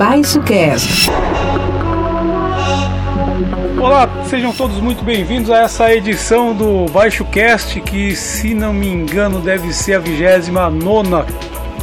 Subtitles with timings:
[0.00, 1.10] Baixo Cast.
[3.78, 8.88] Olá, sejam todos muito bem-vindos a essa edição do Baixo Cast, que se não me
[8.88, 11.26] engano deve ser a vigésima nona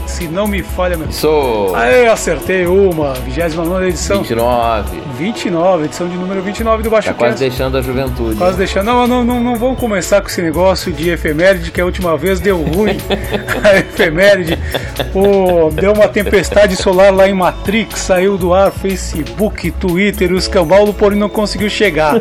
[0.08, 1.12] se não me falha meu.
[1.12, 1.76] Sou.
[1.76, 4.20] Aí eu acertei uma, 29 edição.
[4.20, 5.02] 29.
[5.18, 8.36] 29, edição de número 29 do Baixo Tá quase deixando a juventude.
[8.36, 8.86] Quase deixando.
[8.86, 12.40] Não, não, não, não vamos começar com esse negócio de efeméride, que a última vez
[12.40, 12.98] deu ruim.
[13.64, 14.58] a efeméride.
[15.12, 20.88] Pô, deu uma tempestade solar lá em Matrix, saiu do ar Facebook, Twitter, o escambau
[20.94, 22.16] Porém não conseguiu chegar.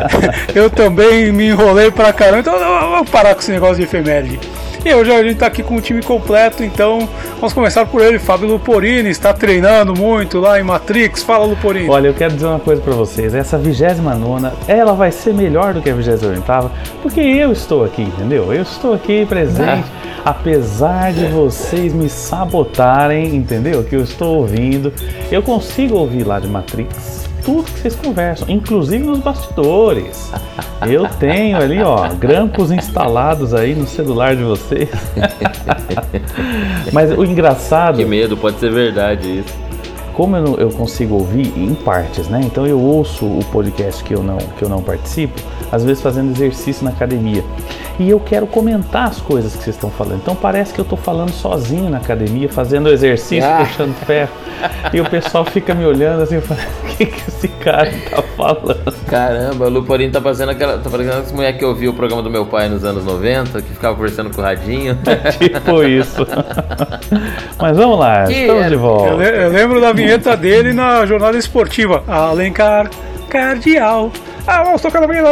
[0.54, 4.40] eu também me enrolei pra caramba, então vamos parar com esse negócio de efeméride.
[4.86, 7.08] E hoje a gente está aqui com o time completo, então
[7.40, 11.24] vamos começar por ele, Fábio Luporini, está treinando muito lá em Matrix.
[11.24, 11.88] Fala, Luporini.
[11.90, 15.82] Olha, eu quero dizer uma coisa para vocês: essa 29 ela vai ser melhor do
[15.82, 16.40] que a 28,
[17.02, 18.54] porque eu estou aqui, entendeu?
[18.54, 19.88] Eu estou aqui presente,
[20.24, 23.82] apesar de vocês me sabotarem, entendeu?
[23.82, 24.92] Que eu estou ouvindo,
[25.32, 30.32] eu consigo ouvir lá de Matrix tudo que vocês conversam, inclusive nos bastidores.
[30.86, 34.90] Eu tenho ali, ó, grampos instalados aí no celular de vocês.
[36.92, 37.98] Mas o engraçado.
[37.98, 39.54] Que medo, pode ser verdade isso.
[40.12, 42.40] Como eu, eu consigo ouvir em partes, né?
[42.42, 46.30] Então eu ouço o podcast que eu não, que eu não participo, às vezes fazendo
[46.30, 47.44] exercício na academia
[47.98, 50.20] e eu quero comentar as coisas que vocês estão falando.
[50.22, 53.64] Então parece que eu estou falando sozinho na academia, fazendo exercício, ah.
[53.66, 54.30] puxando ferro.
[54.92, 58.94] E o pessoal fica me olhando assim, o que, que esse cara tá falando?
[59.06, 60.78] Caramba, o Luporinho tá fazendo aquela.
[60.78, 63.70] tá fazendo essa mulher que ouviu o programa do meu pai nos anos 90, que
[63.70, 64.98] ficava conversando com o radinho.
[65.38, 66.26] tipo isso.
[67.58, 68.70] Mas vamos lá, que estamos era?
[68.70, 69.08] de volta.
[69.08, 72.02] Eu, eu lembro da vinheta dele na jornada esportiva.
[72.06, 72.90] Alencar
[73.28, 74.10] Cardial.
[74.46, 75.28] Ah, vamos tocar na menina.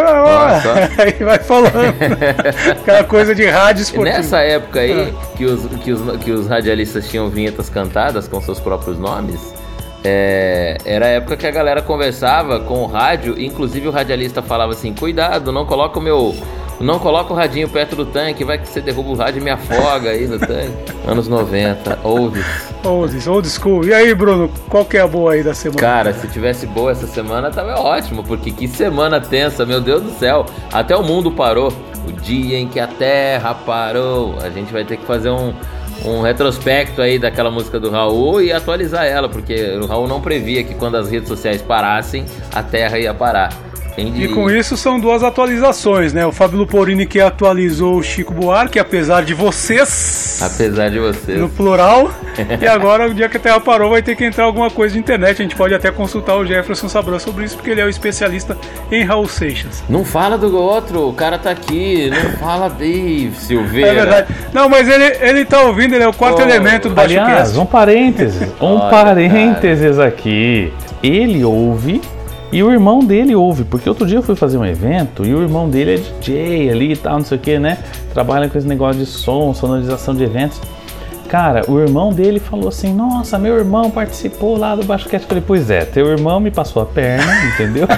[0.98, 1.72] Aí vai falando.
[2.82, 4.16] Aquela coisa de rádio esportivo.
[4.16, 5.14] Nessa época aí, é.
[5.36, 9.54] que, os, que, os, que os radialistas tinham vinhetas cantadas com seus próprios nomes,
[10.02, 14.72] é, era a época que a galera conversava com o rádio, inclusive o radialista falava
[14.72, 16.34] assim: cuidado, não coloca o meu
[16.80, 19.50] não coloca o radinho perto do tanque, vai que você derruba o rádio e me
[19.50, 20.92] afoga aí no tanque.
[21.06, 22.44] Anos 90, oldies.
[22.84, 23.84] Oldies, old school.
[23.84, 25.80] E aí, Bruno, qual que é a boa aí da semana?
[25.80, 30.10] Cara, se tivesse boa essa semana, tava ótimo, porque que semana tensa, meu Deus do
[30.12, 30.46] céu.
[30.72, 31.72] Até o mundo parou.
[32.06, 34.36] O dia em que a Terra parou.
[34.42, 35.54] A gente vai ter que fazer um,
[36.04, 40.62] um retrospecto aí daquela música do Raul e atualizar ela, porque o Raul não previa
[40.62, 43.50] que quando as redes sociais parassem, a Terra ia parar.
[43.96, 44.24] Entendi.
[44.24, 46.26] E com isso são duas atualizações, né?
[46.26, 50.40] O Fábio Luporini que atualizou o Chico Buarque, apesar de vocês.
[50.42, 51.38] Apesar de vocês.
[51.38, 52.10] No plural.
[52.60, 54.98] e agora, o dia que a Terra parou, vai ter que entrar alguma coisa de
[54.98, 55.40] internet.
[55.40, 58.56] A gente pode até consultar o Jefferson Sabran sobre isso, porque ele é o especialista
[58.90, 59.84] em Raul Seixas.
[59.88, 62.10] Não fala do outro, o cara tá aqui.
[62.10, 63.90] Não fala Dave Silveira.
[63.90, 64.34] É verdade.
[64.52, 67.56] Não, mas ele, ele tá ouvindo, ele é o quarto oh, elemento do Baixo Aliás,
[67.56, 68.42] um parênteses.
[68.60, 70.08] Um Olha, parênteses cara.
[70.08, 70.72] aqui.
[71.02, 72.00] Ele ouve
[72.54, 75.42] e o irmão dele ouve, porque outro dia eu fui fazer um evento e o
[75.42, 77.78] irmão dele é DJ ali e tal, não sei o que, né?
[78.12, 80.60] Trabalha com esse negócio de som, sonorização de eventos.
[81.28, 85.22] Cara, o irmão dele falou assim: Nossa, meu irmão participou lá do basquete.
[85.22, 87.88] Eu falei: Pois é, teu irmão me passou a perna, entendeu?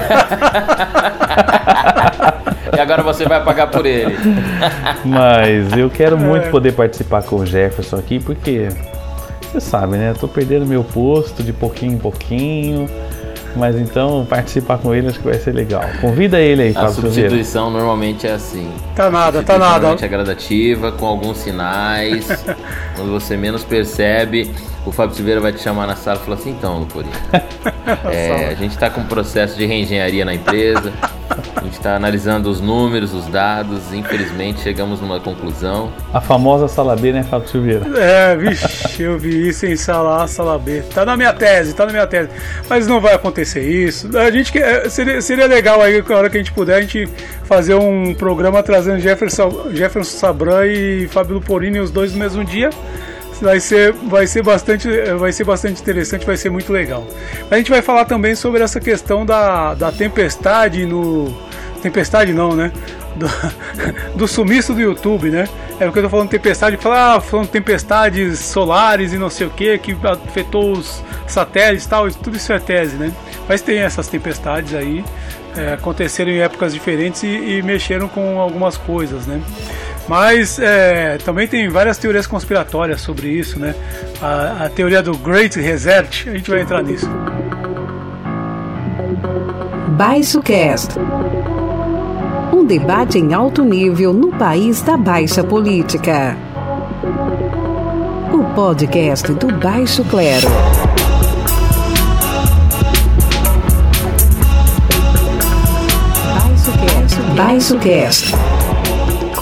[2.74, 4.16] e agora você vai pagar por ele.
[5.04, 8.70] Mas eu quero muito poder participar com o Jefferson aqui, porque
[9.42, 10.12] você sabe, né?
[10.12, 12.88] Eu tô perdendo meu posto de pouquinho em pouquinho.
[13.56, 15.82] Mas então participar com ele acho que vai ser legal.
[16.00, 18.70] Convida ele aí, A substituição normalmente é assim.
[18.94, 19.72] Tá nada, tá nada.
[19.72, 22.26] Normalmente é gradativa, com alguns sinais.
[22.94, 24.54] quando você menos percebe,
[24.86, 27.12] o Fábio Silveira vai te chamar na sala e falar assim, então, Luporinho.
[28.08, 30.92] é, a gente está com um processo de reengenharia na empresa.
[31.56, 35.92] A gente está analisando os números, os dados, infelizmente chegamos numa conclusão.
[36.14, 37.84] A famosa sala B, né, Fábio Silveira?
[37.98, 40.82] É, vixe, eu vi isso em sala A, sala B.
[40.94, 42.30] Tá na minha tese, tá na minha tese.
[42.70, 44.16] Mas não vai acontecer isso.
[44.16, 47.08] A gente é, seria, seria legal aí, na hora que a gente puder, a gente
[47.42, 52.70] fazer um programa trazendo Jefferson, Jefferson Sabran e Fábio Luporini, os dois no mesmo dia
[53.40, 54.88] vai ser, vai ser bastante,
[55.18, 57.06] vai ser bastante interessante, vai ser muito legal.
[57.50, 61.34] A gente vai falar também sobre essa questão da, da tempestade no
[61.82, 62.72] tempestade não, né?
[63.14, 63.26] Do,
[64.16, 65.48] do sumiço do YouTube, né?
[65.78, 69.50] É porque eu tô falando tempestade, falar, ah, falando tempestades solares e não sei o
[69.50, 73.12] que, que afetou os satélites tal, tudo isso é tese, né?
[73.48, 75.04] Mas tem essas tempestades aí,
[75.56, 79.40] é, aconteceram em épocas diferentes e, e mexeram com algumas coisas, né?
[80.08, 83.74] Mas é, também tem várias teorias conspiratórias sobre isso, né?
[84.22, 87.08] A, a teoria do Great Reset, a gente vai entrar nisso.
[89.96, 90.98] Baixo Cast.
[92.52, 96.36] Um debate em alto nível no país da baixa política.
[98.32, 100.48] O podcast do Baixo Clero.
[106.34, 107.20] Baixo Cast.
[107.34, 108.55] Baixo Cast.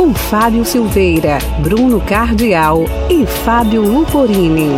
[0.05, 4.69] Com Fábio Silveira, Bruno Cardial e Fábio Luporini.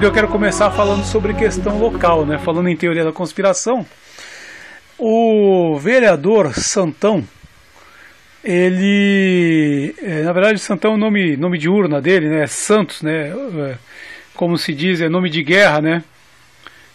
[0.00, 2.38] Eu quero começar falando sobre questão local, né?
[2.38, 3.84] Falando em teoria da conspiração.
[4.98, 7.22] O vereador Santão,
[8.42, 12.46] ele, é, na verdade, Santão é o nome, nome de urna dele, né?
[12.46, 13.28] Santos, né?
[13.28, 13.76] É,
[14.34, 16.04] como se diz, é nome de guerra, né?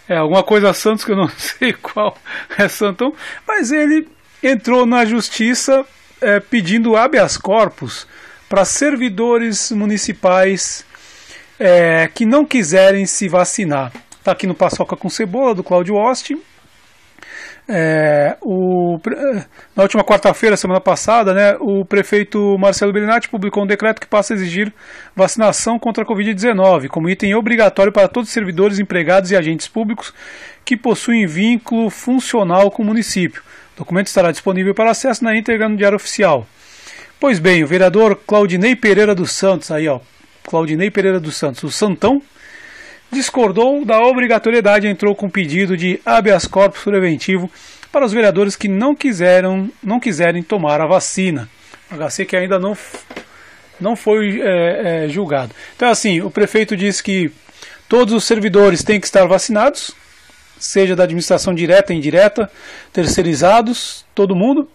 [0.07, 2.17] É alguma coisa Santos que eu não sei qual
[2.57, 3.13] é Santão,
[3.47, 4.07] mas ele
[4.43, 5.83] entrou na justiça
[6.21, 8.07] é, pedindo habeas corpus
[8.47, 10.85] para servidores municipais
[11.59, 13.91] é, que não quiserem se vacinar.
[14.17, 16.41] Está aqui no Paçoca com Cebola, do Cláudio Austin.
[17.71, 18.97] É, o,
[19.75, 24.33] na última quarta-feira, semana passada, né, o prefeito Marcelo Bellinati publicou um decreto que passa
[24.33, 24.73] a exigir
[25.15, 30.11] vacinação contra a Covid-19 como item obrigatório para todos os servidores, empregados e agentes públicos
[30.65, 33.43] que possuem vínculo funcional com o município.
[33.79, 36.45] O documento estará disponível para acesso na íntegra no Diário Oficial.
[37.17, 40.01] Pois bem, o vereador Claudinei Pereira dos Santos, aí ó,
[40.43, 42.21] Claudinei Pereira dos Santos, o Santão,
[43.09, 47.49] discordou da obrigatoriedade e entrou com pedido de habeas corpus preventivo
[47.89, 51.49] para os vereadores que não quiseram, não quiserem tomar a vacina.
[51.89, 52.77] HC que ainda não,
[53.79, 55.55] não foi é, é, julgado.
[55.77, 57.31] Então, assim, o prefeito disse que
[57.87, 59.95] todos os servidores têm que estar vacinados,
[60.59, 62.49] seja da administração direta e indireta,
[62.93, 64.69] terceirizados, todo mundo.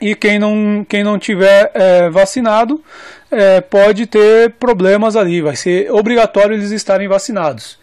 [0.00, 2.82] E quem não, quem não tiver é, vacinado
[3.30, 7.78] é, pode ter problemas ali, vai ser obrigatório eles estarem vacinados.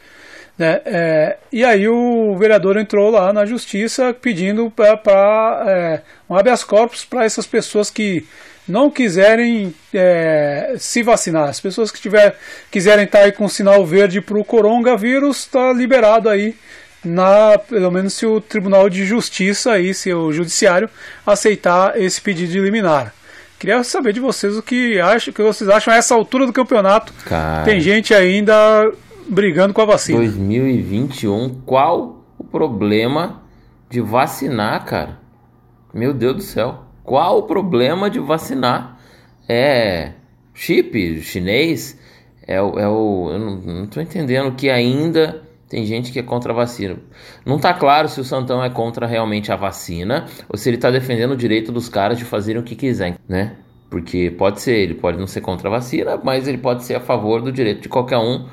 [0.58, 0.82] Né?
[0.84, 7.06] É, e aí o vereador entrou lá na justiça pedindo para é, um habeas corpus
[7.06, 8.28] para essas pessoas que
[8.68, 11.48] não quiserem é, se vacinar.
[11.48, 12.36] As pessoas que tiver,
[12.70, 16.54] quiserem estar tá aí com sinal verde para o coronavírus, está liberado aí,
[17.04, 20.90] na, pelo menos se o Tribunal de Justiça, aí, se o Judiciário,
[21.26, 23.14] aceitar esse pedido de liminar.
[23.58, 27.14] Queria saber de vocês o que acham, que vocês acham a essa altura do campeonato.
[27.26, 28.92] Cara, Tem gente ainda
[29.28, 30.20] brigando com a vacina.
[30.20, 33.44] 2021, qual o problema
[33.90, 35.20] de vacinar, cara?
[35.94, 36.86] Meu Deus do céu.
[37.04, 38.98] Qual o problema de vacinar?
[39.48, 40.14] É
[40.54, 41.98] chip chinês?
[42.48, 43.30] É, o, é o.
[43.32, 46.98] Eu não, não tô entendendo que ainda tem gente que é contra a vacina.
[47.46, 50.90] Não está claro se o Santão é contra realmente a vacina ou se ele está
[50.90, 53.56] defendendo o direito dos caras de fazerem o que quiserem, né?
[53.90, 57.00] Porque pode ser, ele pode não ser contra a vacina, mas ele pode ser a
[57.00, 58.48] favor do direito de qualquer um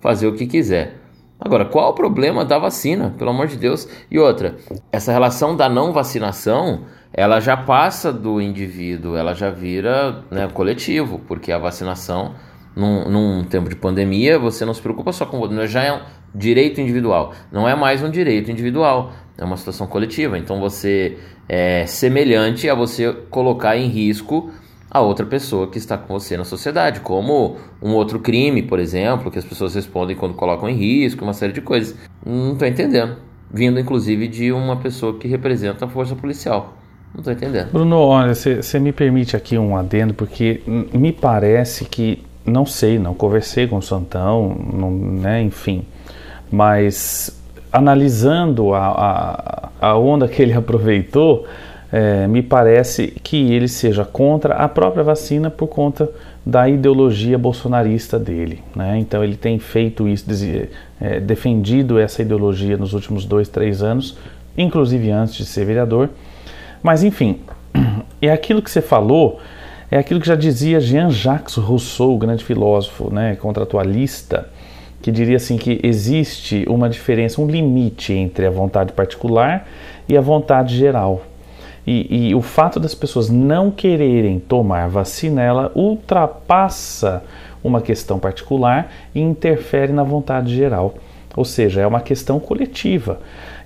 [0.00, 0.96] fazer o que quiser.
[1.38, 3.88] Agora, qual o problema da vacina, pelo amor de Deus?
[4.10, 4.56] E outra,
[4.90, 11.20] essa relação da não vacinação, ela já passa do indivíduo, ela já vira né, coletivo,
[11.26, 12.34] porque a vacinação,
[12.76, 16.00] num, num tempo de pandemia, você não se preocupa só com já é
[16.34, 17.32] direito individual.
[17.50, 20.38] Não é mais um direito individual, é uma situação coletiva.
[20.38, 21.18] Então você
[21.48, 24.50] é semelhante a você colocar em risco
[24.90, 29.30] a outra pessoa que está com você na sociedade, como um outro crime, por exemplo,
[29.30, 31.96] que as pessoas respondem quando colocam em risco, uma série de coisas.
[32.24, 33.16] Não estou entendendo.
[33.50, 36.74] Vindo inclusive de uma pessoa que representa a força policial.
[37.14, 37.72] Não estou entendendo.
[37.72, 43.14] Bruno, olha, você me permite aqui um adendo, porque me parece que, não sei, não
[43.14, 45.86] conversei com o Santão, não, né, enfim,
[46.52, 47.42] mas
[47.72, 51.46] analisando a, a, a onda que ele aproveitou,
[51.90, 56.08] é, me parece que ele seja contra a própria vacina por conta
[56.44, 58.62] da ideologia bolsonarista dele.
[58.74, 58.98] Né?
[58.98, 60.26] Então ele tem feito isso,
[61.00, 64.16] é, defendido essa ideologia nos últimos dois, três anos,
[64.56, 66.10] inclusive antes de ser vereador.
[66.82, 67.40] Mas enfim,
[68.20, 69.40] é aquilo que você falou,
[69.90, 74.48] é aquilo que já dizia Jean-Jacques Rousseau, grande filósofo, né, contratualista,
[75.02, 79.66] que diria assim que existe uma diferença, um limite entre a vontade particular
[80.08, 81.22] e a vontade geral.
[81.84, 87.24] E, e, o fato das pessoas não quererem tomar vacina, ela ultrapassa
[87.62, 90.94] uma questão particular e interfere na vontade geral.
[91.34, 93.18] Ou seja, é uma questão coletiva.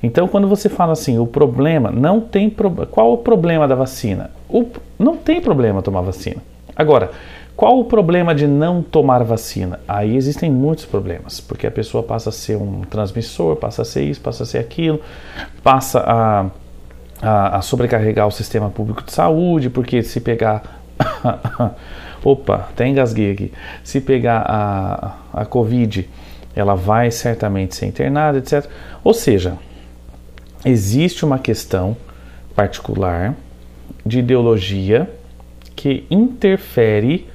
[0.02, 2.70] Então, quando você fala assim, o problema não tem pro...
[2.86, 4.30] qual o problema da vacina?
[4.48, 4.64] O...
[4.98, 6.42] Não tem problema tomar vacina.
[6.74, 7.10] Agora,
[7.56, 9.80] qual o problema de não tomar vacina?
[9.88, 14.02] Aí existem muitos problemas, porque a pessoa passa a ser um transmissor, passa a ser
[14.02, 15.00] isso, passa a ser aquilo,
[15.62, 16.46] passa a,
[17.22, 20.82] a, a sobrecarregar o sistema público de saúde, porque se pegar.
[22.22, 23.52] Opa, até engasguei aqui.
[23.82, 26.06] Se pegar a, a Covid,
[26.54, 28.68] ela vai certamente ser internada, etc.
[29.02, 29.56] Ou seja,
[30.62, 31.96] existe uma questão
[32.54, 33.34] particular
[34.04, 35.08] de ideologia
[35.74, 37.28] que interfere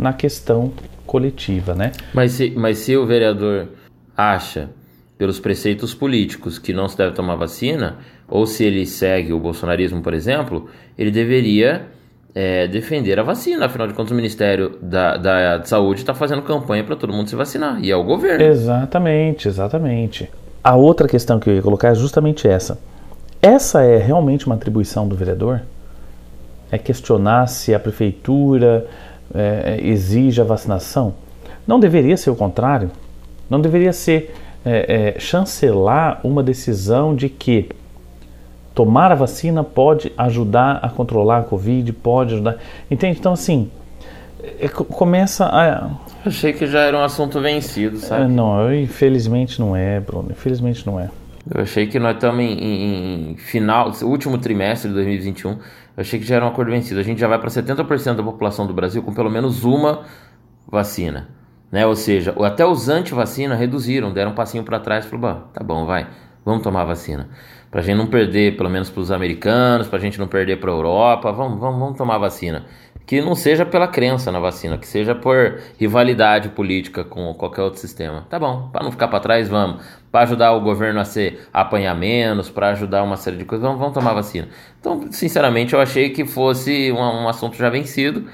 [0.00, 0.72] na questão
[1.06, 1.92] coletiva, né?
[2.14, 3.68] Mas se, mas se o vereador
[4.16, 4.70] acha
[5.18, 10.00] pelos preceitos políticos que não se deve tomar vacina, ou se ele segue o bolsonarismo,
[10.00, 11.86] por exemplo, ele deveria
[12.34, 13.66] é, defender a vacina.
[13.66, 17.36] Afinal de contas, o Ministério da, da Saúde está fazendo campanha para todo mundo se
[17.36, 18.42] vacinar, e é o governo.
[18.42, 20.30] Exatamente, exatamente.
[20.64, 22.78] A outra questão que eu ia colocar é justamente essa.
[23.42, 25.62] Essa é realmente uma atribuição do vereador?
[26.70, 28.86] É questionar se a prefeitura
[29.34, 31.14] é, exige a vacinação?
[31.66, 32.90] Não deveria ser o contrário?
[33.48, 34.34] Não deveria ser
[34.64, 37.68] é, é, chancelar uma decisão de que
[38.74, 42.58] tomar a vacina pode ajudar a controlar a Covid, pode ajudar.
[42.90, 43.18] Entende?
[43.18, 43.70] Então, assim,
[44.58, 45.90] é, começa a.
[46.24, 48.24] Achei que já era um assunto vencido, sabe?
[48.24, 50.28] É, não, eu, infelizmente não é, Bruno.
[50.30, 51.08] Infelizmente não é.
[51.52, 55.58] Eu achei que nós estamos em, em, final, último trimestre de 2021.
[56.00, 56.98] Eu achei que já era um acordo vencido.
[56.98, 60.06] A gente já vai para 70% da população do Brasil com pelo menos uma
[60.66, 61.28] vacina.
[61.70, 61.86] Né?
[61.86, 65.84] Ou seja, até os anti-vacina reduziram, deram um passinho para trás e falaram, tá bom,
[65.84, 66.08] vai,
[66.42, 67.28] vamos tomar vacina.
[67.70, 70.74] Pra gente não perder, pelo menos para os americanos, pra gente não perder para a
[70.74, 72.64] Europa, vamos, vamos, vamos tomar vacina.
[73.04, 77.78] Que não seja pela crença na vacina, que seja por rivalidade política com qualquer outro
[77.78, 78.26] sistema.
[78.30, 79.84] Tá bom, para não ficar para trás, vamos.
[80.10, 83.78] Para ajudar o governo a ser apanhar menos, para ajudar uma série de coisas, vamos,
[83.78, 84.48] vamos tomar vacina.
[84.80, 88.26] Então, sinceramente, eu achei que fosse um, um assunto já vencido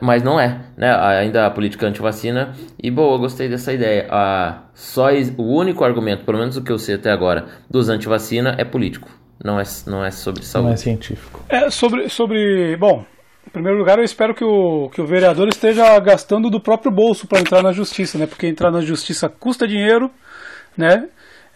[0.00, 0.94] mas não é, né?
[0.94, 2.54] Ainda a política anti-vacina.
[2.82, 4.06] E boa, gostei dessa ideia.
[4.10, 5.08] Ah, só
[5.38, 9.08] o único argumento, pelo menos o que eu sei até agora, dos anti-vacina é político.
[9.42, 10.68] Não é, não é sobre saúde.
[10.68, 11.42] Não é científico.
[11.48, 12.76] É sobre, sobre.
[12.76, 13.04] Bom,
[13.46, 17.26] em primeiro lugar, eu espero que o, que o vereador esteja gastando do próprio bolso
[17.26, 18.26] para entrar na justiça, né?
[18.26, 20.10] Porque entrar na justiça custa dinheiro,
[20.76, 21.08] né?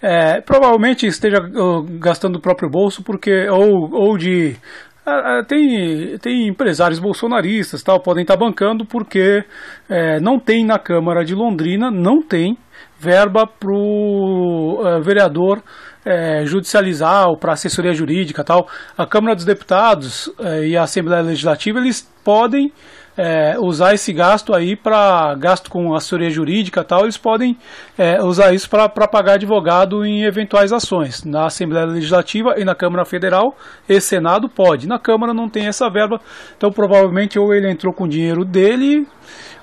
[0.02, 4.56] É, provavelmente esteja uh, gastando do próprio bolso porque ou, ou de
[5.04, 9.44] ah, ah, tem, tem empresários bolsonaristas tal podem estar bancando porque
[9.90, 12.56] é, não tem na Câmara de Londrina não tem
[12.98, 15.62] verba para o uh, vereador
[16.02, 21.22] é, judicializar ou para assessoria jurídica tal a Câmara dos Deputados é, e a Assembleia
[21.22, 22.72] Legislativa eles podem
[23.20, 27.54] é, usar esse gasto aí para gasto com assessoria jurídica tal, eles podem
[27.98, 31.22] é, usar isso para pagar advogado em eventuais ações.
[31.22, 33.54] Na Assembleia Legislativa e na Câmara Federal
[33.86, 34.88] e Senado pode.
[34.88, 36.18] Na Câmara não tem essa verba,
[36.56, 39.06] então provavelmente ou ele entrou com dinheiro dele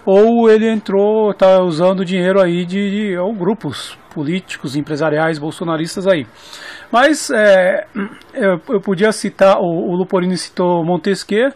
[0.05, 6.27] ou ele entrou, está usando dinheiro aí de, de ou grupos políticos, empresariais, bolsonaristas aí.
[6.91, 7.87] Mas é,
[8.35, 11.51] eu, eu, podia citar, o, o Luporini citou Montesquieu,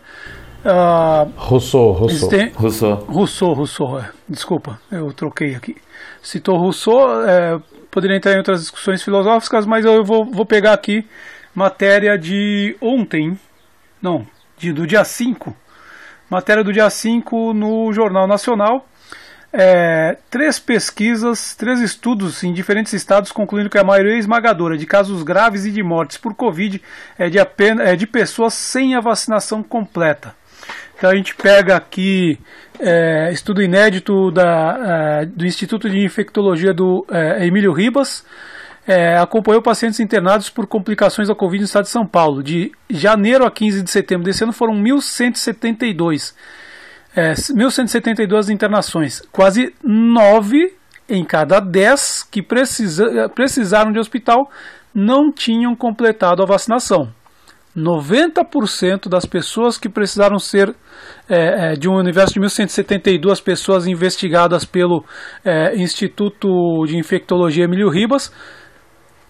[0.63, 2.29] Uh, Rousseau, Rousseau.
[2.29, 2.49] Tem...
[2.49, 2.95] Rousseau.
[3.07, 4.11] Rousseau, Rousseau, é.
[4.29, 5.75] desculpa, eu troquei aqui.
[6.21, 11.03] Citou Rousseau, é, poderia entrar em outras discussões filosóficas, mas eu vou, vou pegar aqui
[11.55, 13.37] matéria de ontem,
[13.99, 14.25] não,
[14.55, 15.55] de, do dia 5,
[16.29, 18.85] matéria do dia 5 no Jornal Nacional.
[19.53, 25.23] É, três pesquisas, três estudos em diferentes estados concluindo que a maioria esmagadora de casos
[25.23, 26.81] graves e de mortes por Covid
[27.17, 30.33] é de, apenas, é de pessoas sem a vacinação completa.
[31.01, 32.37] Então a gente pega aqui
[32.79, 38.23] é, estudo inédito da, é, do Instituto de Infectologia do é, Emílio Ribas,
[38.87, 42.43] é, acompanhou pacientes internados por complicações da Covid no estado de São Paulo.
[42.43, 46.35] De janeiro a 15 de setembro desse ano foram 1.172.
[47.15, 50.71] É, 1.172 internações, quase 9
[51.09, 54.51] em cada 10 que precisa, precisaram de hospital
[54.93, 57.11] não tinham completado a vacinação.
[57.75, 60.75] 90% das pessoas que precisaram ser
[61.29, 65.05] é, é, de um universo de 1172 pessoas investigadas pelo
[65.43, 66.47] é, Instituto
[66.85, 68.31] de Infectologia Emílio Ribas,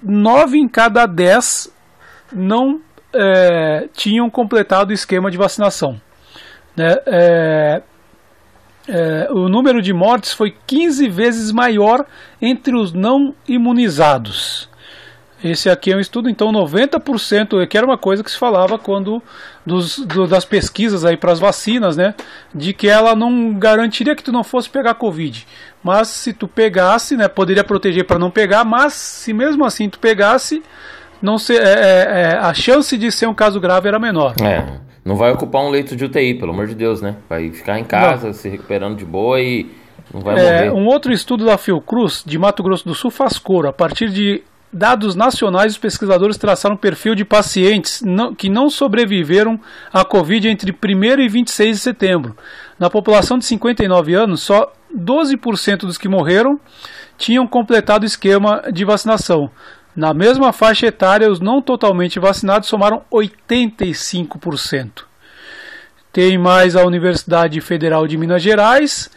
[0.04, 1.72] 9 em cada 10
[2.34, 2.80] não
[3.14, 6.02] é, tinham completado o esquema de vacinação.
[6.76, 6.96] Né?
[7.06, 7.82] É,
[8.88, 12.06] é, o número de mortes foi 15 vezes maior
[12.42, 14.71] entre os não imunizados.
[15.44, 19.22] Esse aqui é um estudo, então 90%, que era uma coisa que se falava quando
[19.66, 22.14] dos, do, das pesquisas aí para as vacinas, né,
[22.54, 25.48] de que ela não garantiria que tu não fosse pegar covid,
[25.84, 29.98] mas se tu pegasse, né, poderia proteger para não pegar, mas se mesmo assim tu
[30.00, 30.62] pegasse,
[31.22, 34.36] não ser, é, é, é, a chance de ser um caso grave era menor.
[34.42, 37.16] É, não vai ocupar um leito de UTI, pelo amor de Deus, né?
[37.28, 38.34] Vai ficar em casa, não.
[38.34, 39.70] se recuperando de boa e
[40.14, 40.72] não vai é, morrer.
[40.72, 44.44] Um outro estudo da Fiocruz de Mato Grosso do Sul faz coro a partir de
[44.72, 48.02] dados nacionais, os pesquisadores traçaram perfil de pacientes
[48.38, 49.60] que não sobreviveram
[49.92, 52.36] à Covid entre 1 e 26 de setembro.
[52.80, 56.60] Na população de 59 anos, só 12% dos que morreram
[57.18, 59.52] tinham completado o esquema de vacinação.
[59.96, 65.04] Na mesma faixa etária, os não totalmente vacinados somaram 85%.
[66.14, 69.10] Tem mais a Universidade Federal de Minas Gerais,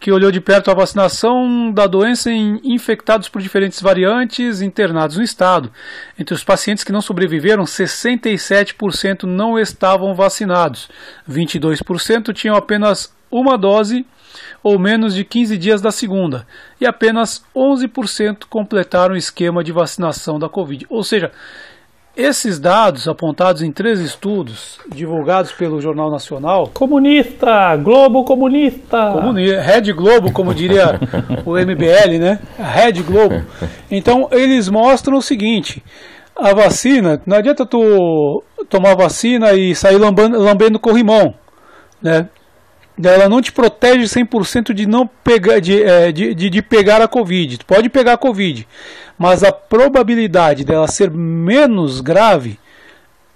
[0.00, 5.22] que olhou de perto a vacinação da doença em infectados por diferentes variantes internados no
[5.22, 5.70] estado.
[6.18, 10.88] Entre os pacientes que não sobreviveram, 67% não estavam vacinados,
[11.28, 14.06] 22% tinham apenas uma dose
[14.62, 16.46] ou menos de 15 dias da segunda,
[16.80, 20.86] e apenas 11% completaram o esquema de vacinação da Covid.
[20.88, 21.30] Ou seja,
[22.16, 26.68] esses dados apontados em três estudos divulgados pelo Jornal Nacional.
[26.72, 27.76] Comunista!
[27.76, 29.12] Globo comunista!
[29.12, 30.98] Comuni Red Globo, como diria
[31.46, 32.40] o MBL, né?
[32.58, 33.42] Red Globo.
[33.90, 35.82] Então, eles mostram o seguinte:
[36.36, 41.34] a vacina, não adianta tu tomar vacina e sair lambando, lambendo corrimão,
[42.02, 42.28] né?
[43.08, 47.08] ela não te protege 100% de não pegar de, é, de, de, de, pegar a
[47.08, 47.58] Covid.
[47.58, 48.66] Tu pode pegar a Covid,
[49.20, 52.58] mas a probabilidade dela ser menos grave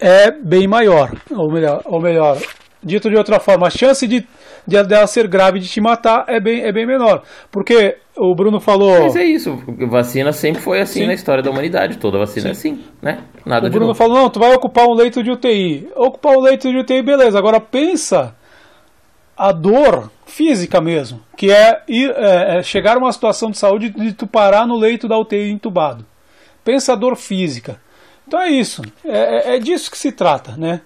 [0.01, 1.13] é bem maior.
[1.31, 2.39] Ou melhor, ou melhor
[2.83, 4.27] dito de outra forma, a chance de,
[4.67, 7.23] de dela ser grave de te matar é bem, é bem menor.
[7.53, 8.99] Porque o Bruno falou.
[9.03, 9.59] Mas é isso,
[9.91, 11.07] vacina sempre foi assim Sim.
[11.07, 11.99] na história da humanidade.
[11.99, 12.49] Toda vacina Sim.
[12.49, 13.19] é assim, né?
[13.45, 13.99] Nada o Bruno novo.
[13.99, 15.87] falou: não, tu vai ocupar um leito de UTI.
[15.95, 17.39] Ocupar um leito de UTI, beleza.
[17.39, 18.35] Agora pensa
[19.37, 23.91] a dor física mesmo, que é, ir, é, é chegar a uma situação de saúde
[23.91, 26.05] de tu parar no leito da UTI entubado.
[26.65, 27.81] Pensa a dor física.
[28.27, 30.81] Então é isso, é, é, é disso que se trata, né?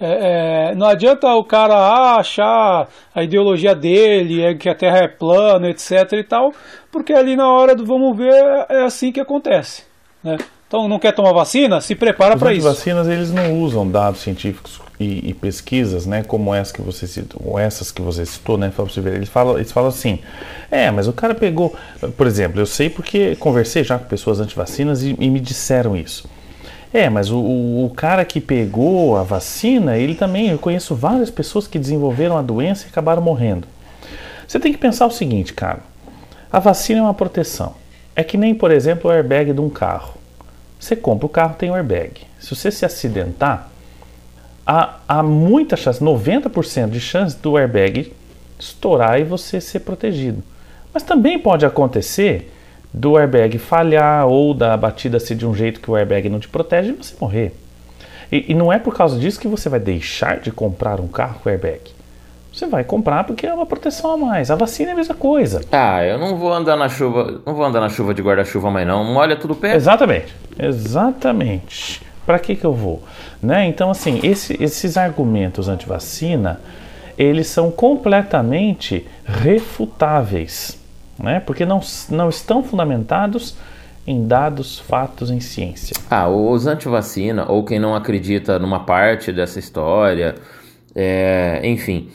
[0.00, 4.98] É, é, não adianta o cara ah, achar a ideologia dele, é que a Terra
[4.98, 6.52] é plana, etc e tal,
[6.90, 8.34] porque ali na hora do vamos ver
[8.68, 9.84] é assim que acontece,
[10.22, 10.36] né?
[10.66, 11.80] Então não quer tomar vacina?
[11.80, 12.66] Se prepara para isso.
[12.66, 17.06] As vacinas eles não usam dados científicos e, e, pesquisas, né, como essa que você
[17.06, 18.72] citou, essas que você citou, né,
[19.14, 20.20] eles falam, eles falam assim,
[20.70, 21.74] é, mas o cara pegou,
[22.16, 26.28] por exemplo, eu sei porque conversei já com pessoas antivacinas e, e me disseram isso.
[26.92, 31.66] É, mas o, o, cara que pegou a vacina, ele também, eu conheço várias pessoas
[31.66, 33.66] que desenvolveram a doença e acabaram morrendo.
[34.46, 35.80] Você tem que pensar o seguinte, cara,
[36.52, 37.74] a vacina é uma proteção.
[38.14, 40.14] É que nem, por exemplo, o airbag de um carro.
[40.78, 42.20] Você compra o carro, tem o airbag.
[42.38, 43.71] Se você se acidentar,
[44.66, 48.12] há, há muita chance, 90% de chance do airbag
[48.58, 50.42] estourar e você ser protegido.
[50.92, 52.52] Mas também pode acontecer
[52.92, 56.48] do airbag falhar ou da batida ser de um jeito que o airbag não te
[56.48, 57.54] protege e você morrer.
[58.30, 61.40] E, e, não é por causa disso que você vai deixar de comprar um carro
[61.42, 61.80] com airbag.
[62.52, 64.50] Você vai comprar porque é uma proteção a mais.
[64.50, 65.62] A vacina é a mesma coisa.
[65.72, 68.86] Ah, eu não vou andar na chuva, não vou andar na chuva de guarda-chuva mais
[68.86, 69.04] não.
[69.04, 69.74] Molha tudo pé.
[69.74, 70.34] Exatamente.
[70.58, 72.02] Exatamente.
[72.26, 73.02] Para que que eu vou?
[73.42, 73.66] Né?
[73.66, 76.60] Então, assim, esse, esses argumentos anti-vacina,
[77.18, 80.78] eles são completamente refutáveis,
[81.18, 81.40] né?
[81.40, 81.80] porque não,
[82.10, 83.56] não estão fundamentados
[84.06, 85.94] em dados, fatos, em ciência.
[86.10, 90.34] Ah, os anti-vacina, ou quem não acredita numa parte dessa história,
[90.94, 92.10] é, enfim,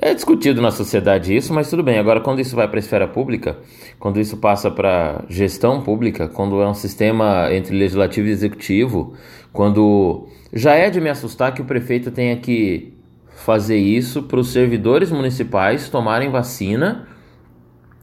[0.00, 1.98] é discutido na sociedade isso, mas tudo bem.
[1.98, 3.56] Agora, quando isso vai para a esfera pública,
[3.98, 9.14] quando isso passa para gestão pública, quando é um sistema entre legislativo e executivo,
[9.52, 12.92] quando já é de me assustar que o prefeito tenha que
[13.36, 17.06] fazer isso para os servidores municipais tomarem vacina.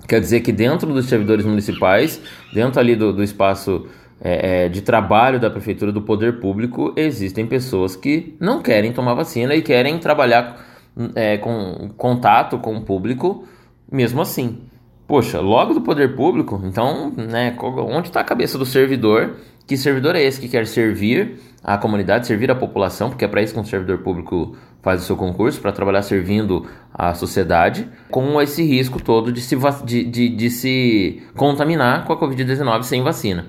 [0.08, 2.22] Quer dizer que dentro dos servidores municipais,
[2.54, 3.88] dentro ali do, do espaço
[4.22, 9.14] é, é, de trabalho da prefeitura, do poder público, existem pessoas que não querem tomar
[9.14, 10.73] vacina e querem trabalhar
[11.16, 13.46] é, com contato com o público
[13.92, 14.60] mesmo assim.
[15.08, 19.36] Poxa, logo do poder público, então, né, onde está a cabeça do servidor?
[19.68, 23.42] Que servidor é esse que quer servir a comunidade, servir a população, porque é para
[23.42, 28.42] isso que um servidor público faz o seu concurso, para trabalhar servindo a sociedade, com
[28.42, 33.46] esse risco todo de se, de, de, de se contaminar com a Covid-19 sem vacina.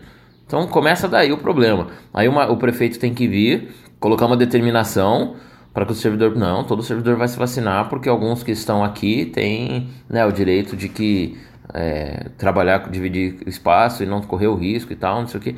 [0.46, 1.88] Então começa daí o problema.
[2.12, 5.34] Aí uma, o prefeito tem que vir, colocar uma determinação
[5.74, 6.36] para que o servidor.
[6.36, 10.76] Não, todo servidor vai se vacinar, porque alguns que estão aqui têm né, o direito
[10.76, 11.36] de que
[11.74, 15.56] é, trabalhar, dividir espaço e não correr o risco e tal, não sei o que.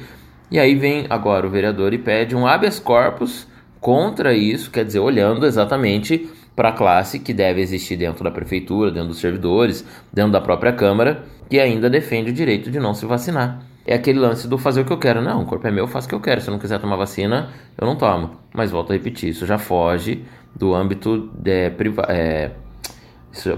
[0.51, 3.47] E aí vem agora o vereador e pede um habeas corpus
[3.79, 8.91] contra isso, quer dizer, olhando exatamente para a classe que deve existir dentro da prefeitura,
[8.91, 13.05] dentro dos servidores, dentro da própria Câmara, que ainda defende o direito de não se
[13.05, 15.23] vacinar é aquele lance do fazer o que eu quero.
[15.23, 16.41] Não, o corpo é meu, eu faço o que eu quero.
[16.41, 18.33] Se eu não quiser tomar vacina, eu não tomo.
[18.53, 21.73] Mas volto a repetir, isso já foge do âmbito é,
[22.09, 22.51] é,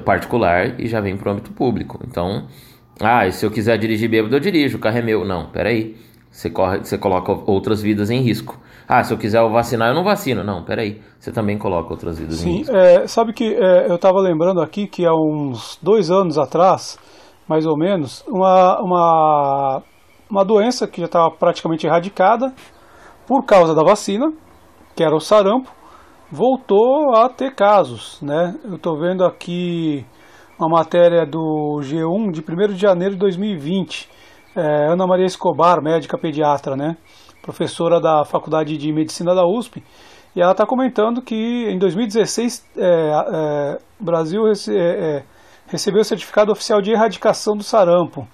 [0.04, 1.98] particular e já vem para o âmbito público.
[2.06, 2.46] Então,
[3.00, 5.24] ah, se eu quiser dirigir bêbado, eu dirijo, o carro é meu.
[5.24, 5.96] Não, peraí.
[6.30, 8.60] Você, corre, você coloca outras vidas em risco.
[8.86, 10.44] Ah, se eu quiser vacinar, eu não vacino.
[10.44, 11.00] Não, peraí.
[11.18, 12.76] Você também coloca outras vidas Sim, em risco.
[12.76, 16.98] É, sabe que é, eu estava lembrando aqui que há uns dois anos atrás,
[17.48, 19.82] mais ou menos, uma, uma
[20.30, 22.52] uma doença que já estava praticamente erradicada
[23.26, 24.32] por causa da vacina,
[24.94, 25.70] que era o sarampo,
[26.30, 28.20] voltou a ter casos.
[28.22, 28.54] Né?
[28.64, 30.04] Eu estou vendo aqui
[30.58, 34.08] uma matéria do G1 de 1 de janeiro de 2020.
[34.56, 36.96] É, Ana Maria Escobar, médica pediatra, né?
[37.40, 39.82] Professora da Faculdade de Medicina da USP.
[40.34, 45.24] E ela está comentando que em 2016 é, é, o Brasil rece, é, é,
[45.68, 48.26] recebeu o certificado oficial de erradicação do sarampo.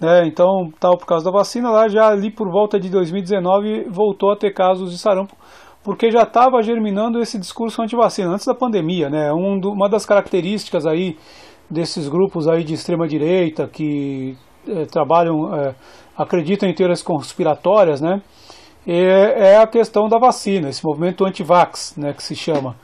[0.00, 0.26] Né?
[0.26, 4.36] Então, tal por causa da vacina, lá já ali por volta de 2019 voltou a
[4.36, 5.34] ter casos de sarampo,
[5.82, 9.10] porque já estava germinando esse discurso anti-vacina antes da pandemia.
[9.10, 9.32] Né?
[9.32, 11.16] Um do, uma das características aí
[11.68, 15.74] desses grupos aí de extrema direita que é, trabalham, é,
[16.16, 18.22] acreditam em teorias conspiratórias, né?
[18.86, 22.74] É, é, a questão da vacina, esse movimento anti-vax, né, que se chama.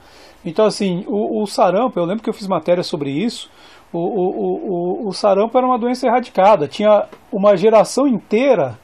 [0.45, 3.49] Então, assim, o, o, sarampo, eu lembro que eu fiz matéria sobre isso,
[3.97, 8.77] o, o, o, sarampo era uma doença erradicada, tinha uma geração inteira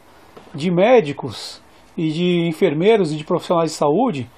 [0.53, 1.61] de médicos
[1.97, 4.29] e de enfermeiros e de profissionais de saúde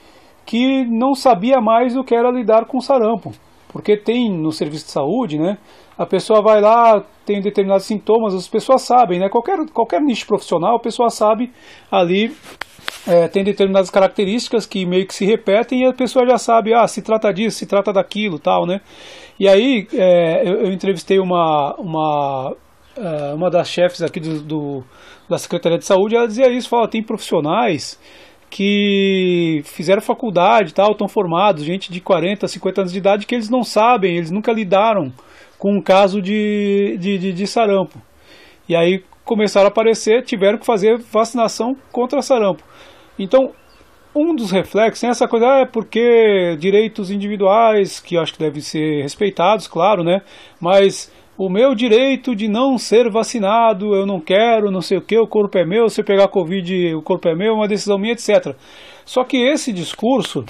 [0.45, 3.31] que não sabia mais o que era lidar com sarampo.
[3.71, 5.57] Porque tem no serviço de saúde, né?
[5.97, 9.29] A pessoa vai lá, tem determinados sintomas, as pessoas sabem, né?
[9.29, 11.51] Qualquer, qualquer nicho profissional, a pessoa sabe
[11.91, 12.31] ali,
[13.07, 16.87] é, tem determinadas características que meio que se repetem e a pessoa já sabe, ah,
[16.87, 18.79] se trata disso, se trata daquilo, tal, né?
[19.39, 22.55] E aí é, eu, eu, entrevistei uma, uma,
[22.95, 24.83] é, uma das chefes aqui do, do,
[25.27, 27.99] da Secretaria de Saúde, ela dizia isso, fala, tem profissionais
[28.49, 33.33] que fizeram faculdade e tal, estão formados, gente de 40, 50 anos de idade, que
[33.33, 35.11] eles não sabem, eles nunca lidaram
[35.57, 37.99] com um caso de, de, de, de sarampo.
[38.69, 42.63] E aí começaram a aparecer, tiveram que fazer vacinação contra sarampo.
[43.17, 43.51] Então,
[44.15, 48.61] um dos reflexos é essa coisa, ah, é porque direitos individuais, que acho que devem
[48.61, 50.21] ser respeitados, claro, né?
[50.59, 55.17] Mas o meu direito de não ser vacinado, eu não quero, não sei o que,
[55.17, 57.97] o corpo é meu, se eu pegar Covid, o corpo é meu, é uma decisão
[57.97, 58.55] minha, etc.
[59.03, 60.45] Só que esse discurso,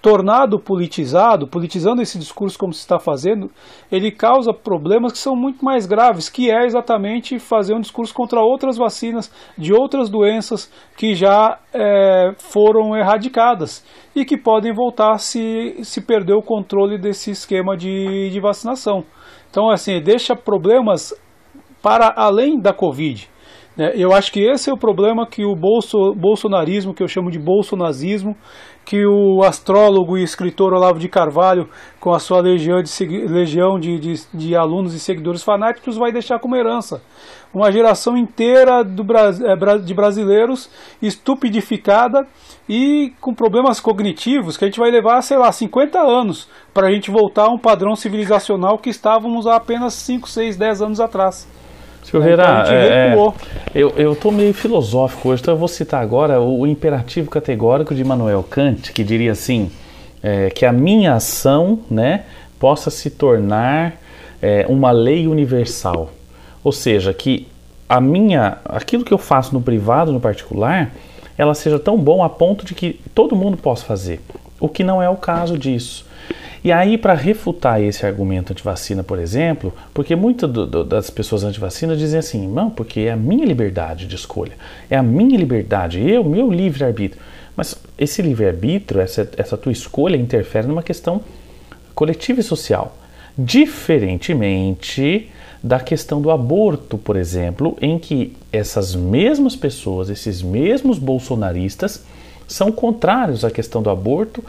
[0.00, 3.50] tornado politizado, politizando esse discurso como se está fazendo,
[3.90, 8.40] ele causa problemas que são muito mais graves, que é exatamente fazer um discurso contra
[8.40, 15.76] outras vacinas de outras doenças que já é, foram erradicadas e que podem voltar se,
[15.82, 19.04] se perder o controle desse esquema de, de vacinação.
[19.50, 21.14] Então, assim, deixa problemas
[21.82, 23.28] para além da Covid.
[23.78, 23.92] Né?
[23.94, 27.38] Eu acho que esse é o problema que o bolso, bolsonarismo, que eu chamo de
[27.38, 28.36] bolsonazismo,
[28.84, 31.68] que o astrólogo e escritor Olavo de Carvalho,
[32.00, 32.90] com a sua legião de,
[33.28, 37.02] legião de, de, de alunos e seguidores fanáticos, vai deixar como herança.
[37.52, 42.26] Uma geração inteira do, é, de brasileiros estupidificada
[42.66, 46.90] e com problemas cognitivos que a gente vai levar, sei lá, 50 anos para a
[46.90, 51.46] gente voltar a um padrão civilizacional que estávamos há apenas 5, 6, 10 anos atrás.
[52.10, 53.14] Silveira, então, é,
[53.74, 57.94] eu, eu tô meio filosófico hoje, então eu vou citar agora o, o imperativo categórico
[57.94, 59.70] de Immanuel Kant, que diria assim,
[60.22, 62.24] é, que a minha ação né,
[62.58, 64.00] possa se tornar
[64.40, 66.10] é, uma lei universal.
[66.64, 67.46] Ou seja, que
[67.86, 70.90] a minha, aquilo que eu faço no privado, no particular,
[71.36, 74.18] ela seja tão bom a ponto de que todo mundo possa fazer.
[74.58, 76.06] O que não é o caso disso.
[76.62, 80.50] E aí, para refutar esse argumento anti-vacina, por exemplo, porque muitas
[80.86, 84.52] das pessoas anti-vacina dizem assim, não, porque é a minha liberdade de escolha,
[84.90, 87.22] é a minha liberdade, eu, meu livre-arbítrio.
[87.56, 91.20] Mas esse livre-arbítrio, essa, essa tua escolha, interfere numa questão
[91.94, 92.96] coletiva e social.
[93.36, 95.30] Diferentemente
[95.62, 102.04] da questão do aborto, por exemplo, em que essas mesmas pessoas, esses mesmos bolsonaristas,
[102.46, 104.42] são contrários à questão do aborto,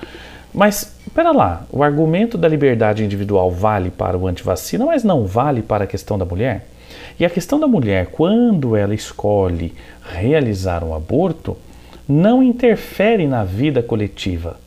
[0.53, 5.61] mas, espera lá, o argumento da liberdade individual vale para o antivacina, mas não vale
[5.61, 6.65] para a questão da mulher?
[7.19, 11.57] E a questão da mulher, quando ela escolhe realizar um aborto,
[12.07, 14.57] não interfere na vida coletiva.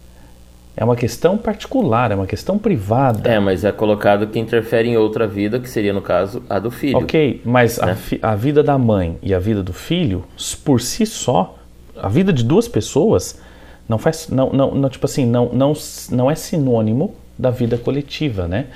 [0.76, 3.28] É uma questão particular, é uma questão privada.
[3.28, 6.70] É, mas é colocado que interfere em outra vida, que seria, no caso, a do
[6.70, 6.98] filho.
[6.98, 7.96] Ok, mas né?
[8.22, 10.24] a, a vida da mãe e a vida do filho,
[10.64, 11.58] por si só,
[11.96, 13.40] a vida de duas pessoas
[13.88, 15.72] não faz, não, não, não, tipo assim, não, não,
[16.10, 18.66] não é sinônimo da vida coletiva, né?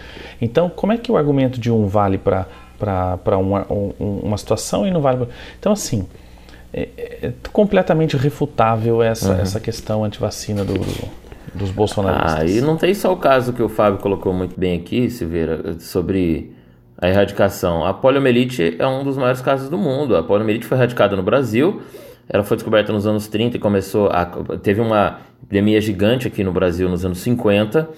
[0.41, 2.47] Então, como é que o argumento de um vale para
[3.39, 3.93] uma, um,
[4.23, 5.27] uma situação e não vale pra...
[5.59, 6.07] Então, assim,
[6.73, 6.89] é,
[7.23, 9.41] é completamente refutável essa, uhum.
[9.41, 11.09] essa questão antivacina do, do,
[11.55, 12.35] dos bolsonaristas.
[12.35, 15.79] Ah, e não tem só o caso que o Fábio colocou muito bem aqui, Silveira,
[15.79, 16.53] sobre
[16.99, 17.85] a erradicação.
[17.85, 20.17] A poliomielite é um dos maiores casos do mundo.
[20.17, 21.83] A poliomielite foi erradicada no Brasil
[22.29, 24.25] ela foi descoberta nos anos 30 e começou a.
[24.63, 27.89] Teve uma epidemia gigante aqui no Brasil nos anos 50.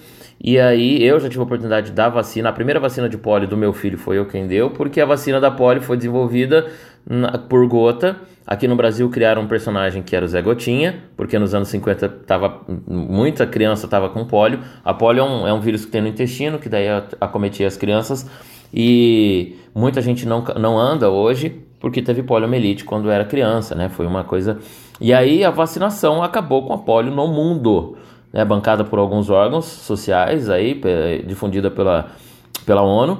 [0.41, 2.49] E aí eu já tive a oportunidade de dar vacina.
[2.49, 5.39] A primeira vacina de polio do meu filho foi eu quem deu, porque a vacina
[5.39, 6.67] da polio foi desenvolvida
[7.05, 8.17] na, por gota
[8.49, 12.09] Aqui no Brasil criaram um personagem que era o Zé Gotinha, porque nos anos 50
[12.25, 14.61] tava, muita criança estava com pólio.
[14.83, 16.87] A pólio é um, é um, vírus que tem no intestino, que daí
[17.21, 18.27] acometia as crianças.
[18.73, 23.89] E muita gente não, não anda hoje porque teve poliomielite quando era criança, né?
[23.89, 24.57] Foi uma coisa.
[24.99, 27.97] E aí a vacinação acabou com a polio no mundo,
[28.33, 28.43] né?
[28.43, 30.79] Bancada por alguns órgãos sociais aí,
[31.25, 32.07] difundida pela,
[32.65, 33.19] pela ONU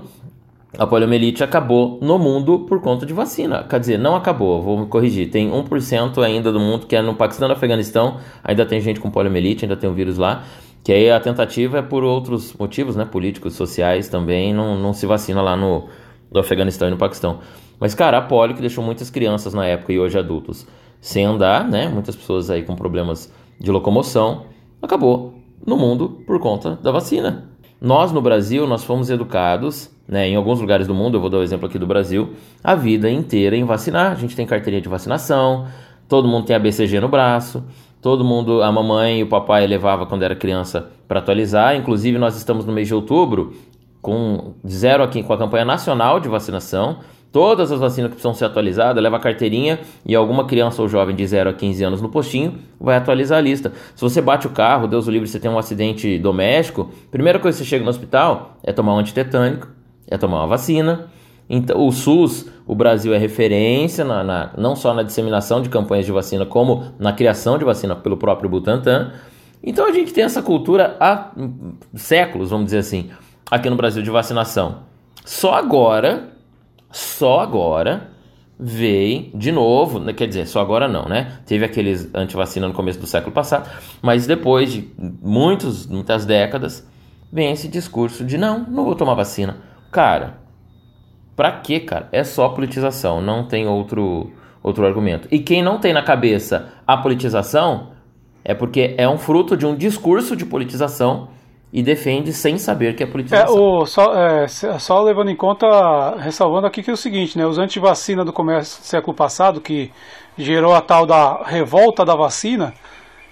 [0.77, 3.63] a poliomielite acabou no mundo por conta de vacina.
[3.63, 5.29] Quer dizer, não acabou, vou me corrigir.
[5.31, 8.99] Tem 1% ainda do mundo que é no Paquistão e no Afeganistão, ainda tem gente
[8.99, 10.43] com poliomielite, ainda tem um vírus lá.
[10.83, 13.03] Que aí a tentativa é por outros motivos, né?
[13.03, 15.89] Políticos, sociais também, não, não se vacina lá no,
[16.31, 17.39] no Afeganistão e no Paquistão.
[17.79, 20.67] Mas, cara, a polio que deixou muitas crianças na época e hoje adultos
[20.99, 21.87] sem andar, né?
[21.87, 24.45] Muitas pessoas aí com problemas de locomoção,
[24.81, 27.49] acabou no mundo por conta da vacina.
[27.81, 31.37] Nós no Brasil, nós fomos educados né, em alguns lugares do mundo, eu vou dar
[31.37, 34.11] o um exemplo aqui do Brasil, a vida inteira em vacinar.
[34.11, 35.67] A gente tem carteirinha de vacinação,
[36.07, 37.63] todo mundo tem a BCG no braço,
[38.01, 41.75] todo mundo, a mamãe e o papai levava quando era criança para atualizar.
[41.75, 43.53] Inclusive, nós estamos no mês de outubro
[44.01, 46.97] com zero aqui com a campanha nacional de vacinação.
[47.31, 51.15] Todas as vacinas que precisam ser atualizadas, leva a carteirinha e alguma criança ou jovem
[51.15, 53.71] de 0 a 15 anos no postinho vai atualizar a lista.
[53.95, 57.57] Se você bate o carro, Deus o livre, você tem um acidente doméstico, primeira coisa
[57.57, 59.67] que você chega no hospital é tomar um antitetânico,
[60.07, 61.07] é tomar uma vacina.
[61.47, 66.05] Então, o SUS, o Brasil é referência na, na, não só na disseminação de campanhas
[66.05, 69.11] de vacina, como na criação de vacina pelo próprio Butantan.
[69.63, 71.31] Então a gente tem essa cultura há
[71.95, 73.09] séculos, vamos dizer assim,
[73.49, 74.83] aqui no Brasil de vacinação.
[75.25, 76.28] Só agora,
[76.91, 78.11] só agora
[78.59, 81.39] veio de novo, né, quer dizer, só agora não, né?
[81.45, 83.69] Teve aqueles antivacina no começo do século passado,
[84.01, 84.89] mas depois de
[85.21, 86.85] muitos, muitas décadas,
[87.31, 89.57] vem esse discurso de não, não vou tomar vacina.
[89.91, 90.39] Cara,
[91.35, 92.09] pra quê, cara?
[92.11, 95.27] É só politização, não tem outro, outro argumento.
[95.31, 97.91] E quem não tem na cabeça a politização
[98.43, 101.29] é porque é um fruto de um discurso de politização
[101.71, 103.55] e defende sem saber que é politização.
[103.55, 107.45] É, o, só, é, só levando em conta, ressalvando aqui que é o seguinte, né,
[107.45, 109.91] os antivacina do começo do século passado, que
[110.37, 112.73] gerou a tal da revolta da vacina,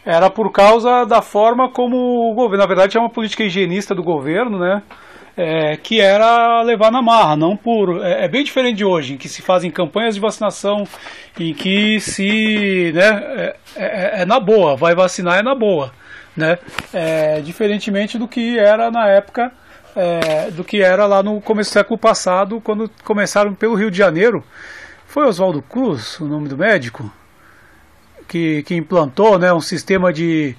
[0.06, 4.04] era por causa da forma como o governo, na verdade é uma política higienista do
[4.04, 4.84] governo, né,
[5.36, 8.04] é, que era levar na marra, não por.
[8.04, 10.84] É, é, bem diferente de hoje, em que se fazem campanhas de vacinação,
[11.40, 12.92] em que se.
[12.94, 15.92] Né, é, é, é na boa, vai vacinar é na boa.
[16.38, 16.60] Né?
[16.94, 19.52] É, diferentemente do que era na época.
[19.96, 23.98] É, do que era lá no começo do século passado, quando começaram pelo Rio de
[23.98, 24.44] Janeiro.
[25.08, 27.12] Foi Oswaldo Cruz, o nome do médico,
[28.28, 30.56] que, que implantou né, um sistema de.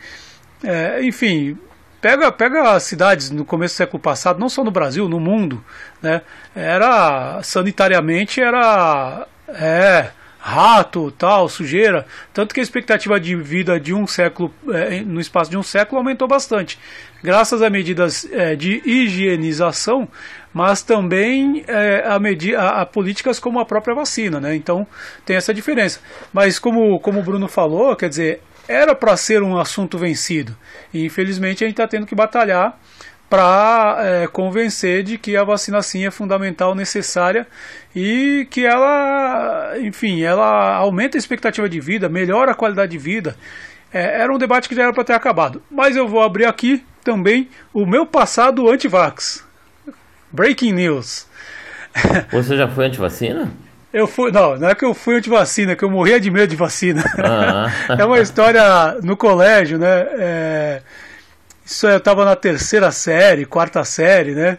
[0.65, 1.57] É, enfim,
[2.01, 5.63] Pega, pega as cidades no começo do século passado, não só no Brasil, no mundo,
[6.01, 6.23] né?
[6.55, 10.11] Era sanitariamente era é,
[10.49, 15.51] rato, tal, sujeira, tanto que a expectativa de vida de um século, é, no espaço
[15.51, 16.79] de um século, aumentou bastante,
[17.23, 20.09] graças a medidas é, de higienização,
[20.53, 22.17] mas também é, a,
[22.59, 24.57] a, a, políticas como a própria vacina, né?
[24.57, 24.87] Então
[25.27, 26.01] tem essa diferença.
[26.33, 30.57] Mas como, como o Bruno falou, quer dizer, era para ser um assunto vencido.
[30.95, 32.79] E infelizmente a gente está tendo que batalhar
[33.29, 37.47] para é, convencer de que a vacina sim é fundamental, necessária
[37.95, 43.37] e que ela, enfim, ela aumenta a expectativa de vida, melhora a qualidade de vida.
[43.93, 45.63] É, era um debate que já era para ter acabado.
[45.71, 49.45] Mas eu vou abrir aqui também o meu passado anti-vax.
[50.31, 51.27] Breaking news.
[52.33, 53.51] Você já foi anti-vacina?
[53.93, 56.51] Eu fui, não, não é que eu fui anti-vacina, é que eu morria de medo
[56.51, 57.03] de vacina.
[57.19, 57.71] Ah.
[57.99, 60.07] é uma história no colégio, né?
[60.19, 60.83] É,
[61.69, 64.59] isso eu estava na terceira série, quarta série, né?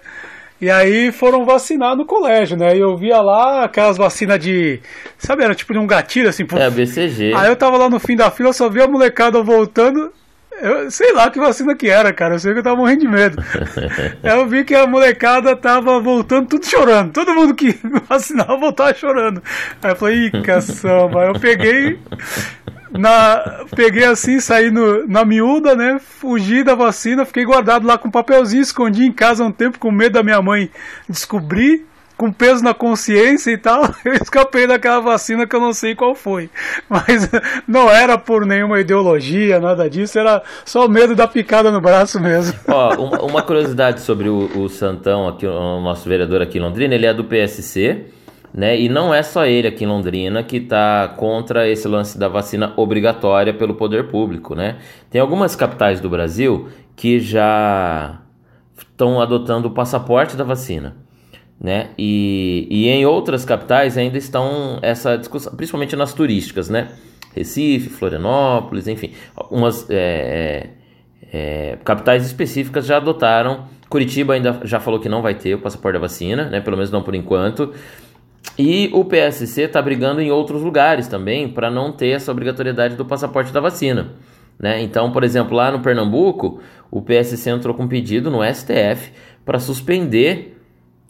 [0.62, 2.76] E aí foram vacinar no colégio, né?
[2.76, 4.80] E eu via lá aquelas vacinas de.
[5.18, 6.46] Sabe, era tipo de um gatilho assim.
[6.56, 7.34] É, BCG.
[7.36, 10.14] Aí eu tava lá no fim da fila, só vi a molecada voltando.
[10.62, 12.36] Eu sei lá que vacina que era, cara.
[12.36, 13.44] Eu sei que eu tava morrendo de medo.
[14.24, 17.12] eu vi que a molecada tava voltando tudo chorando.
[17.12, 19.42] Todo mundo que vacinava voltava chorando.
[19.82, 21.26] Aí eu falei, ih, caçamba.
[21.26, 22.00] Eu peguei.
[22.92, 26.00] Na, peguei assim, saí no, na miúda, né?
[26.00, 29.92] Fugi da vacina, fiquei guardado lá com um papelzinho, escondi em casa um tempo com
[29.92, 30.72] medo da minha mãe
[31.08, 31.86] descobrir
[32.20, 36.14] com peso na consciência e tal, eu escapei daquela vacina que eu não sei qual
[36.14, 36.50] foi.
[36.90, 37.30] Mas
[37.66, 42.60] não era por nenhuma ideologia, nada disso, era só medo da picada no braço mesmo.
[42.68, 46.94] Ó, uma, uma curiosidade sobre o, o, Santão, aqui, o nosso vereador aqui em Londrina,
[46.94, 48.08] ele é do PSC.
[48.52, 48.80] Né?
[48.82, 52.74] E não é só ele aqui em Londrina que está contra esse lance da vacina
[52.76, 54.56] obrigatória pelo poder público.
[54.56, 54.80] Né?
[55.10, 58.20] Tem algumas capitais do Brasil que já
[58.76, 60.96] estão adotando o passaporte da vacina.
[61.60, 61.90] Né?
[61.98, 66.90] E, e em outras capitais ainda estão essa discussão, principalmente nas turísticas, né?
[67.36, 70.70] Recife, Florianópolis, enfim, algumas é,
[71.32, 73.66] é, capitais específicas já adotaram.
[73.90, 76.62] Curitiba ainda já falou que não vai ter o passaporte da vacina, né?
[76.62, 77.74] Pelo menos não por enquanto.
[78.58, 83.06] E o PSC está brigando em outros lugares também para não ter essa obrigatoriedade do
[83.06, 84.14] passaporte da vacina.
[84.58, 84.82] Né?
[84.82, 86.60] Então, por exemplo, lá no Pernambuco,
[86.92, 89.12] o PSC entrou com um pedido no STF
[89.46, 90.59] para suspender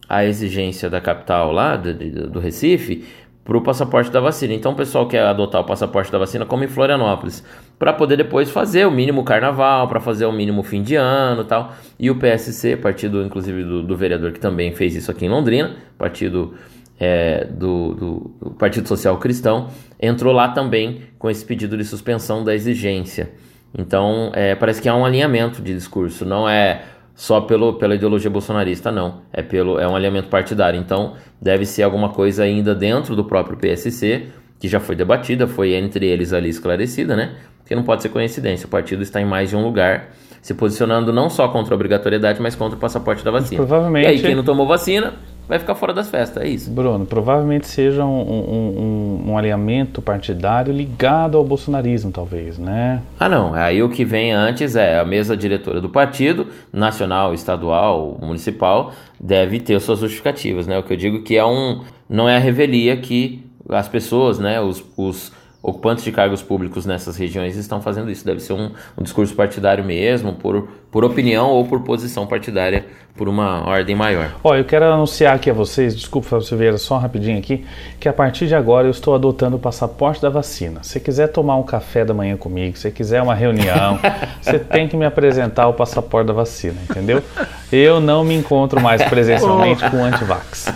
[0.09, 1.93] a exigência da capital lá, do,
[2.27, 3.05] do Recife,
[3.49, 4.53] para o passaporte da vacina.
[4.53, 7.43] Então o pessoal quer adotar o passaporte da vacina como em Florianópolis,
[7.77, 11.73] para poder depois fazer o mínimo carnaval, para fazer o mínimo fim de ano tal.
[11.99, 15.75] E o PSC, partido inclusive do, do vereador que também fez isso aqui em Londrina,
[15.97, 16.55] partido
[16.99, 19.69] é, do, do, do Partido Social Cristão,
[19.99, 23.31] entrou lá também com esse pedido de suspensão da exigência.
[23.77, 26.83] Então é, parece que há um alinhamento de discurso, não é
[27.19, 29.23] só pelo, pela ideologia bolsonarista, não.
[29.33, 30.79] É, pelo, é um alinhamento partidário.
[30.79, 34.27] Então, deve ser alguma coisa ainda dentro do próprio PSC,
[34.57, 37.35] que já foi debatida, foi entre eles ali esclarecida, né?
[37.65, 38.67] Que não pode ser coincidência.
[38.67, 42.41] O partido está em mais de um lugar, se posicionando não só contra a obrigatoriedade,
[42.41, 43.57] mas contra o passaporte da vacina.
[43.57, 44.05] Provavelmente.
[44.05, 45.13] E aí, quem não tomou vacina
[45.49, 46.69] vai ficar fora das festas, é isso.
[46.69, 53.01] Bruno, provavelmente seja um, um, um, um, alinhamento partidário ligado ao bolsonarismo, talvez, né?
[53.19, 53.55] Ah, não.
[53.55, 59.59] Aí o que vem antes é a mesa diretora do partido, nacional, estadual, municipal, deve
[59.59, 60.77] ter suas justificativas, né?
[60.77, 61.81] O que eu digo que é um.
[62.07, 67.17] Não é a revelia que as pessoas, né, os, os ocupantes de cargos públicos nessas
[67.17, 68.25] regiões estão fazendo isso.
[68.25, 73.27] Deve ser um, um, discurso partidário mesmo, por, por opinião ou por posição partidária, por
[73.27, 74.35] uma ordem maior.
[74.41, 77.65] Ó, eu quero anunciar aqui a vocês, desculpa Fábio Silveira, só rapidinho aqui,
[77.99, 80.81] que a partir de agora eu estou adotando o passaporte da vacina.
[80.83, 83.99] Se quiser tomar um café da manhã comigo, se quiser uma reunião,
[84.41, 87.21] você tem que me apresentar o passaporte da vacina, entendeu?
[87.69, 90.67] Eu não me encontro mais presencialmente com antivax.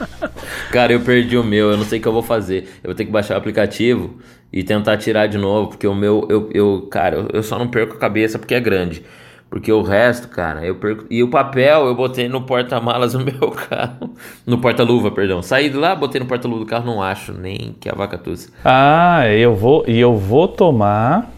[0.70, 2.64] Cara, eu perdi o meu, eu não sei o que eu vou fazer.
[2.82, 4.16] Eu vou ter que baixar o aplicativo
[4.52, 7.94] e tentar tirar de novo, porque o meu, eu, eu cara, eu só não perco
[7.94, 9.02] a cabeça porque é grande.
[9.48, 11.04] Porque o resto, cara, eu perco.
[11.08, 14.10] E o papel eu botei no porta-malas do meu carro.
[14.44, 15.40] No porta-luva, perdão.
[15.40, 18.50] Saí de lá, botei no porta-luva do carro, não acho nem que a vaca tussa.
[18.64, 19.84] Ah, eu vou.
[19.86, 21.30] E eu vou tomar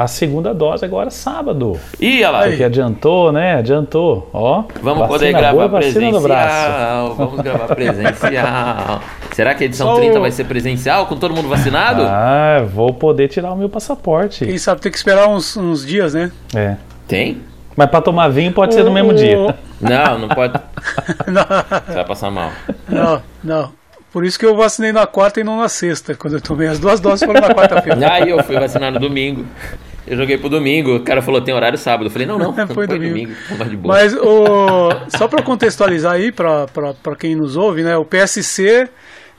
[0.00, 1.78] a segunda dose agora sábado.
[2.00, 2.42] Ih, olha lá.
[2.44, 3.56] Porque adiantou, né?
[3.56, 4.30] Adiantou.
[4.32, 4.64] Ó.
[4.80, 7.14] Vamos poder gravar boa, presencial.
[7.14, 9.02] Vamos gravar presencial.
[9.34, 10.22] Será que a edição Só 30 o...
[10.22, 12.00] vai ser presencial com todo mundo vacinado?
[12.08, 14.46] Ah, vou poder tirar o meu passaporte.
[14.46, 16.32] Quem sabe tem que esperar uns, uns dias, né?
[16.56, 16.76] É.
[17.06, 17.42] Tem?
[17.76, 18.78] Mas para tomar vinho pode o...
[18.78, 19.54] ser no mesmo dia.
[19.82, 20.54] Não, não pode.
[21.28, 21.44] não.
[21.86, 22.50] Você vai passar mal.
[22.88, 23.70] Não, não.
[24.10, 26.78] Por isso que eu vacinei na quarta e não na sexta, quando eu tomei as
[26.78, 28.12] duas doses foram na quarta-feira.
[28.12, 29.44] Aí eu fui vacinar no domingo.
[30.10, 32.06] Eu joguei pro domingo, o cara falou tem horário sábado.
[32.06, 33.32] Eu falei, não, não, foi, foi domingo.
[33.48, 36.66] domingo Mas o, só para contextualizar aí, para
[37.16, 38.88] quem nos ouve, né, o PSC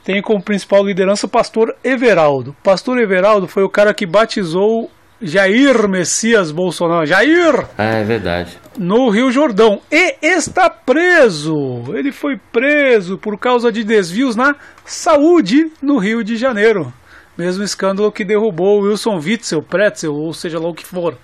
[0.06, 2.52] tem como principal liderança o pastor Everaldo.
[2.52, 4.90] O pastor Everaldo foi o cara que batizou
[5.22, 7.06] Jair Messias Bolsonaro.
[7.06, 7.66] Jair!
[7.78, 8.58] Ah, é verdade.
[8.78, 9.82] No Rio Jordão.
[9.92, 11.84] E está preso.
[11.94, 14.56] Ele foi preso por causa de desvios na
[14.86, 16.94] saúde no Rio de Janeiro.
[17.41, 21.17] Mesmo escândalo que derrubou Wilson Witzel, Pretzel, ou seja lá o que for.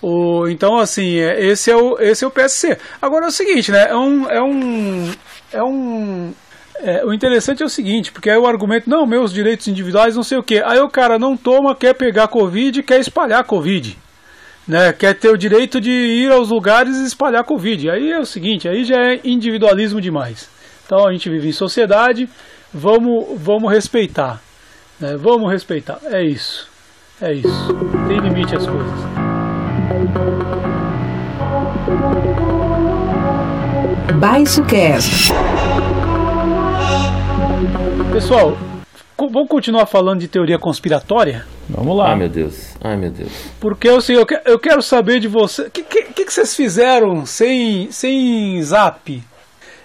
[0.00, 2.78] O, então, assim, é, esse é, o, esse é o PSC.
[3.00, 3.90] Agora é o seguinte, né?
[3.90, 4.30] É um.
[4.30, 5.12] É um,
[5.52, 6.32] é um
[6.76, 10.22] é, o interessante é o seguinte, porque aí o argumento, não, meus direitos individuais, não
[10.22, 10.62] sei o que.
[10.62, 13.98] Aí o cara não toma, quer pegar Covid, quer espalhar Covid.
[14.66, 14.90] Né?
[14.94, 17.90] Quer ter o direito de ir aos lugares e espalhar Covid.
[17.90, 20.48] Aí é o seguinte, aí já é individualismo demais.
[20.86, 22.26] Então a gente vive em sociedade,
[22.72, 24.40] vamos, vamos respeitar.
[25.00, 25.16] Né?
[25.16, 25.98] Vamos respeitar.
[26.04, 26.68] É isso.
[27.20, 27.74] É isso.
[28.06, 28.92] Tem limite às coisas.
[34.18, 35.32] Baixo Cast.
[38.12, 38.56] Pessoal,
[39.16, 41.46] vamos continuar falando de teoria conspiratória?
[41.68, 42.10] Vamos lá.
[42.10, 43.30] Ai meu Deus, ai meu Deus.
[43.60, 45.62] Porque assim, eu, eu quero saber de você.
[45.62, 49.22] O que, que, que, vocês fizeram sem, sem zap?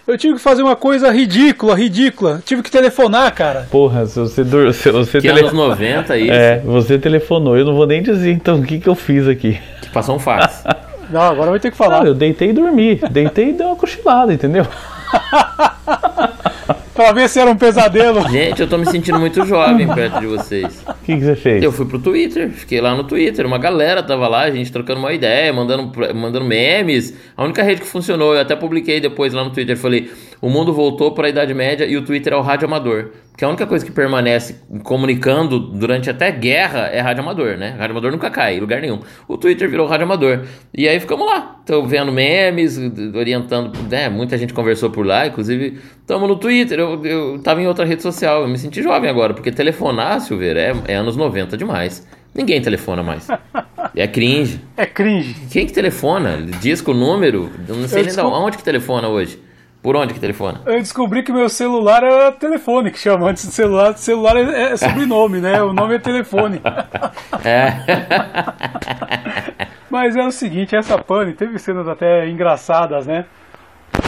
[0.08, 2.40] Eu tive que fazer uma coisa ridícula, ridícula.
[2.46, 3.68] Tive que telefonar, cara.
[3.72, 4.44] Porra, se você.
[4.74, 5.40] Se você que tele...
[5.40, 6.32] anos 90 isso?
[6.32, 7.58] É, você telefonou.
[7.58, 9.60] Eu não vou nem dizer então o que, que eu fiz aqui.
[9.82, 10.64] Que passou um fax.
[11.10, 12.02] não, agora vai ter que falar.
[12.02, 13.02] Não, eu deitei e dormi.
[13.10, 14.68] Deitei e dei uma cochilada, entendeu?
[16.96, 18.28] pra ver se era um pesadelo.
[18.32, 20.84] Gente, eu tô me sentindo muito jovem perto de vocês.
[20.88, 21.64] O que, que, você fez?
[21.64, 23.46] Eu fui pro Twitter, fiquei lá no Twitter.
[23.46, 27.14] Uma galera tava lá, a gente trocando uma ideia, mandando, mandando memes.
[27.36, 29.78] A única rede que funcionou, eu até publiquei depois lá no Twitter.
[29.78, 33.12] Falei: o mundo voltou para a Idade Média e o Twitter é o rádio amador.
[33.38, 37.76] Que a única coisa que permanece comunicando durante até guerra é rádio amador, né?
[37.78, 39.00] Rádio amador nunca cai em lugar nenhum.
[39.28, 40.46] O Twitter virou rádio amador.
[40.74, 42.80] E aí ficamos lá, tô vendo memes,
[43.14, 44.08] orientando, né?
[44.10, 46.80] Muita gente conversou por lá, inclusive estamos no Twitter.
[46.80, 50.60] Eu, eu tava em outra rede social, eu me senti jovem agora, porque telefonar, Silveira,
[50.60, 52.08] é, é anos 90 demais.
[52.34, 53.28] Ninguém telefona mais.
[53.96, 54.60] É cringe.
[54.76, 55.36] É cringe.
[55.50, 56.42] Quem que telefona?
[56.62, 57.50] Disco, número?
[57.66, 58.38] Não sei eu nem desculpa.
[58.38, 59.40] onde que telefona hoje.
[59.86, 60.62] Por onde que telefona?
[60.66, 63.96] Eu descobri que meu celular era telefone, que chama antes de celular.
[63.96, 65.62] Celular é, é sobrenome, né?
[65.62, 66.60] O nome é telefone.
[67.46, 67.68] É.
[69.92, 73.26] Mas é o seguinte, essa pane teve cenas até engraçadas, né?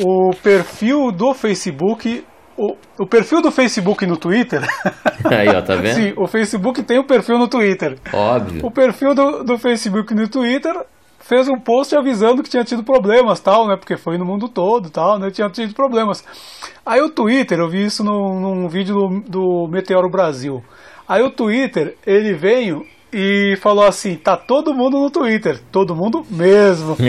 [0.01, 2.25] O perfil do Facebook
[2.57, 4.61] o, o, perfil do Facebook no Twitter.
[5.25, 5.93] Aí, ó, tá vendo?
[5.93, 7.99] Sim, o Facebook tem o um perfil no Twitter.
[8.11, 8.65] Óbvio.
[8.65, 10.73] O perfil do, do Facebook no Twitter
[11.27, 13.75] fez um post avisando que tinha tido problemas, tal, né?
[13.75, 15.29] Porque foi no mundo todo, tal, né?
[15.29, 16.23] Tinha tido problemas.
[16.85, 20.63] Aí o Twitter, eu vi isso num, num vídeo do, do Meteoro Brasil.
[21.05, 26.25] Aí o Twitter, ele veio e falou assim: tá todo mundo no Twitter, todo mundo
[26.29, 26.95] mesmo.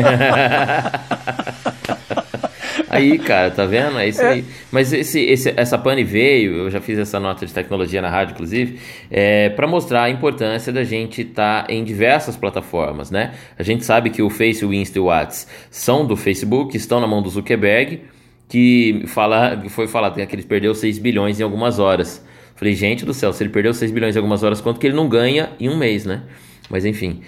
[2.91, 3.99] Aí, cara, tá vendo?
[3.99, 4.28] É isso é.
[4.28, 4.45] aí.
[4.70, 8.34] Mas esse, esse, essa pane veio, eu já fiz essa nota de tecnologia na rádio,
[8.34, 8.78] inclusive,
[9.11, 13.34] é, para mostrar a importância da gente estar tá em diversas plataformas, né?
[13.59, 17.01] A gente sabe que o Face, o Insta e o WhatsApp são do Facebook, estão
[17.01, 18.03] na mão do Zuckerberg,
[18.49, 22.24] que fala, foi falado que ele perdeu 6 bilhões em algumas horas.
[22.57, 24.97] Falei, gente do céu, se ele perdeu 6 bilhões em algumas horas, quanto que ele
[24.97, 26.22] não ganha em um mês, né?
[26.70, 27.22] Mas enfim,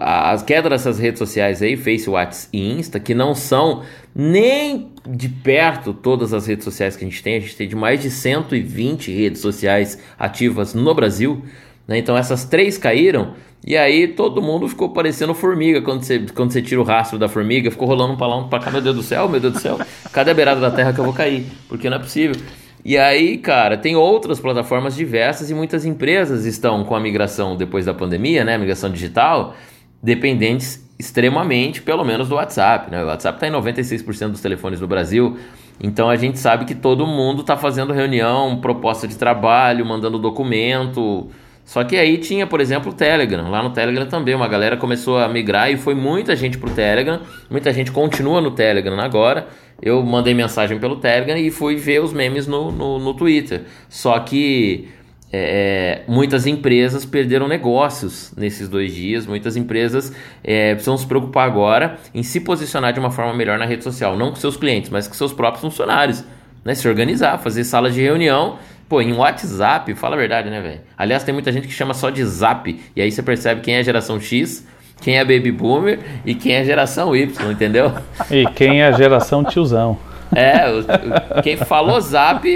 [0.00, 3.82] as quedas dessas redes sociais aí, Face, WhatsApp e Insta, que não são
[4.14, 7.74] nem de perto todas as redes sociais que a gente tem, a gente tem de
[7.74, 11.42] mais de 120 redes sociais ativas no Brasil,
[11.88, 11.98] né?
[11.98, 13.34] Então essas três caíram
[13.66, 17.28] e aí todo mundo ficou parecendo formiga quando você, quando você tira o rastro da
[17.28, 19.78] formiga, ficou rolando um um pra cá, meu Deus do céu, meu Deus do céu,
[20.12, 21.46] cadê a beirada da terra que eu vou cair?
[21.68, 22.36] Porque não é possível.
[22.84, 27.84] E aí, cara, tem outras plataformas diversas e muitas empresas estão com a migração depois
[27.84, 28.58] da pandemia, né?
[28.58, 29.54] Migração digital,
[30.02, 32.90] dependentes extremamente, pelo menos, do WhatsApp.
[32.90, 33.02] Né?
[33.02, 35.36] O WhatsApp está em 96% dos telefones no Brasil.
[35.80, 41.28] Então a gente sabe que todo mundo está fazendo reunião, proposta de trabalho, mandando documento.
[41.64, 43.48] Só que aí tinha, por exemplo, o Telegram.
[43.48, 47.20] Lá no Telegram também uma galera começou a migrar e foi muita gente pro Telegram.
[47.50, 49.46] Muita gente continua no Telegram agora
[49.82, 53.62] eu mandei mensagem pelo Telegram e fui ver os memes no, no, no Twitter.
[53.88, 54.88] Só que
[55.32, 59.26] é, é, muitas empresas perderam negócios nesses dois dias.
[59.26, 60.12] Muitas empresas
[60.44, 64.16] é, precisam se preocupar agora em se posicionar de uma forma melhor na rede social,
[64.16, 66.24] não com seus clientes, mas com seus próprios funcionários.
[66.64, 66.76] Né?
[66.76, 68.58] Se organizar, fazer salas de reunião.
[68.92, 70.80] Pô, em WhatsApp, fala a verdade, né, velho?
[70.98, 72.78] Aliás, tem muita gente que chama só de Zap.
[72.94, 74.66] E aí você percebe quem é geração X
[75.00, 77.90] quem é baby boomer e quem é geração Y, entendeu?
[78.30, 79.98] E quem é geração tiozão.
[80.34, 82.46] É, o, o, quem falou zap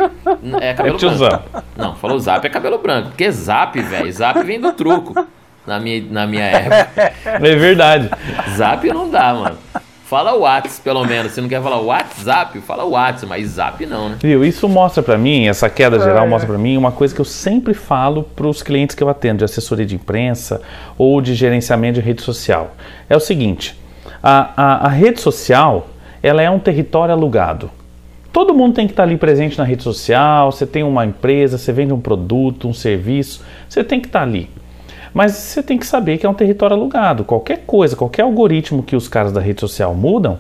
[0.61, 1.29] é cabelo é tiozão.
[1.31, 1.65] branco.
[1.75, 3.09] Não, falou zap é cabelo branco.
[3.09, 5.27] Porque zap, velho, zap vem do truco
[5.67, 7.13] na minha, na minha época.
[7.25, 8.11] É verdade.
[8.55, 9.59] Zap não dá, mano.
[10.07, 11.33] Fala WhatsApp, pelo menos.
[11.33, 14.17] Se não quer falar WhatsApp, fala WhatsApp, mas Zap não, né?
[14.21, 14.45] Viu?
[14.45, 16.29] Isso mostra para mim, essa queda geral é.
[16.29, 19.39] mostra para mim uma coisa que eu sempre falo para os clientes que eu atendo,
[19.39, 20.63] de assessoria de imprensa
[20.97, 22.77] ou de gerenciamento de rede social.
[23.11, 23.77] É o seguinte:
[24.23, 25.89] a, a, a rede social
[26.23, 27.69] ela é um território alugado.
[28.33, 30.53] Todo mundo tem que estar ali presente na rede social.
[30.53, 34.49] Você tem uma empresa, você vende um produto, um serviço, você tem que estar ali.
[35.15, 37.25] Mas você tem que saber que é um território alugado.
[37.25, 40.39] Qualquer coisa, qualquer algoritmo que os caras da rede social mudam,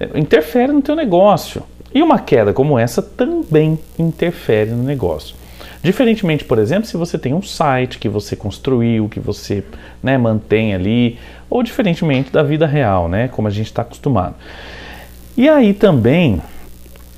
[0.00, 1.62] eh, interfere no teu negócio.
[1.94, 5.34] E uma queda como essa também interfere no negócio.
[5.82, 9.62] Diferentemente, por exemplo, se você tem um site que você construiu, que você
[10.02, 14.34] né, mantém ali, ou diferentemente da vida real, né, como a gente está acostumado.
[15.36, 16.42] E aí também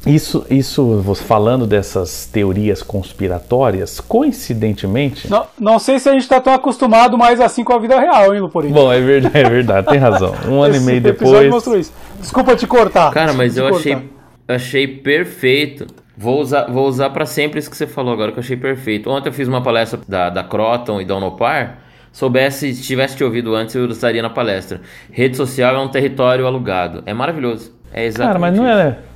[0.07, 5.31] isso, isso falando dessas teorias conspiratórias, coincidentemente.
[5.31, 8.35] Não, não sei se a gente está tão acostumado mais assim com a vida real,
[8.35, 8.73] hein, Luporinho?
[8.73, 10.35] Bom, é verdade, é verdade, tem razão.
[10.49, 11.51] Um ano e meio depois.
[11.51, 11.93] Mostrou isso.
[12.19, 13.13] Desculpa te cortar.
[13.13, 14.11] Cara, mas eu achei,
[14.49, 15.87] achei perfeito.
[16.17, 19.11] Vou usar, vou usar para sempre isso que você falou agora, que eu achei perfeito.
[19.11, 21.79] Ontem eu fiz uma palestra da, da Croton e da Unopar.
[22.13, 24.81] Soubesse, se tivesse te ouvido antes, eu estaria na palestra.
[25.11, 27.03] Rede social é um território alugado.
[27.07, 27.73] É maravilhoso.
[27.93, 28.89] É exatamente Cara, mas não isso.
[28.89, 29.10] é.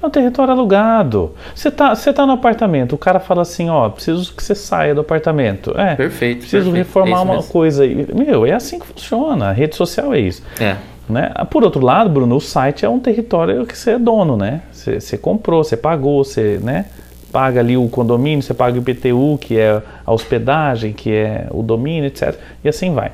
[0.00, 1.34] É um território alugado.
[1.54, 4.94] Você tá, você tá no apartamento, o cara fala assim, ó, preciso que você saia
[4.94, 5.74] do apartamento.
[5.76, 5.96] É.
[5.96, 6.40] Perfeito.
[6.40, 6.86] Preciso perfeito.
[6.86, 7.84] reformar é uma coisa.
[7.86, 9.48] Meu, é assim que funciona.
[9.48, 10.42] A rede social é isso.
[10.60, 10.76] É.
[11.08, 11.32] Né?
[11.50, 14.62] Por outro lado, Bruno, o site é um território que você é dono, né?
[14.70, 16.86] Você, você comprou, você pagou, você, né?
[17.32, 21.62] Paga ali o condomínio, você paga o IPTU, que é a hospedagem, que é o
[21.62, 22.34] domínio, etc.
[22.62, 23.12] E assim vai.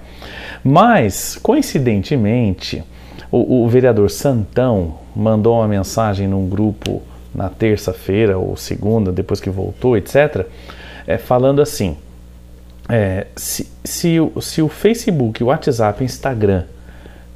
[0.63, 2.83] Mas, coincidentemente,
[3.31, 7.03] o, o vereador Santão mandou uma mensagem num grupo
[7.35, 10.47] na terça-feira ou segunda, depois que voltou, etc.,
[11.07, 11.97] é, falando assim:
[12.89, 16.65] é, se, se, se o Facebook, o WhatsApp, o Instagram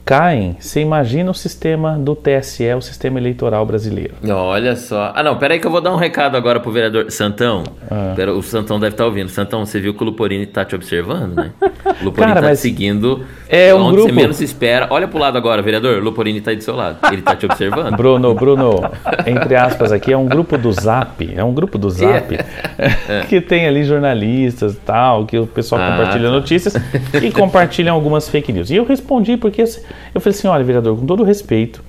[0.09, 4.15] caem, você imagina o sistema do TSE, o sistema eleitoral brasileiro.
[4.27, 5.13] Olha só.
[5.15, 7.11] Ah, não, peraí que eu vou dar um recado agora pro vereador.
[7.11, 8.15] Santão, ah.
[8.17, 9.29] pera, o Santão deve estar tá ouvindo.
[9.29, 11.51] Santão, você viu que o Luporini tá te observando, né?
[12.01, 14.09] O Luporini Cara, tá te seguindo é um onde grupo...
[14.09, 14.87] você menos espera.
[14.91, 15.99] Olha pro lado agora, vereador.
[15.99, 16.99] O Luporini tá aí do seu lado.
[17.11, 17.97] Ele tá te observando.
[17.97, 18.91] Bruno, Bruno,
[19.27, 21.29] entre aspas aqui, é um grupo do Zap.
[21.35, 23.25] É um grupo do Zap é.
[23.27, 26.35] que tem ali jornalistas e tal, que o pessoal ah, compartilha tá.
[26.35, 26.75] notícias
[27.23, 28.71] e compartilham algumas fake news.
[28.71, 29.65] E eu respondi porque
[30.15, 31.83] eu falei assim: olha, vereador, com todo respeito,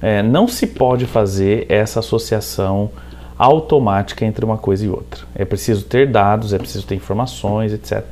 [0.00, 2.90] é, não se pode fazer essa associação
[3.38, 5.24] automática entre uma coisa e outra.
[5.34, 8.04] É preciso ter dados, é preciso ter informações, etc.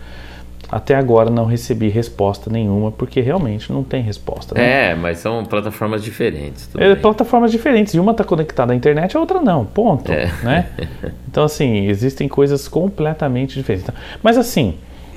[0.70, 4.54] Até agora não recebi resposta nenhuma, porque realmente não tem resposta.
[4.54, 4.90] Né?
[4.90, 6.68] É, mas são plataformas diferentes.
[6.76, 7.94] É, plataformas diferentes.
[7.94, 9.64] E uma está conectada à internet, a outra não.
[9.64, 10.10] Ponto.
[10.10, 10.32] É.
[10.42, 10.66] Né?
[11.34, 13.90] Então, assim, existem coisas completamente diferentes.
[14.22, 14.76] Mas, assim,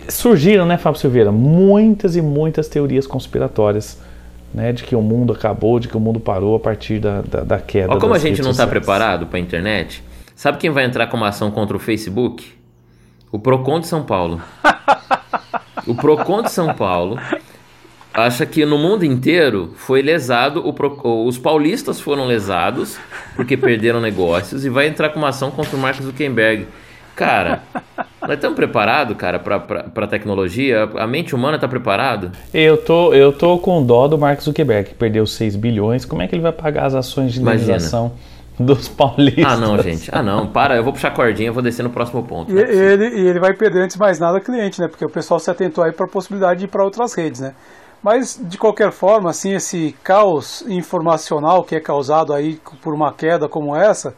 [0.09, 3.99] surgiram, né, Fábio Silveira, muitas e muitas teorias conspiratórias
[4.57, 7.43] né, de que o mundo acabou, de que o mundo parou a partir da, da,
[7.43, 7.91] da queda.
[7.91, 10.03] Olha como a gente não está preparado para a internet.
[10.35, 12.43] Sabe quem vai entrar com uma ação contra o Facebook?
[13.31, 14.41] O Procon de São Paulo.
[15.85, 17.19] o Procon de São Paulo
[18.11, 22.97] acha que no mundo inteiro foi lesado, o os paulistas foram lesados
[23.35, 26.65] porque perderam negócios e vai entrar com uma ação contra o Mark Zuckerberg.
[27.15, 27.61] Cara,
[28.27, 30.83] nós estamos preparados, cara, para a tecnologia?
[30.97, 32.31] A mente humana está preparada?
[32.53, 36.03] Eu tô, eu tô com dó do Mark Zuckerberg, que perdeu 6 bilhões.
[36.03, 38.11] Como é que ele vai pagar as ações de indenização
[38.59, 39.45] dos paulistas?
[39.45, 40.09] Ah, não, gente.
[40.11, 40.47] Ah, não.
[40.47, 42.51] Para, eu vou puxar a cordinha, eu vou descer no próximo ponto.
[42.51, 42.63] E, né?
[42.63, 44.89] ele, e ele vai perder antes de mais nada cliente, né?
[44.89, 47.53] Porque o pessoal se atentou aí para a possibilidade de ir para outras redes, né?
[48.03, 53.47] Mas, de qualquer forma, assim, esse caos informacional que é causado aí por uma queda
[53.47, 54.13] como essa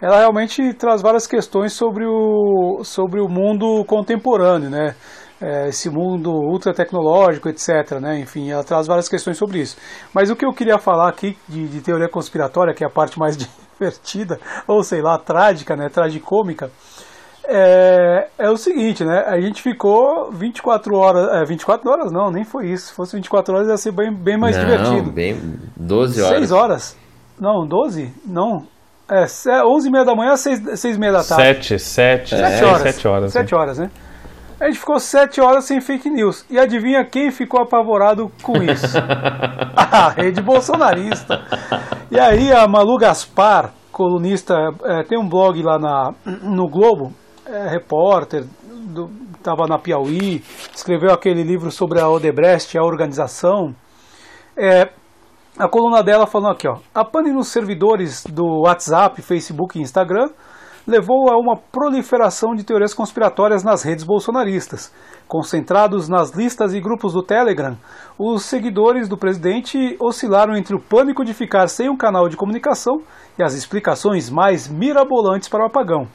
[0.00, 4.94] ela realmente traz várias questões sobre o, sobre o mundo contemporâneo, né?
[5.42, 7.98] É, esse mundo ultra tecnológico, etc.
[7.98, 8.20] Né?
[8.20, 9.74] Enfim, ela traz várias questões sobre isso.
[10.12, 13.18] Mas o que eu queria falar aqui de, de teoria conspiratória, que é a parte
[13.18, 13.38] mais
[13.78, 15.88] divertida, ou sei lá, trágica, né?
[15.88, 16.70] tragicômica,
[17.44, 19.24] é, é o seguinte, né?
[19.26, 21.42] A gente ficou 24 horas.
[21.42, 22.88] É, 24 horas não, nem foi isso.
[22.88, 25.10] Se fosse 24 horas ia ser bem, bem mais não, divertido.
[25.10, 25.40] Bem,
[25.76, 26.38] 12 horas.
[26.38, 26.96] 6 horas.
[27.40, 28.12] Não, 12?
[28.26, 28.66] Não.
[29.10, 29.26] É,
[29.64, 31.66] 11 e meia da manhã, 6, 6 e meia da tarde.
[31.66, 32.82] 7, 7, 7 horas.
[32.94, 33.90] 7 horas, 7 horas, né?
[34.60, 36.44] A gente ficou 7 horas sem fake news.
[36.48, 38.96] E adivinha quem ficou apavorado com isso?
[39.74, 41.42] a rede bolsonarista.
[42.10, 44.54] E aí a Malu Gaspar, colunista,
[44.84, 47.12] é, tem um blog lá na, no Globo,
[47.46, 48.44] é, repórter,
[49.36, 50.44] estava na Piauí,
[50.74, 53.74] escreveu aquele livro sobre a Odebrecht, a organização.
[54.56, 54.90] É,
[55.60, 60.30] a coluna dela falando aqui, ó, a pane nos servidores do WhatsApp, Facebook e Instagram
[60.86, 64.90] levou a uma proliferação de teorias conspiratórias nas redes bolsonaristas.
[65.28, 67.76] Concentrados nas listas e grupos do Telegram,
[68.18, 73.02] os seguidores do presidente oscilaram entre o pânico de ficar sem um canal de comunicação
[73.38, 76.08] e as explicações mais mirabolantes para o apagão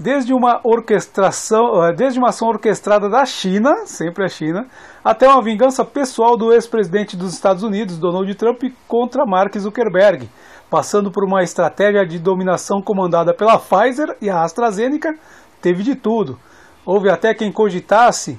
[0.00, 4.66] desde uma orquestração, eh, desde uma ação orquestrada da China, sempre a China,
[5.04, 10.26] até uma vingança pessoal do ex-presidente dos Estados Unidos, Donald Trump, contra Mark Zuckerberg,
[10.70, 15.14] passando por uma estratégia de dominação comandada pela Pfizer e a AstraZeneca,
[15.60, 16.38] teve de tudo.
[16.86, 18.38] Houve até quem cogitasse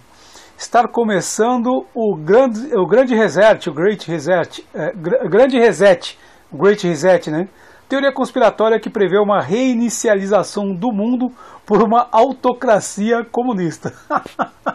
[0.58, 4.92] estar começando o grande, o grande reset, o Great Reset, é,
[5.30, 6.18] grande reset,
[6.52, 7.48] Great Reset, né?
[7.92, 11.30] Teoria conspiratória que prevê uma reinicialização do mundo
[11.66, 13.94] por uma autocracia comunista.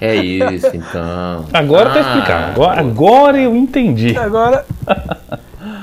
[0.00, 1.46] É isso, então.
[1.52, 1.94] Agora ah.
[1.94, 2.52] tá explicado.
[2.52, 4.16] Agora, agora eu entendi.
[4.16, 4.66] Agora.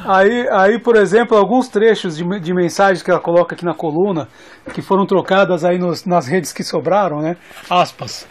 [0.06, 4.28] Aí, aí, por exemplo, alguns trechos de, de mensagens que ela coloca aqui na coluna,
[4.74, 7.38] que foram trocadas aí nos, nas redes que sobraram, né?
[7.70, 8.28] Aspas.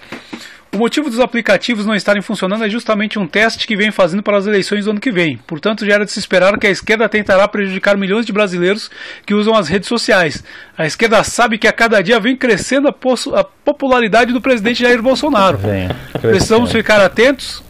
[0.72, 4.36] O motivo dos aplicativos não estarem funcionando é justamente um teste que vem fazendo para
[4.36, 5.36] as eleições do ano que vem.
[5.44, 8.88] Portanto, já era de se esperar que a esquerda tentará prejudicar milhões de brasileiros
[9.26, 10.44] que usam as redes sociais.
[10.78, 12.94] A esquerda sabe que a cada dia vem crescendo a,
[13.40, 15.58] a popularidade do presidente Jair Bolsonaro.
[15.58, 15.88] Vem,
[16.20, 17.64] Precisamos ficar atentos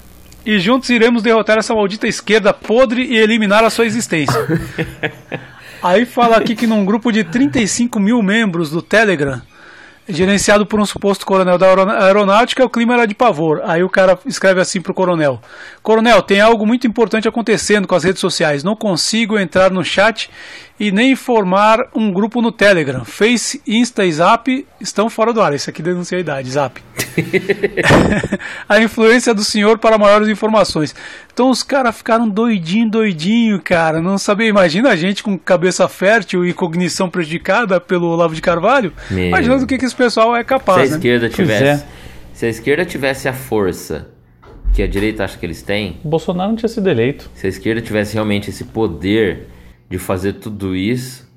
[0.44, 4.38] e juntos iremos derrotar essa maldita esquerda podre e eliminar a sua existência.
[5.82, 9.40] Aí fala aqui que num grupo de 35 mil membros do Telegram
[10.08, 11.66] gerenciado por um suposto coronel da
[12.04, 13.62] aeronáutica, o clima era de pavor.
[13.64, 15.40] Aí o cara escreve assim pro coronel:
[15.82, 18.64] Coronel, tem algo muito importante acontecendo com as redes sociais.
[18.64, 20.30] Não consigo entrar no chat
[20.80, 23.04] e nem formar um grupo no Telegram.
[23.04, 25.52] Face, Insta e Zap estão fora do ar.
[25.52, 26.80] Isso aqui denuncia a idade, Zap.
[28.68, 30.94] a influência do senhor para maiores informações.
[31.32, 34.00] Então os caras ficaram doidinho, doidinho, cara.
[34.00, 34.48] Não sabia.
[34.48, 38.92] Imagina a gente com cabeça fértil e cognição prejudicada pelo Olavo de Carvalho.
[39.10, 39.26] Meu.
[39.28, 40.96] Imagina do que, que esse pessoal é Se a capaz, né?
[40.96, 41.64] esquerda Pois tivesse.
[41.64, 41.86] é.
[42.32, 44.08] Se a esquerda tivesse a força
[44.72, 47.28] que a direita acha que eles têm, O Bolsonaro não tinha sido eleito.
[47.34, 49.48] se a esquerda tivesse realmente esse poder
[49.90, 51.28] de fazer tudo isso,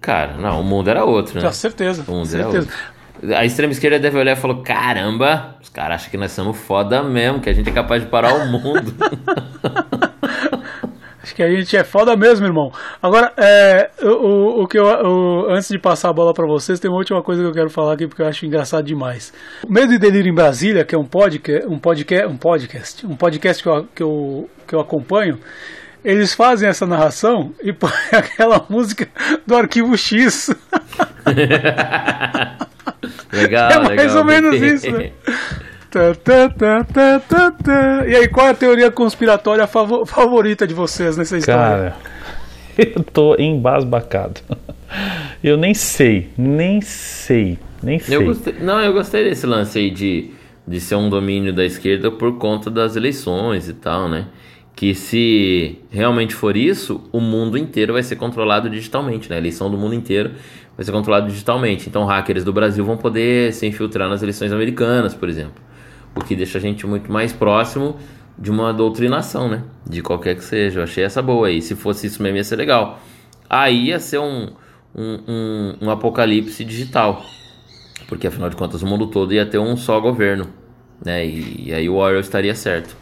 [0.00, 1.46] cara, não, o mundo era outro, né?
[1.46, 2.04] Com certeza.
[2.06, 2.56] O mundo certeza.
[2.58, 3.34] era outro.
[3.36, 7.02] A extrema esquerda deve olhar e falou: caramba, os caras acham que nós somos foda
[7.02, 8.94] mesmo, que a gente é capaz de parar o mundo.
[11.22, 12.70] Acho que a gente é foda mesmo, irmão.
[13.02, 16.88] Agora, é, o, o, que eu, o- antes de passar a bola pra vocês, tem
[16.88, 19.32] uma última coisa que eu quero falar aqui porque eu acho engraçado demais.
[19.66, 23.16] O Medo e Delírio em Brasília, que é um podcast, um podcast, um podcast, um
[23.16, 25.40] podcast que eu, que eu, que eu acompanho,
[26.06, 29.08] eles fazem essa narração e põem aquela música
[29.46, 30.50] do Arquivo X.
[33.32, 34.16] legal, É mais legal.
[34.18, 35.10] ou menos isso, né?
[35.90, 38.06] Tá, tá, tá, tá, tá, tá.
[38.06, 41.94] E aí, qual é a teoria conspiratória favo- favorita de vocês nessa história?
[41.94, 41.96] Cara,
[42.76, 44.40] eu tô embasbacado.
[45.42, 48.16] Eu nem sei, nem sei, nem sei.
[48.16, 50.30] Eu gostei, não, eu gostei desse lance aí de,
[50.66, 54.26] de ser um domínio da esquerda por conta das eleições e tal, né?
[54.76, 59.36] Que se realmente for isso, o mundo inteiro vai ser controlado digitalmente, né?
[59.36, 60.32] A eleição do mundo inteiro
[60.76, 61.88] vai ser controlada digitalmente.
[61.88, 65.62] Então, hackers do Brasil vão poder se infiltrar nas eleições americanas, por exemplo.
[66.14, 67.96] O que deixa a gente muito mais próximo
[68.38, 69.62] de uma doutrinação, né?
[69.88, 70.80] De qualquer que seja.
[70.80, 71.62] Eu achei essa boa aí.
[71.62, 73.00] Se fosse isso mesmo, ia ser legal.
[73.48, 74.50] Aí ia ser um,
[74.94, 77.24] um, um, um apocalipse digital.
[78.08, 80.46] Porque afinal de contas o mundo todo ia ter um só governo,
[81.04, 81.26] né?
[81.26, 82.96] E, e aí o Orwell estaria certo.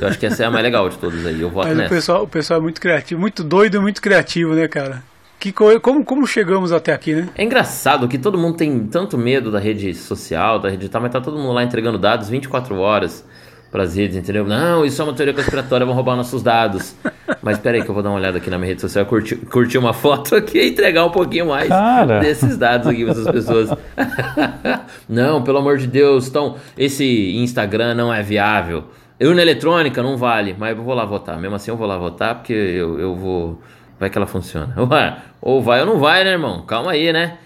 [0.00, 1.40] Eu acho que essa é a mais legal de todas aí.
[1.40, 1.94] Eu voto Mas o nessa.
[1.94, 5.02] pessoal, o pessoal é muito criativo, muito doido e muito criativo, né, cara?
[5.38, 7.28] Que co- como, como chegamos até aqui, né?
[7.36, 11.12] É engraçado que todo mundo tem tanto medo da rede social, da rede digital, mas
[11.12, 13.24] tá todo mundo lá entregando dados 24 horas
[13.70, 14.46] pras redes, entendeu?
[14.46, 16.94] Não, isso é uma teoria conspiratória, vão roubar nossos dados.
[17.42, 19.76] Mas peraí que eu vou dar uma olhada aqui na minha rede social, curtir, curtir
[19.76, 22.20] uma foto aqui e entregar um pouquinho mais Cara.
[22.20, 23.70] desses dados aqui pra essas pessoas.
[25.08, 28.84] não, pelo amor de Deus, então, esse Instagram não é viável.
[29.20, 31.38] Urna eletrônica não vale, mas eu vou lá votar.
[31.40, 33.60] Mesmo assim eu vou lá votar porque eu, eu vou...
[33.98, 34.74] Vai que ela funciona.
[35.40, 36.62] Ou vai ou não vai, né, irmão?
[36.66, 37.38] Calma aí, né?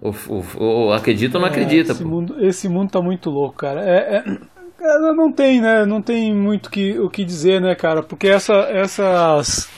[0.00, 2.08] Ou, ou- ou acredita ou não acredita, É, esse, pô.
[2.08, 3.80] mundo, esse mundo tá muito louco, cara.
[3.82, 4.24] É, é-
[5.14, 5.84] não tem, né?
[5.86, 8.02] Não tem muito que, o que dizer, né, cara?
[8.02, 9.68] Porque essa, essas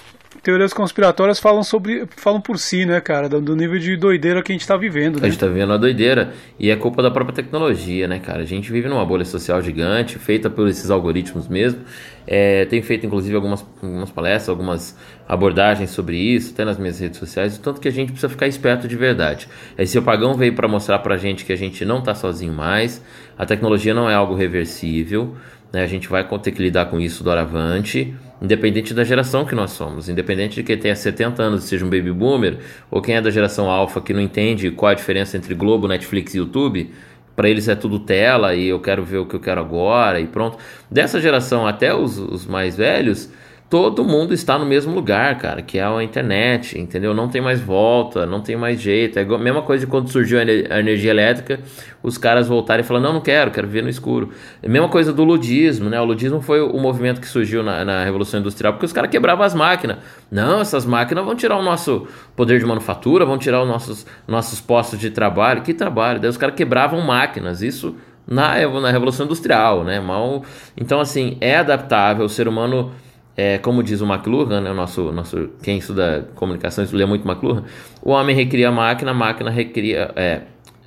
[0.48, 2.06] teorias conspiratórias falam sobre.
[2.16, 3.28] falam por si, né, cara?
[3.28, 5.28] Do, do nível de doideira que a gente tá vivendo, A né?
[5.28, 6.32] gente tá vivendo uma doideira.
[6.58, 8.40] E é culpa da própria tecnologia, né, cara?
[8.40, 11.80] A gente vive numa bolha social gigante, feita por esses algoritmos mesmo.
[12.26, 14.96] É, tenho feito, inclusive, algumas, algumas palestras, algumas
[15.28, 18.46] abordagens sobre isso, até nas minhas redes sociais, o tanto que a gente precisa ficar
[18.46, 19.48] esperto de verdade.
[19.76, 23.02] Esse apagão veio para mostrar pra gente que a gente não tá sozinho mais,
[23.36, 25.36] a tecnologia não é algo reversível,
[25.70, 25.82] né?
[25.82, 30.08] A gente vai ter que lidar com isso doravante, independente da geração que nós somos,
[30.08, 32.58] independente de quem tenha 70 anos e seja um baby boomer,
[32.90, 36.34] ou quem é da geração alfa que não entende qual a diferença entre Globo, Netflix
[36.34, 36.90] e YouTube,
[37.34, 40.26] para eles é tudo tela e eu quero ver o que eu quero agora e
[40.26, 40.58] pronto.
[40.90, 43.30] Dessa geração até os, os mais velhos,
[43.70, 47.12] todo mundo está no mesmo lugar, cara, que é a internet, entendeu?
[47.12, 49.18] Não tem mais volta, não tem mais jeito.
[49.18, 51.60] É a mesma coisa de quando surgiu a ener- a energia elétrica,
[52.02, 54.30] os caras voltaram e falaram, não, não quero, quero ver no escuro.
[54.62, 56.00] É a mesma coisa do ludismo, né?
[56.00, 59.44] O ludismo foi o movimento que surgiu na, na Revolução Industrial, porque os caras quebravam
[59.44, 59.98] as máquinas.
[60.30, 64.62] Não, essas máquinas vão tirar o nosso poder de manufatura, vão tirar os nossos, nossos
[64.62, 65.60] postos de trabalho.
[65.60, 66.18] Que trabalho?
[66.18, 67.96] Daí os caras quebravam máquinas, isso
[68.26, 70.00] na, na Revolução Industrial, né?
[70.00, 70.42] Mal,
[70.74, 72.92] então, assim, é adaptável, o ser humano...
[73.40, 77.62] É, como diz o McLuhan, né, o nosso, nosso, quem estuda comunicação lê muito McLuhan,
[78.02, 80.40] o homem recria a máquina, a máquina recria, é,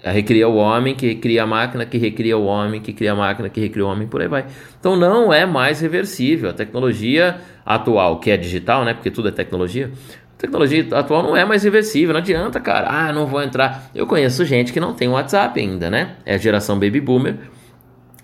[0.03, 3.47] recria o homem, que recria a máquina, que recria o homem, que cria a máquina,
[3.47, 4.47] que recria o homem, por aí vai.
[4.77, 6.49] Então não é mais reversível.
[6.49, 9.89] A tecnologia atual, que é digital, né, porque tudo é tecnologia,
[10.37, 12.89] a tecnologia atual não é mais reversível, não adianta, cara.
[12.89, 13.89] Ah, não vou entrar.
[13.95, 16.15] Eu conheço gente que não tem WhatsApp ainda, né?
[16.25, 17.37] É a geração baby boomer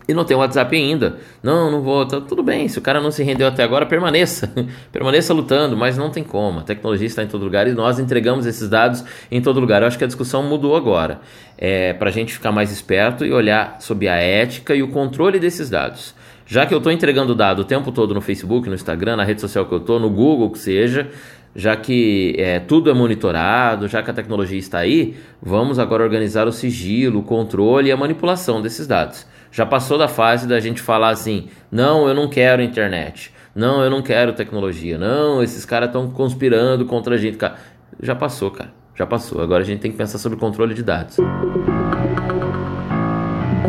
[0.07, 1.17] e não tem WhatsApp ainda.
[1.43, 2.05] Não, não vou.
[2.05, 4.51] Tá, tudo bem, se o cara não se rendeu até agora, permaneça.
[4.91, 6.59] permaneça lutando, mas não tem como.
[6.59, 9.81] A tecnologia está em todo lugar e nós entregamos esses dados em todo lugar.
[9.81, 11.19] Eu acho que a discussão mudou agora.
[11.57, 15.39] É, para a gente ficar mais esperto e olhar sobre a ética e o controle
[15.39, 16.15] desses dados.
[16.45, 19.41] Já que eu estou entregando dado o tempo todo no Facebook, no Instagram, na rede
[19.41, 21.09] social que eu estou, no Google, que seja,
[21.53, 26.47] já que é, tudo é monitorado, já que a tecnologia está aí, vamos agora organizar
[26.47, 29.25] o sigilo, o controle e a manipulação desses dados.
[29.57, 33.89] Já passou da fase da gente falar assim: não, eu não quero internet, não, eu
[33.89, 37.37] não quero tecnologia, não, esses caras estão conspirando contra a gente.
[37.37, 37.55] Cara,
[37.99, 38.69] já passou, cara.
[38.93, 39.41] Já passou.
[39.41, 41.17] Agora a gente tem que pensar sobre controle de dados.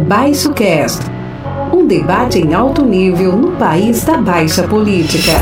[0.07, 1.07] Baixo Cast,
[1.73, 5.33] um debate em alto nível no país da baixa política.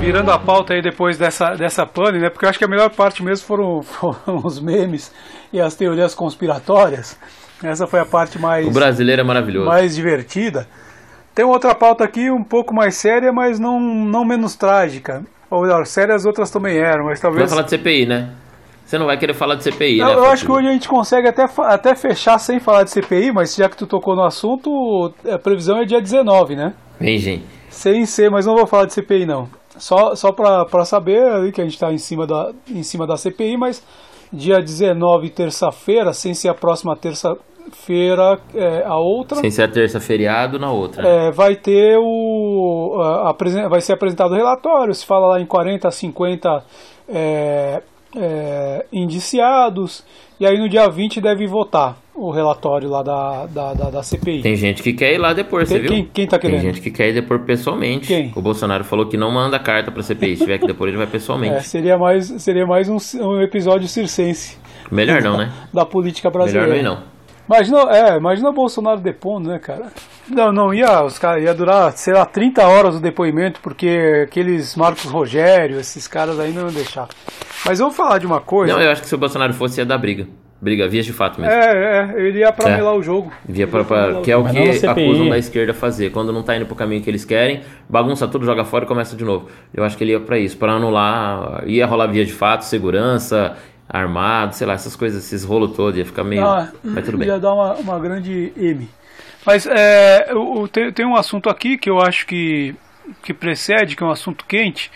[0.00, 2.30] Virando a pauta aí depois dessa, dessa pane, né?
[2.30, 5.12] Porque eu acho que a melhor parte mesmo foram, foram os memes
[5.52, 7.18] e as teorias conspiratórias.
[7.62, 8.66] Essa foi a parte mais.
[8.66, 9.66] O brasileiro é maravilhoso.
[9.66, 10.66] Mais divertida.
[11.34, 15.22] Tem outra pauta aqui um pouco mais séria, mas não, não menos trágica.
[15.50, 17.42] Ou melhor, sérias outras também eram, mas talvez.
[17.42, 18.30] Vai falar de CPI, né?
[18.86, 20.14] Você não vai querer falar de CPI, eu, né?
[20.14, 23.54] Eu acho que hoje a gente consegue até, até fechar sem falar de CPI, mas
[23.54, 26.72] já que tu tocou no assunto, a previsão é dia 19, né?
[26.98, 27.44] Vem, gente.
[27.68, 29.59] Sem ser, mas não vou falar de CPI não.
[29.80, 33.16] Só, só para saber ali que a gente está em, cima da, em cima da
[33.16, 33.82] CPI, mas
[34.30, 39.38] dia 19, terça-feira, sem ser a próxima terça-feira, é, a outra.
[39.38, 41.08] Sem ser a terça feriado na outra.
[41.08, 43.00] É, vai ter o.
[43.00, 46.64] A, a, vai ser apresentado o relatório, se fala lá em 40 a 50
[47.08, 47.82] é,
[48.16, 50.04] é, indiciados,
[50.38, 54.42] e aí no dia 20 deve votar o relatório lá da, da, da, da CPI.
[54.42, 55.90] Tem gente que quer ir lá depois, Tem, você viu?
[55.90, 56.60] Quem, quem tá querendo?
[56.60, 58.08] Tem gente que quer ir depor pessoalmente.
[58.08, 58.32] Quem?
[58.34, 60.36] O Bolsonaro falou que não manda carta pra CPI.
[60.36, 61.54] Se tiver que depor, ele vai pessoalmente.
[61.54, 64.58] É, seria mais, seria mais um, um episódio circense.
[64.90, 65.52] Melhor não, né?
[65.72, 66.68] Da política brasileira.
[66.68, 67.19] Melhor não ir, não.
[67.50, 69.86] Imagina, é, imagina o Bolsonaro depondo, né, cara?
[70.28, 74.76] Não, não ia, os caras ia durar, sei lá, 30 horas o depoimento, porque aqueles
[74.76, 77.08] Marcos Rogério, esses caras aí não iam deixar.
[77.66, 78.72] Mas vamos falar de uma coisa.
[78.72, 80.28] Não, eu acho que se o Bolsonaro fosse ia dar briga.
[80.62, 81.54] Briga, vias de fato mesmo.
[81.54, 82.76] É, é, ele ia pra É.
[82.76, 83.32] melar o jogo.
[83.48, 86.10] Via pra, pra- que é o que acusam da esquerda fazer.
[86.10, 89.16] Quando não tá indo pro caminho que eles querem, bagunça tudo, joga fora e começa
[89.16, 89.48] de novo.
[89.72, 91.64] Eu acho que ele ia pra isso, pra anular.
[91.66, 93.56] Ia rolar via de fato, segurança,
[93.92, 96.46] armado, sei lá, essas coisas, esses rolos todos, ia ficar meio.
[96.46, 97.28] Ah, Mas tudo bem.
[97.28, 98.88] Ia dar uma, uma grande M.
[99.44, 102.74] Mas é, o- o- tem, tem um assunto aqui que eu acho que,
[103.22, 104.90] que precede, que é um assunto quente,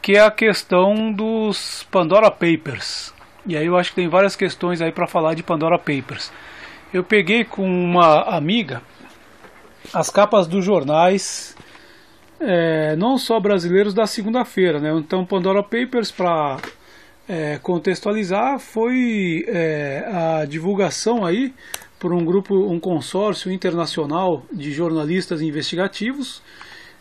[0.00, 3.12] que é a questão dos Pandora Papers.
[3.46, 6.32] E aí eu acho que tem várias questões aí para falar de Pandora Papers.
[6.92, 8.80] Eu peguei com uma amiga
[9.92, 11.56] as capas dos jornais,
[12.38, 14.78] é, não só brasileiros, da segunda-feira.
[14.78, 14.90] Né?
[14.96, 16.58] Então, Pandora Papers, para
[17.30, 21.54] é, contextualizar, foi é, a divulgação aí
[21.96, 26.42] por um grupo, um consórcio internacional de jornalistas investigativos,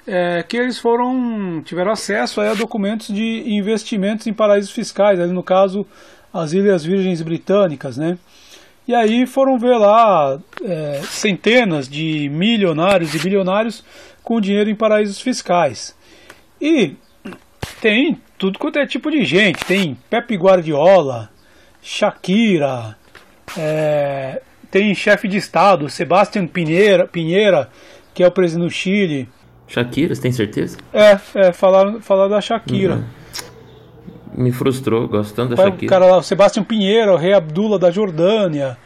[0.05, 5.41] é, que eles foram tiveram acesso a documentos de investimentos em paraísos fiscais, ali no
[5.41, 5.84] caso
[6.32, 8.15] as Ilhas Virgens Britânicas, né?
[8.88, 13.84] E aí foram ver lá é, centenas de milionários e bilionários
[14.23, 15.95] com dinheiro em paraísos fiscais.
[16.61, 16.95] E
[17.82, 19.63] tem tudo quanto é tipo de gente.
[19.65, 21.30] Tem Pepe Guardiola,
[21.82, 22.95] Shakira,
[23.57, 27.69] é, tem chefe de Estado, Sebastião Pinheira, Pinheira,
[28.13, 29.27] que é o presidente do Chile.
[29.67, 30.77] Shakira, você tem certeza?
[30.93, 33.03] É, é falaram, falaram da Shakira.
[34.36, 35.89] Me frustrou, gosto tanto da O Shakira.
[35.89, 38.77] cara lá, o Sebastião Pinheiro, o rei Abdullah da Jordânia,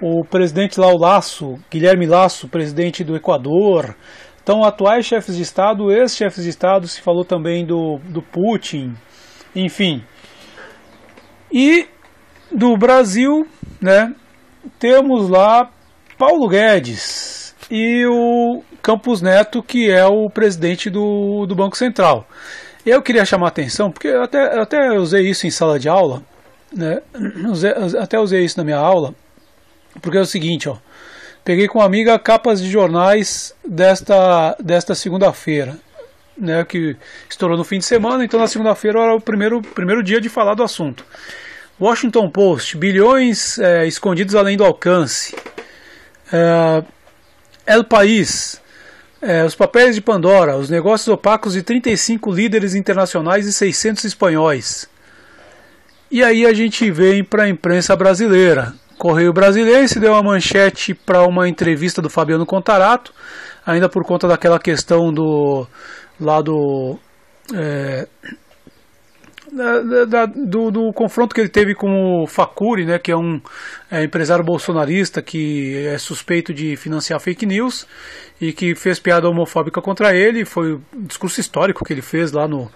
[0.00, 3.94] o presidente lá, o Laço, Guilherme Laço, presidente do Equador.
[4.48, 8.94] Então, atuais chefes de Estado, ex-chefes de Estado, se falou também do, do Putin,
[9.54, 10.02] enfim.
[11.52, 11.86] E
[12.50, 13.46] do Brasil,
[13.78, 14.14] né,
[14.78, 15.70] temos lá
[16.16, 22.26] Paulo Guedes e o Campos Neto, que é o presidente do, do Banco Central.
[22.86, 25.90] Eu queria chamar a atenção, porque eu até, eu até usei isso em sala de
[25.90, 26.22] aula,
[26.74, 27.02] né?
[27.50, 29.14] Usei- até usei isso na minha aula,
[30.00, 30.78] porque é o seguinte, ó.
[31.48, 35.78] Peguei com uma amiga capas de jornais desta, desta segunda-feira,
[36.36, 36.62] né?
[36.62, 36.94] Que
[37.26, 40.52] estourou no fim de semana, então na segunda-feira era o primeiro, primeiro dia de falar
[40.52, 41.06] do assunto.
[41.80, 45.34] Washington Post, bilhões eh, escondidos além do alcance.
[46.30, 46.82] Eh,
[47.66, 48.60] El País,
[49.22, 54.86] é, os papéis de Pandora, os negócios opacos de 35 líderes internacionais e 600 espanhóis.
[56.10, 58.74] E aí a gente vem para a imprensa brasileira.
[58.98, 63.12] Correio Brasilense deu uma manchete para uma entrevista do Fabiano Contarato,
[63.64, 65.66] ainda por conta daquela questão do
[66.20, 66.98] lá do
[67.54, 68.06] é,
[69.50, 73.40] da- da- do, do confronto que ele teve com o Facuri, né, que é um
[73.90, 77.86] é, empresário bolsonarista que é suspeito de financiar fake news
[78.40, 80.44] e que fez piada homofóbica contra ele.
[80.44, 82.70] Foi um discurso histórico que ele fez lá no,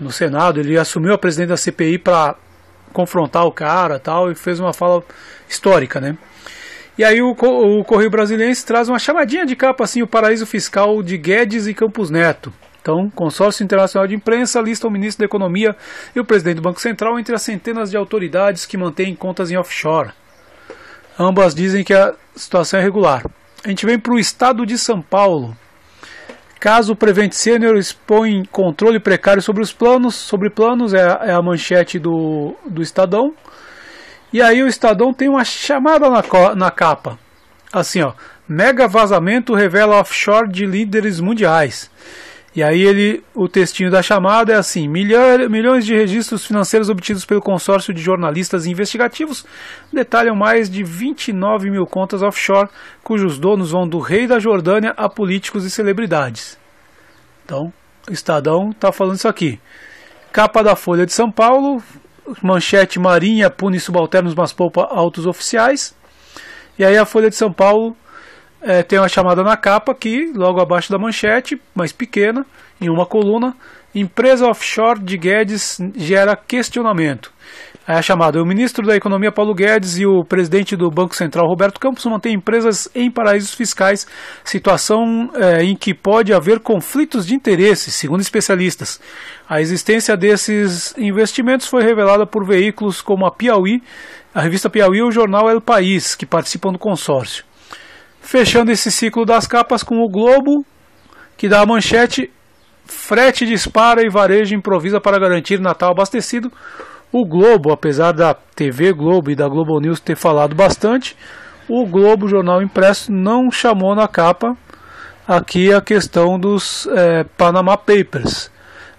[0.00, 0.58] no Senado.
[0.58, 2.34] Ele assumiu a presidente da CPI para
[2.96, 5.04] confrontar o cara tal, e fez uma fala
[5.46, 6.16] histórica, né?
[6.96, 11.02] E aí o, o Correio Brasilense traz uma chamadinha de capa assim, o paraíso fiscal
[11.02, 12.50] de Guedes e Campos Neto.
[12.80, 15.76] Então, consórcio internacional de imprensa lista o ministro da Economia
[16.14, 19.58] e o presidente do Banco Central entre as centenas de autoridades que mantêm contas em
[19.58, 20.12] offshore.
[21.18, 23.26] Ambas dizem que a situação é regular.
[23.62, 25.54] A gente vem para o estado de São Paulo.
[26.66, 31.40] Caso o Prevent Senior expõe controle precário sobre os planos, sobre planos é, é a
[31.40, 33.32] manchete do, do Estadão.
[34.32, 36.24] E aí o Estadão tem uma chamada na,
[36.56, 37.16] na capa,
[37.72, 38.14] assim ó,
[38.48, 41.88] mega vazamento revela offshore de líderes mundiais.
[42.56, 47.42] E aí ele, o textinho da chamada é assim: milhões de registros financeiros obtidos pelo
[47.42, 49.44] consórcio de jornalistas investigativos
[49.92, 52.70] detalham mais de 29 mil contas offshore,
[53.04, 56.58] cujos donos vão do rei da Jordânia a políticos e celebridades.
[57.44, 57.70] Então,
[58.08, 59.60] o Estadão está falando isso aqui.
[60.32, 61.82] Capa da Folha de São Paulo,
[62.42, 65.94] manchete Marinha pune subalternos mas poupa altos oficiais.
[66.78, 67.94] E aí a Folha de São Paulo
[68.62, 72.44] é, tem uma chamada na capa aqui, logo abaixo da manchete, mais pequena,
[72.80, 73.54] em uma coluna.
[73.94, 77.32] Empresa offshore de Guedes gera questionamento.
[77.88, 78.42] É a chamada.
[78.42, 82.34] O ministro da Economia Paulo Guedes e o presidente do Banco Central Roberto Campos mantêm
[82.34, 84.06] empresas em paraísos fiscais,
[84.44, 89.00] situação é, em que pode haver conflitos de interesses, segundo especialistas.
[89.48, 93.80] A existência desses investimentos foi revelada por veículos como a Piauí,
[94.34, 97.45] a revista Piauí e o jornal El País, que participam do consórcio.
[98.26, 100.66] Fechando esse ciclo das capas com o Globo,
[101.36, 102.28] que dá a manchete:
[102.84, 106.50] frete dispara e varejo improvisa para garantir Natal abastecido.
[107.12, 111.16] O Globo, apesar da TV Globo e da Globo News ter falado bastante,
[111.68, 114.56] o Globo, jornal impresso, não chamou na capa
[115.26, 118.50] aqui a questão dos é, Panama Papers.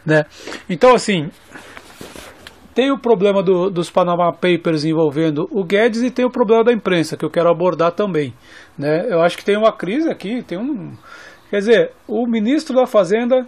[0.06, 0.24] Né?
[0.70, 1.30] Então, assim,
[2.78, 6.72] tem o problema do, dos Panama Papers envolvendo o Guedes e tem o problema da
[6.72, 8.34] imprensa, que eu quero abordar também.
[8.78, 9.08] Né?
[9.10, 10.96] Eu acho que tem uma crise aqui, tem um.
[11.50, 13.48] Quer dizer, o ministro da Fazenda.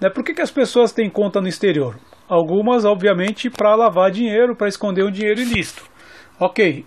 [0.00, 1.98] Né, por que, que as pessoas têm conta no exterior?
[2.28, 5.82] Algumas, obviamente, para lavar dinheiro, para esconder um dinheiro ilícito.
[6.38, 6.86] Ok,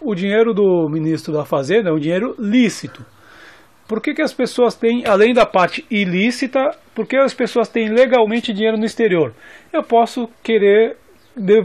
[0.00, 3.04] o dinheiro do ministro da Fazenda é um dinheiro lícito.
[3.86, 7.90] Por que, que as pessoas têm, além da parte ilícita, por que as pessoas têm
[7.90, 9.34] legalmente dinheiro no exterior?
[9.72, 10.96] Eu posso querer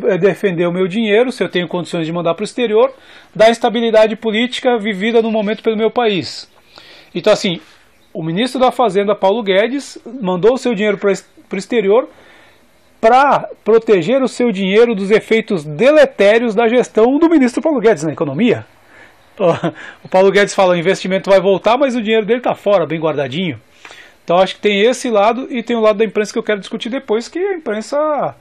[0.08, 2.94] é, defender o meu dinheiro, se eu tenho condições de mandar para o exterior,
[3.36, 6.50] da instabilidade política vivida no momento pelo meu país.
[7.14, 7.60] Então, assim,
[8.14, 12.10] o ministro da Fazenda, Paulo Guedes, mandou o seu dinheiro para o exterior
[13.00, 18.12] para proteger o seu dinheiro dos efeitos deletérios da gestão do ministro Paulo Guedes na
[18.12, 18.66] economia.
[20.04, 23.00] O Paulo Guedes fala: o investimento vai voltar, mas o dinheiro dele está fora, bem
[23.00, 23.62] guardadinho.
[24.24, 26.60] Então, acho que tem esse lado e tem o lado da imprensa que eu quero
[26.60, 28.36] discutir depois, que a imprensa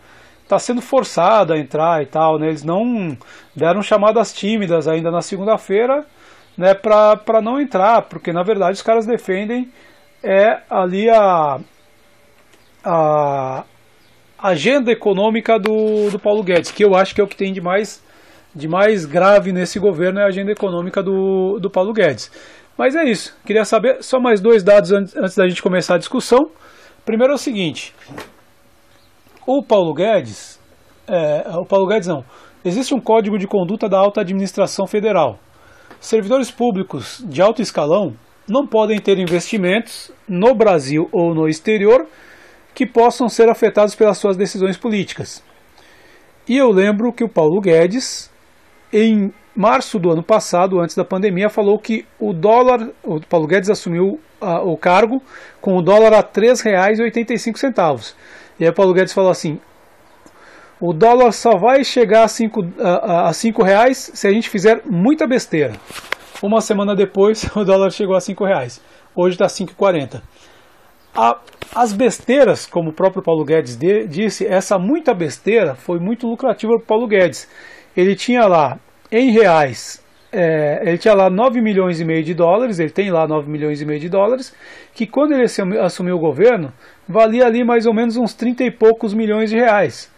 [0.47, 2.49] está sendo forçado a entrar e tal, né?
[2.49, 3.18] Eles não
[3.55, 6.07] deram chamadas tímidas ainda na segunda-feira,
[6.57, 9.70] né, para não entrar, porque na verdade os caras defendem
[10.22, 11.59] é ali a,
[12.82, 13.64] a
[14.38, 17.61] agenda econômica do, do Paulo Guedes, que eu acho que é o que tem de
[17.61, 18.03] mais,
[18.55, 22.30] de mais grave nesse governo é a agenda econômica do, do Paulo Guedes.
[22.78, 23.36] Mas é isso.
[23.44, 26.51] Queria saber só mais dois dados antes da gente começar a discussão.
[27.05, 27.94] Primeiro é o seguinte:
[29.47, 30.61] o Paulo Guedes,
[31.07, 32.24] é, o Paulo Guedes não,
[32.64, 35.38] existe um código de conduta da alta administração federal.
[36.01, 38.14] Servidores públicos de alto escalão
[38.49, 42.07] não podem ter investimentos no Brasil ou no exterior
[42.74, 45.42] que possam ser afetados pelas suas decisões políticas.
[46.49, 48.30] E eu lembro que o Paulo Guedes,
[48.92, 53.70] em março do ano passado, antes da pandemia, falou que o dólar, o Paulo Guedes
[53.70, 55.22] assumiu a, o cargo
[55.61, 58.14] com o dólar a R$ 3,85.
[58.59, 59.61] E aí Paulo Guedes falou assim:
[60.80, 64.82] o dólar só vai chegar a 5 a, a cinco reais se a gente fizer
[64.84, 65.72] muita besteira.
[66.42, 68.80] Uma semana depois, o dólar chegou a 5 reais.
[69.14, 70.20] Hoje está 5,40.
[71.74, 76.74] As besteiras, como o próprio Paulo Guedes de, disse, essa muita besteira foi muito lucrativa
[76.74, 77.48] para o Paulo Guedes.
[77.96, 78.78] Ele tinha lá,
[79.11, 83.26] em reais, é, ele tinha lá 9 milhões e meio de dólares, ele tem lá
[83.26, 84.54] 9 milhões e meio de dólares,
[84.94, 85.46] que quando ele
[85.80, 86.70] assumiu o governo,
[87.09, 90.11] valia ali mais ou menos uns 30 e poucos milhões de reais.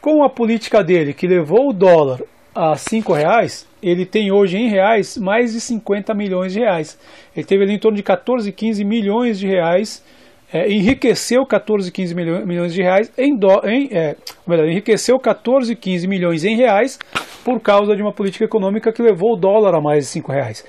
[0.00, 2.20] Com a política dele, que levou o dólar
[2.54, 6.98] a 5 reais, ele tem hoje em reais mais de 50 milhões de reais.
[7.36, 10.04] Ele teve ali em torno de 14, 15 milhões de reais,
[10.52, 14.16] é, enriqueceu 14, 15 milhões de reais em, do, em é,
[14.46, 16.98] melhor, enriqueceu 14, 15 milhões em reais
[17.42, 20.64] por causa de uma política econômica que levou o dólar a mais de 5 reais.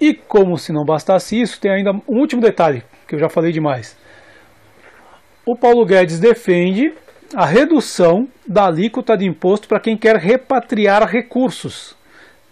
[0.00, 3.52] E como se não bastasse isso, tem ainda um último detalhe, que eu já falei
[3.52, 3.96] demais
[5.48, 6.92] o Paulo Guedes defende
[7.34, 11.96] a redução da alíquota de imposto para quem quer repatriar recursos.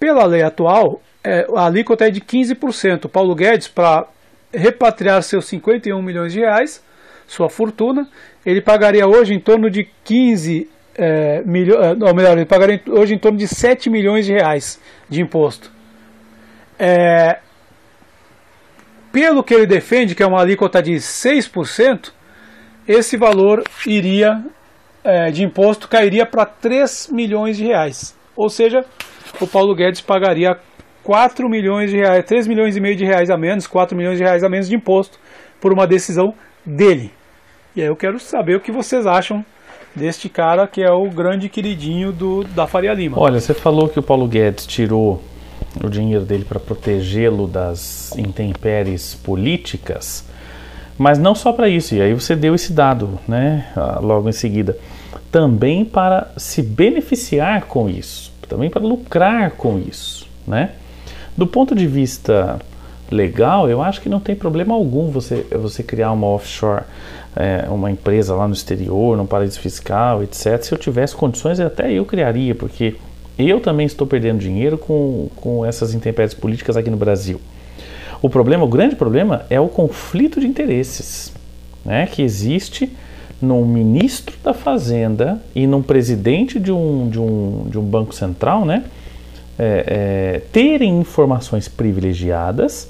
[0.00, 3.04] Pela lei atual, é, a alíquota é de 15%.
[3.04, 4.06] O Paulo Guedes, para
[4.50, 6.82] repatriar seus 51 milhões de reais,
[7.26, 8.08] sua fortuna,
[8.46, 10.66] ele pagaria hoje em torno de 15
[10.96, 15.20] é, milhões, ou melhor, ele pagaria hoje em torno de 7 milhões de reais de
[15.20, 15.70] imposto.
[16.78, 17.40] É,
[19.12, 22.15] pelo que ele defende, que é uma alíquota de 6%,
[22.86, 24.42] esse valor iria
[25.02, 28.14] é, de imposto cairia para 3 milhões de reais.
[28.34, 28.84] Ou seja,
[29.40, 30.58] o Paulo Guedes pagaria
[31.04, 34.24] 4 milhões de reais, 3 milhões e meio de reais a menos, 4 milhões de
[34.24, 35.18] reais a menos de imposto
[35.60, 36.34] por uma decisão
[36.64, 37.12] dele.
[37.74, 39.44] E aí eu quero saber o que vocês acham
[39.94, 43.18] deste cara que é o grande queridinho do, da Faria Lima.
[43.18, 45.22] Olha, você falou que o Paulo Guedes tirou
[45.82, 50.25] o dinheiro dele para protegê-lo das intempéries políticas,
[50.98, 54.32] mas não só para isso, e aí você deu esse dado, né, ah, logo em
[54.32, 54.76] seguida,
[55.30, 60.70] também para se beneficiar com isso, também para lucrar com isso, né?
[61.36, 62.58] Do ponto de vista
[63.10, 66.84] legal, eu acho que não tem problema algum você, você criar uma offshore,
[67.34, 70.62] é, uma empresa lá no exterior, num paraíso fiscal, etc.
[70.62, 72.96] Se eu tivesse condições, até eu criaria, porque
[73.38, 77.38] eu também estou perdendo dinheiro com, com essas intempéries políticas aqui no Brasil.
[78.22, 81.32] O problema, o grande problema é o conflito de interesses
[81.84, 82.90] né, que existe
[83.40, 88.64] num ministro da Fazenda e num presidente de um, de um, de um banco central,
[88.64, 88.84] né,
[89.58, 89.84] é,
[90.36, 92.88] é, terem informações privilegiadas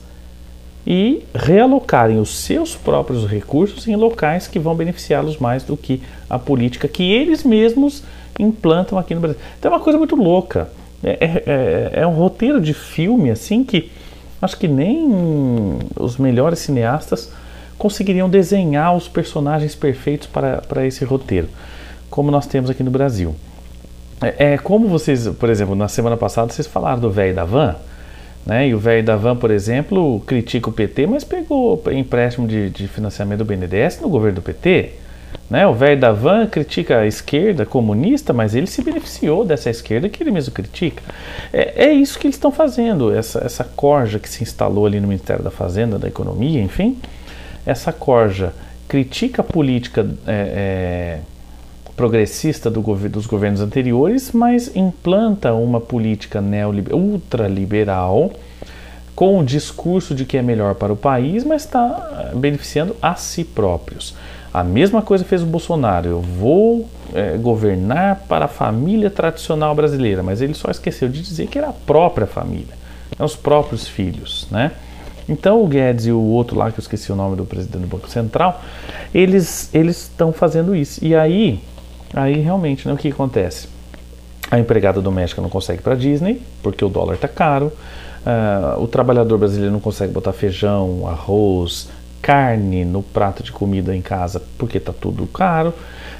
[0.86, 6.00] e realocarem os seus próprios recursos em locais que vão beneficiá-los mais do que
[6.30, 8.04] a política que eles mesmos
[8.38, 9.40] implantam aqui no Brasil.
[9.58, 10.70] Então é uma coisa muito louca.
[11.02, 13.90] É, é, é, é um roteiro de filme assim que
[14.40, 17.30] acho que nem os melhores cineastas
[17.78, 21.48] conseguiriam desenhar os personagens perfeitos para, para esse roteiro,
[22.10, 23.34] como nós temos aqui no Brasil.
[24.20, 27.76] É, é como vocês, por exemplo, na semana passada vocês falaram do velho da van.
[28.46, 28.68] Né?
[28.68, 32.86] E o velho da Van, por exemplo, critica o PT, mas pegou empréstimo de, de
[32.86, 34.92] financiamento do BNDES no governo do PT.
[35.48, 35.66] Né?
[35.66, 40.22] O velho da Van critica a esquerda comunista, mas ele se beneficiou dessa esquerda que
[40.22, 41.02] ele mesmo critica.
[41.52, 45.06] É, é isso que eles estão fazendo, essa, essa corja que se instalou ali no
[45.06, 46.98] Ministério da Fazenda, da Economia, enfim.
[47.64, 48.52] Essa corja
[48.88, 51.20] critica a política é, é,
[51.96, 56.42] progressista do dos governos anteriores, mas implanta uma política
[56.92, 58.32] ultraliberal
[59.14, 63.14] com o discurso de que é melhor para o país, mas está eh, beneficiando a
[63.14, 64.14] si próprios.
[64.56, 66.08] A mesma coisa fez o Bolsonaro.
[66.08, 71.46] Eu vou é, governar para a família tradicional brasileira, mas ele só esqueceu de dizer
[71.48, 72.74] que era a própria família,
[73.18, 74.72] é os próprios filhos, né?
[75.28, 77.88] Então o Guedes e o outro lá que eu esqueci o nome do presidente do
[77.88, 78.62] Banco Central,
[79.12, 81.04] eles eles estão fazendo isso.
[81.04, 81.60] E aí
[82.14, 83.68] Aí realmente, né, o que acontece?
[84.50, 87.72] A empregada doméstica não consegue para Disney porque o dólar está caro.
[88.24, 91.88] Uh, o trabalhador brasileiro não consegue botar feijão, arroz,
[92.26, 95.72] carne no prato de comida em casa porque está tudo caro.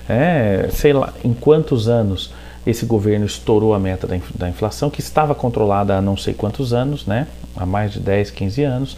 [0.09, 2.33] É, sei lá, em quantos anos
[2.65, 7.07] esse governo estourou a meta da inflação, que estava controlada há não sei quantos anos,
[7.07, 7.27] né?
[7.57, 8.97] há mais de 10, 15 anos.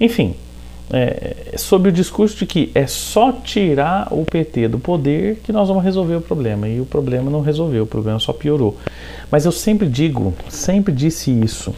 [0.00, 0.34] Enfim,
[0.92, 5.68] é, sob o discurso de que é só tirar o PT do poder que nós
[5.68, 6.68] vamos resolver o problema.
[6.68, 8.76] E o problema não resolveu, o problema só piorou.
[9.30, 11.72] Mas eu sempre digo, sempre disse isso.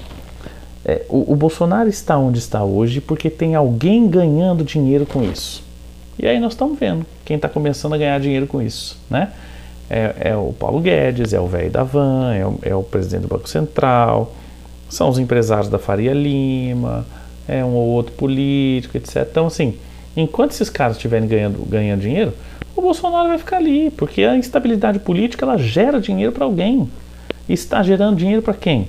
[0.84, 5.62] É, o, o, Bolsonaro está onde está hoje porque tem alguém ganhando dinheiro com isso.
[6.18, 9.30] E aí nós estamos vendo quem está começando a ganhar dinheiro com isso, né?
[9.88, 13.22] É, é o Paulo Guedes, é o velho da Van, é o, é o presidente
[13.22, 14.34] do Banco Central,
[14.88, 17.06] são os empresários da Faria Lima,
[17.46, 19.26] é, um ou outro político, etc.
[19.30, 19.76] Então, assim,
[20.16, 22.32] enquanto esses caras estiverem ganhando, ganhando dinheiro,
[22.74, 26.90] o Bolsonaro vai ficar ali, porque a instabilidade política ela gera dinheiro para alguém.
[27.48, 28.88] E está gerando dinheiro para quem?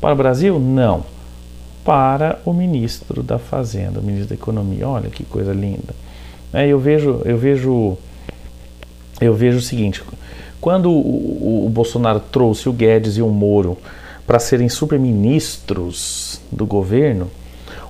[0.00, 0.58] Para o Brasil?
[0.58, 1.15] Não.
[1.86, 4.88] Para o ministro da Fazenda, o ministro da Economia.
[4.88, 5.94] Olha que coisa linda.
[6.52, 7.96] É, eu vejo, eu vejo,
[9.20, 10.02] eu vejo o seguinte:
[10.60, 13.78] quando o, o, o Bolsonaro trouxe o Guedes e o Moro
[14.26, 17.30] para serem superministros do governo,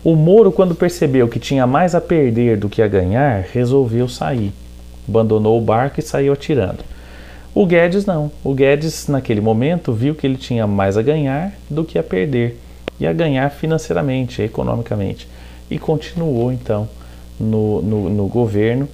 [0.05, 4.53] o Moro, quando percebeu que tinha mais a perder do que a ganhar, resolveu sair.
[5.09, 6.84] Abandonou o barco e saiu atirando.
[7.55, 8.30] O Guedes não.
[8.44, 12.61] O Guedes, naquele momento, viu que ele tinha mais a ganhar do que a perder.
[12.99, 15.28] E a ganhar financeiramente, economicamente.
[15.70, 16.88] E continuou, então,
[17.38, 18.88] no, no, no governo,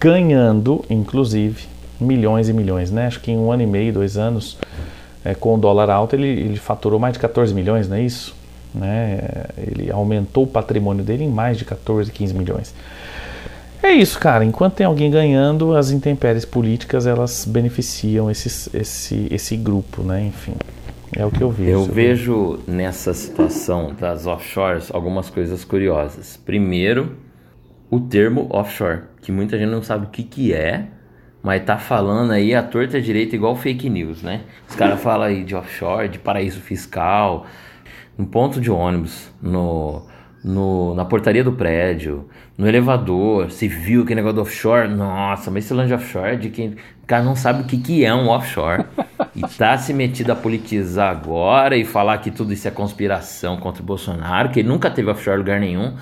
[0.00, 1.66] ganhando, inclusive,
[2.00, 2.90] milhões e milhões.
[2.90, 3.06] Né?
[3.06, 4.58] Acho que em um ano e meio, dois anos,
[5.24, 8.34] é, com o dólar alto, ele, ele faturou mais de 14 milhões, não é isso?
[8.74, 9.20] Né?
[9.56, 12.74] Ele aumentou o patrimônio dele em mais de 14, 15 milhões.
[13.82, 14.44] É isso, cara.
[14.44, 20.26] Enquanto tem alguém ganhando, as intempéries políticas elas beneficiam esse, esse, esse grupo, né?
[20.26, 20.54] Enfim,
[21.18, 21.70] é o que eu vejo.
[21.70, 26.36] Eu vejo nessa situação das offshores algumas coisas curiosas.
[26.36, 27.16] Primeiro,
[27.90, 30.86] o termo offshore, que muita gente não sabe o que, que é,
[31.42, 34.42] mas tá falando aí a torta direita igual fake news, né?
[34.68, 37.46] Os caras falam aí de offshore, de paraíso fiscal,
[38.16, 40.06] um ponto de ônibus no,
[40.44, 45.64] no, na portaria do prédio, no elevador, se viu que negócio do offshore, nossa, mas
[45.64, 46.76] esse lance offshore é de quem.
[47.02, 48.84] O cara não sabe o que, que é um offshore.
[49.34, 53.82] e tá se metido a politizar agora e falar que tudo isso é conspiração contra
[53.82, 55.96] o Bolsonaro, que ele nunca teve offshore em lugar nenhum.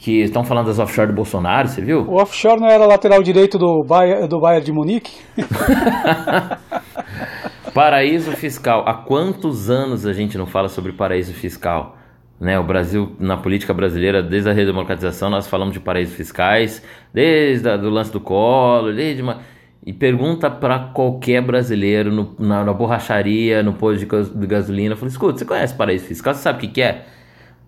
[0.00, 2.02] Que estão falando das offshore do Bolsonaro, você viu?
[2.02, 5.10] O offshore não era lateral direito do Bayern, do Bayern de Munique?
[7.74, 8.84] paraíso fiscal.
[8.86, 11.97] Há quantos anos a gente não fala sobre paraíso fiscal?
[12.40, 16.82] Né, o Brasil, na política brasileira, desde a redemocratização, nós falamos de paraísos fiscais,
[17.12, 19.40] desde o lance do colo, desde uma...
[19.84, 25.38] E pergunta para qualquer brasileiro no, na, na, borracharia, no posto de, gasolina, fala, escuta,
[25.38, 26.34] você conhece paraíso fiscal?
[26.34, 27.06] Você sabe o que, que é?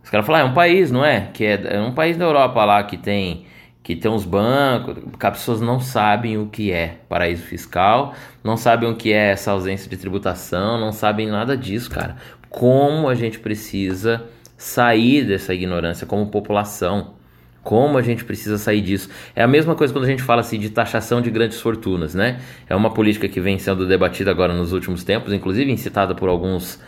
[0.05, 1.29] Os caras falam, ah, é um país, não é?
[1.33, 3.47] Que é, é um país da Europa lá que tem
[3.83, 8.15] que tem uns bancos, que as pessoas não sabem o que é paraíso fiscal,
[8.45, 12.17] não sabem o que é essa ausência de tributação, não sabem nada disso, cara.
[12.49, 14.23] Como a gente precisa
[14.61, 17.15] sair dessa ignorância como população.
[17.63, 19.09] Como a gente precisa sair disso?
[19.35, 22.41] É a mesma coisa quando a gente fala assim de taxação de grandes fortunas, né?
[22.69, 26.79] É uma política que vem sendo debatida agora nos últimos tempos, inclusive incitada por alguns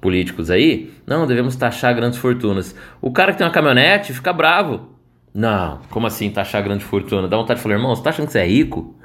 [0.00, 0.92] políticos aí.
[1.06, 2.74] Não, devemos taxar grandes fortunas.
[3.00, 4.88] O cara que tem uma caminhonete fica bravo.
[5.32, 7.28] Não, como assim taxar grande fortuna?
[7.28, 8.96] Dá vontade de falar, irmão, você tá achando que você é rico?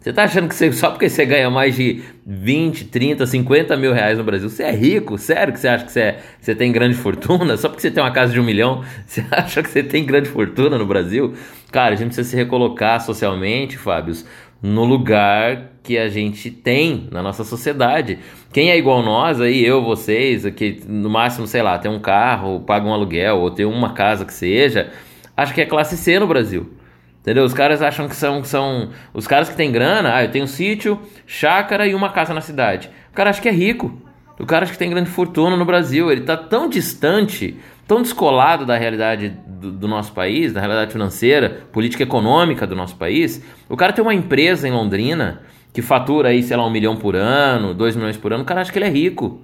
[0.00, 3.92] Você tá achando que você, só porque você ganha mais de 20, 30, 50 mil
[3.92, 5.18] reais no Brasil, você é rico?
[5.18, 7.54] Sério que você acha que você, é, você tem grande fortuna?
[7.58, 10.30] Só porque você tem uma casa de um milhão, você acha que você tem grande
[10.30, 11.34] fortuna no Brasil?
[11.70, 14.24] Cara, a gente precisa se recolocar socialmente, Fábios,
[14.62, 18.20] no lugar que a gente tem na nossa sociedade.
[18.54, 22.60] Quem é igual nós aí, eu, vocês, que no máximo, sei lá, tem um carro,
[22.60, 24.90] paga um aluguel ou tem uma casa que seja,
[25.36, 26.79] acho que é classe C no Brasil.
[27.20, 27.44] Entendeu?
[27.44, 28.90] Os caras acham que são, são.
[29.12, 32.40] Os caras que têm grana, ah, eu tenho um sítio, chácara e uma casa na
[32.40, 32.90] cidade.
[33.12, 34.00] O cara acha que é rico.
[34.38, 36.10] O cara acha que tem grande fortuna no Brasil.
[36.10, 41.66] Ele está tão distante, tão descolado da realidade do, do, nosso país, da realidade financeira,
[41.70, 43.44] política econômica do nosso país.
[43.68, 45.42] O cara tem uma empresa em Londrina
[45.74, 48.44] que fatura aí, sei lá, um milhão por ano, dois milhões por ano.
[48.44, 49.42] O cara acha que ele é rico.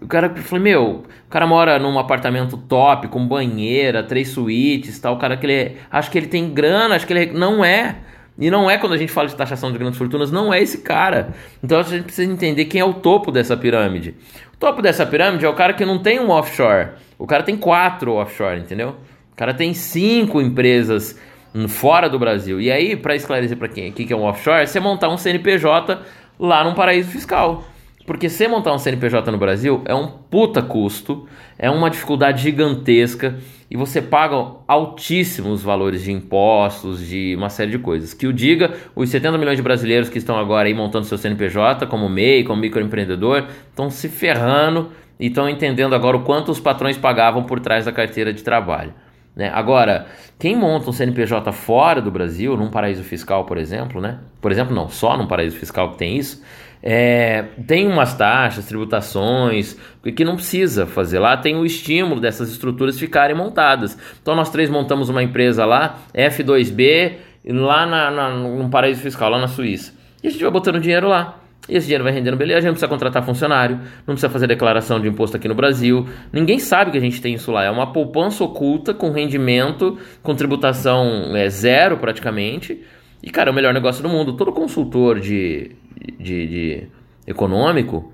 [0.00, 5.14] O cara falou, meu, o cara mora num apartamento top, com banheira, três suítes tal.
[5.14, 7.64] O cara que ele é, acho que ele tem grana, acho que ele é, não
[7.64, 7.96] é.
[8.38, 10.78] E não é quando a gente fala de taxação de grandes fortunas, não é esse
[10.78, 11.30] cara.
[11.62, 14.14] Então a gente precisa entender quem é o topo dessa pirâmide.
[14.54, 16.90] O topo dessa pirâmide é o cara que não tem um offshore.
[17.18, 18.94] O cara tem quatro offshore, entendeu?
[19.32, 21.18] O cara tem cinco empresas
[21.66, 22.60] fora do Brasil.
[22.60, 25.16] E aí, para esclarecer para quem o que é um offshore, é você montar um
[25.16, 25.98] CNPJ
[26.38, 27.64] lá num paraíso fiscal.
[28.08, 31.28] Porque você montar um CNPJ no Brasil é um puta custo,
[31.58, 33.36] é uma dificuldade gigantesca
[33.70, 34.34] e você paga
[34.66, 38.14] altíssimos valores de impostos, de uma série de coisas.
[38.14, 41.86] Que o diga, os 70 milhões de brasileiros que estão agora aí montando seu CNPJ,
[41.86, 44.90] como MEI, como microempreendedor, estão se ferrando
[45.20, 48.94] e estão entendendo agora o quanto os patrões pagavam por trás da carteira de trabalho.
[49.36, 49.50] Né?
[49.52, 50.06] Agora,
[50.38, 54.18] quem monta um CNPJ fora do Brasil, num paraíso fiscal, por exemplo, né?
[54.40, 56.42] Por exemplo, não, só num paraíso fiscal que tem isso,
[56.82, 59.76] é, tem umas taxas, tributações,
[60.16, 63.98] que não precisa fazer lá, tem o estímulo dessas estruturas ficarem montadas.
[64.20, 67.16] Então nós três montamos uma empresa lá, F2B,
[67.46, 69.92] lá na, na, num paraíso fiscal, lá na Suíça.
[70.22, 71.38] E a gente vai botando dinheiro lá.
[71.68, 73.76] E esse dinheiro vai rendendo beleza, a gente não precisa contratar funcionário,
[74.06, 76.08] não precisa fazer declaração de imposto aqui no Brasil.
[76.32, 77.64] Ninguém sabe que a gente tem isso lá.
[77.64, 82.82] É uma poupança oculta com rendimento, com tributação é, zero praticamente.
[83.22, 84.34] E, cara, é o melhor negócio do mundo.
[84.34, 85.72] Todo consultor de,
[86.18, 86.88] de, de
[87.26, 88.12] econômico,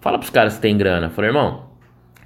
[0.00, 1.10] fala pros caras que tem grana.
[1.10, 1.64] Fala, irmão,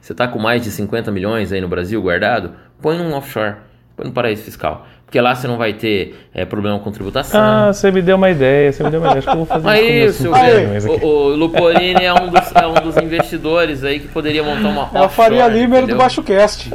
[0.00, 2.52] você tá com mais de 50 milhões aí no Brasil guardado?
[2.80, 3.56] Põe num offshore,
[3.96, 4.86] põe no paraíso fiscal.
[5.04, 7.40] Porque lá você não vai ter é, problema com tributação.
[7.40, 9.18] Ah, você me deu uma ideia, você me deu uma ideia.
[9.20, 12.74] Acho que eu vou fazer Mas isso, o, o, Luporini é um, dos, é um
[12.74, 16.70] dos investidores aí que poderia montar uma É a Faria Limer do Baixo Cast.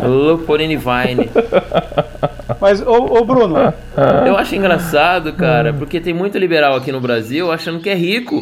[0.00, 1.28] Luporini Vine.
[2.60, 3.56] Mas, ô, ô, Bruno.
[4.26, 8.40] Eu acho engraçado, cara, porque tem muito liberal aqui no Brasil achando que é rico.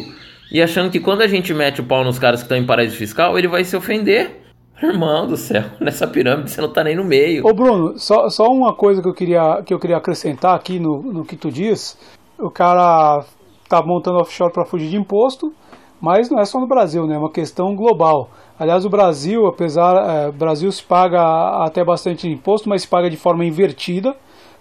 [0.51, 2.95] E achando que quando a gente mete o pau nos caras que estão em paraíso
[2.95, 4.41] fiscal, ele vai se ofender.
[4.81, 7.47] Irmão do céu, nessa pirâmide você não tá nem no meio.
[7.47, 11.01] Ô Bruno, só, só uma coisa que eu queria, que eu queria acrescentar aqui no,
[11.01, 11.97] no que tu diz.
[12.37, 13.23] O cara
[13.69, 15.53] tá montando offshore para fugir de imposto,
[15.99, 17.15] mas não é só no Brasil, né?
[17.15, 18.29] É uma questão global.
[18.57, 21.19] Aliás, o Brasil, apesar, é, Brasil se paga
[21.65, 24.15] até bastante imposto, mas se paga de forma invertida,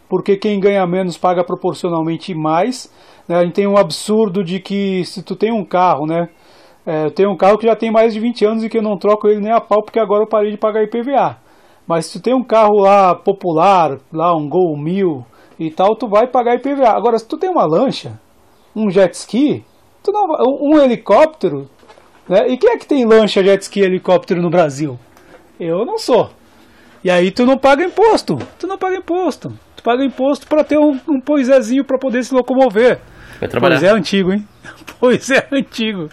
[0.08, 2.92] porque quem ganha menos paga proporcionalmente mais.
[3.28, 3.36] Né?
[3.36, 6.28] A gente tem um absurdo de que se tu tem um carro, né?
[6.84, 8.82] É, eu tenho um carro que já tem mais de 20 anos e que eu
[8.82, 11.38] não troco ele nem a pau porque agora eu parei de pagar IPVA.
[11.86, 15.24] Mas se tu tem um carro lá popular, lá um Gol 1000
[15.58, 16.90] e tal, tu vai pagar IPVA.
[16.90, 18.18] Agora, se tu tem uma lancha,
[18.74, 19.64] um jet ski,
[20.02, 20.26] tu não,
[20.60, 21.68] um helicóptero,
[22.28, 22.48] né?
[22.48, 24.98] E quem é que tem lancha, jet ski e helicóptero no Brasil?
[25.58, 26.30] Eu não sou.
[27.02, 28.38] E aí tu não paga imposto.
[28.58, 29.52] Tu não paga imposto.
[29.76, 32.98] Tu paga imposto para ter um, um poisézinho para poder se locomover.
[33.38, 33.78] Vai trabalhar.
[33.78, 34.46] Pois é antigo, hein?
[34.98, 36.08] Pois é antigo.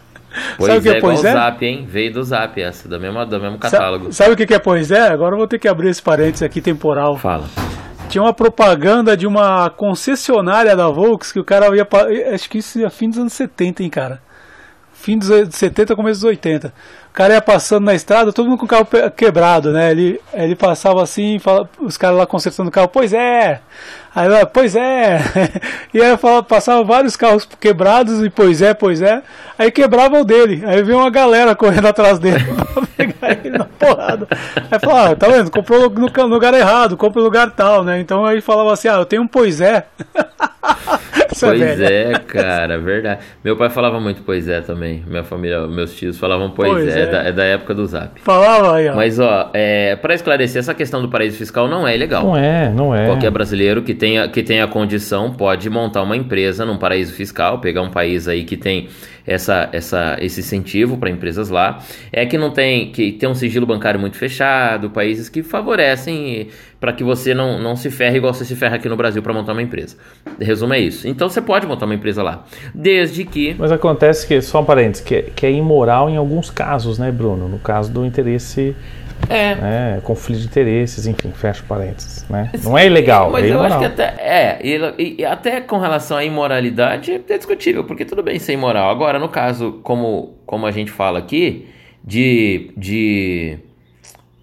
[0.58, 1.32] Pois Sabe o que é, é pois é?
[1.34, 1.86] Zap, hein?
[1.88, 4.12] Veio do Zap essa, do mesmo, do mesmo catálogo.
[4.14, 5.08] Sabe o que é pois é?
[5.10, 7.18] Agora eu vou ter que abrir esse parênteses aqui temporal.
[7.18, 7.46] Fala.
[8.10, 11.86] Tinha uma propaganda de uma concessionária da Volks que o cara ia.
[11.86, 14.22] pa- Acho que isso é fim dos anos 70, hein, cara?
[15.02, 16.68] Fim dos anos 70, começo dos 80.
[17.10, 18.88] O cara ia passando na estrada, todo mundo com o carro
[19.18, 19.90] quebrado, né?
[19.90, 23.60] Ele, ele passava assim, fala- os caras lá consertando o carro, pois é!
[24.15, 25.19] Aí lá, pois é!
[25.91, 29.23] E aí fala, passava vários carros quebrados e pois é, pois é.
[29.57, 30.64] Aí quebrava o dele.
[30.65, 34.28] Aí veio uma galera correndo atrás dele pra pegar ele na porrada.
[34.69, 35.49] Aí falava, ah, tá vendo?
[35.49, 37.99] Comprou no, lugar errado, compra no lugar tal, né?
[37.99, 39.86] Então aí falava assim, ah, eu tenho um pois é.
[41.48, 42.16] Pois velha.
[42.16, 43.22] é, cara, verdade.
[43.44, 45.04] Meu pai falava muito pois é também.
[45.08, 47.06] Minha família, meus tios falavam pois, Pois é, é.
[47.06, 48.20] Da, é da época do Zap.
[48.22, 48.96] Falava aí, ó.
[48.96, 52.24] Mas ó, é, para esclarecer, essa questão do paraíso fiscal não é ilegal.
[52.24, 53.06] Não é, não é.
[53.06, 57.82] Qualquer brasileiro que tenha, que tenha condição pode montar uma empresa num paraíso fiscal, pegar
[57.82, 58.90] um país aí que tem
[59.26, 61.80] essa, essa, esse incentivo para empresas lá.
[62.11, 66.48] É que não tem, que tem um sigilo bancário muito fechado, países que favorecem
[66.80, 69.31] para que você não, não se ferre igual você se ferra aqui no Brasil para
[69.34, 69.95] montar uma empresa.
[70.39, 71.07] Resumo é isso.
[71.07, 72.43] Então você pode montar uma empresa lá,
[72.73, 76.49] desde que Mas acontece que, só um parênteses, que, é- que é imoral em alguns
[76.49, 77.48] casos, né, Bruno?
[77.48, 78.76] No caso do interesse,
[79.30, 82.52] é, né, conflito de interesses, enfim, fecha parênteses, né?
[82.64, 84.03] Não é ilegal, Mas é eu acho que até.
[84.19, 88.89] É, e, e até com relação à imoralidade é discutível, porque tudo bem ser imoral.
[88.89, 91.68] Agora, no caso, como, como a gente fala aqui,
[92.03, 93.57] de, de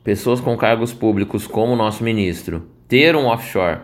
[0.05, 3.81] pessoas com cargos públicos como o nosso ministro ter um offshore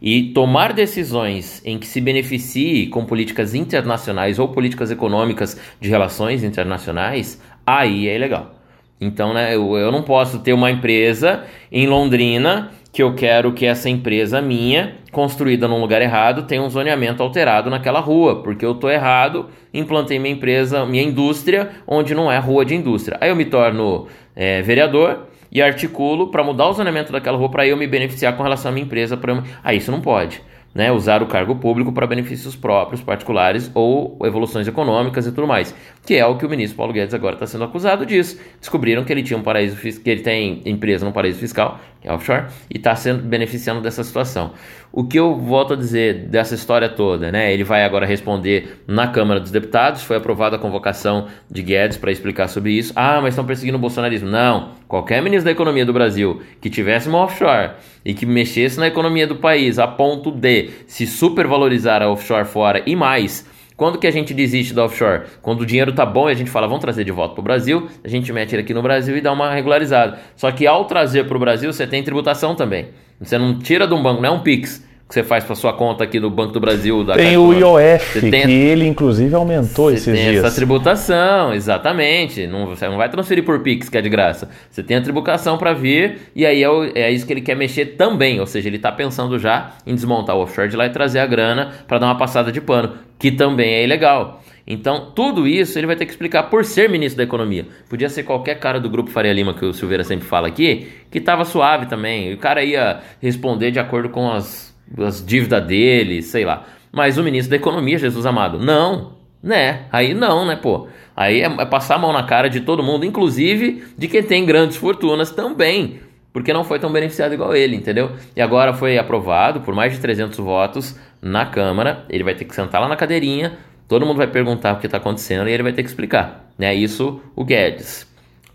[0.00, 6.44] e tomar decisões em que se beneficie com políticas internacionais ou políticas econômicas de relações
[6.44, 8.55] internacionais, aí é ilegal.
[9.00, 13.66] Então, né, eu, eu não posso ter uma empresa em Londrina que eu quero que
[13.66, 18.74] essa empresa minha, construída num lugar errado, tenha um zoneamento alterado naquela rua, porque eu
[18.74, 23.18] tô errado, implantei minha empresa, minha indústria, onde não é rua de indústria.
[23.20, 27.66] Aí eu me torno é, vereador e articulo para mudar o zoneamento daquela rua para
[27.66, 29.14] eu me beneficiar com relação à minha empresa.
[29.14, 29.42] Pra eu...
[29.62, 30.42] Ah, isso não pode.
[30.76, 35.74] Né, usar o cargo público para benefícios próprios, particulares ou evoluções econômicas e tudo mais,
[36.04, 38.38] que é o que o ministro Paulo Guedes agora está sendo acusado disso.
[38.60, 42.12] Descobriram que ele tinha um paraíso que ele tem empresa no paraíso fiscal, que é
[42.12, 44.52] offshore, e está sendo beneficiando dessa situação.
[44.92, 47.52] O que eu volto a dizer dessa história toda, né?
[47.52, 50.02] Ele vai agora responder na Câmara dos Deputados.
[50.02, 52.92] Foi aprovada a convocação de Guedes para explicar sobre isso.
[52.96, 54.28] Ah, mas estão perseguindo o bolsonarismo.
[54.28, 54.70] Não.
[54.88, 57.72] Qualquer ministro da economia do Brasil que tivesse uma offshore
[58.04, 62.82] e que mexesse na economia do país a ponto de se supervalorizar a offshore fora
[62.86, 63.46] e mais.
[63.76, 65.24] Quando que a gente desiste da offshore?
[65.42, 67.88] Quando o dinheiro tá bom e a gente fala, vamos trazer de volta pro Brasil,
[68.02, 70.18] a gente mete ele aqui no Brasil e dá uma regularizada.
[70.34, 72.88] Só que ao trazer pro Brasil, você tem tributação também.
[73.20, 75.72] Você não tira de um banco, não é um Pix que você faz para sua
[75.72, 77.04] conta aqui do Banco do Brasil.
[77.04, 77.52] Da Tem Caixa o.
[77.54, 80.44] IOF, tem- que ele inclusive aumentou Você esses tem dias.
[80.44, 82.46] essa tributação, exatamente.
[82.46, 84.48] Não, você não vai transferir por Pix, que é de graça.
[84.70, 87.54] Você tem a tributação para vir, e aí é, o- é isso que ele quer
[87.54, 88.40] mexer também.
[88.40, 91.26] Ou seja, ele está pensando já em desmontar o offshore de lá e trazer a
[91.26, 94.42] grana para dar uma passada de pano, que também é ilegal.
[94.68, 97.66] Então, tudo isso ele vai ter que explicar por ser ministro da Economia.
[97.88, 101.20] Podia ser qualquer cara do grupo Faria Lima, que o Silveira sempre fala aqui, que
[101.20, 102.30] tava suave também.
[102.32, 104.65] E o cara ia responder de acordo com as,
[104.98, 106.64] as dívidas dele, sei lá.
[106.92, 109.84] Mas o ministro da Economia, Jesus amado, não, né?
[109.92, 110.88] Aí não, né, pô?
[111.14, 114.44] Aí é, é passar a mão na cara de todo mundo, inclusive de quem tem
[114.44, 116.00] grandes fortunas também.
[116.32, 118.12] Porque não foi tão beneficiado igual ele, entendeu?
[118.34, 122.04] E agora foi aprovado por mais de 300 votos na Câmara.
[122.10, 123.56] Ele vai ter que sentar lá na cadeirinha,
[123.88, 126.50] todo mundo vai perguntar o que está acontecendo e ele vai ter que explicar.
[126.58, 126.74] Né?
[126.74, 128.06] Isso o Guedes.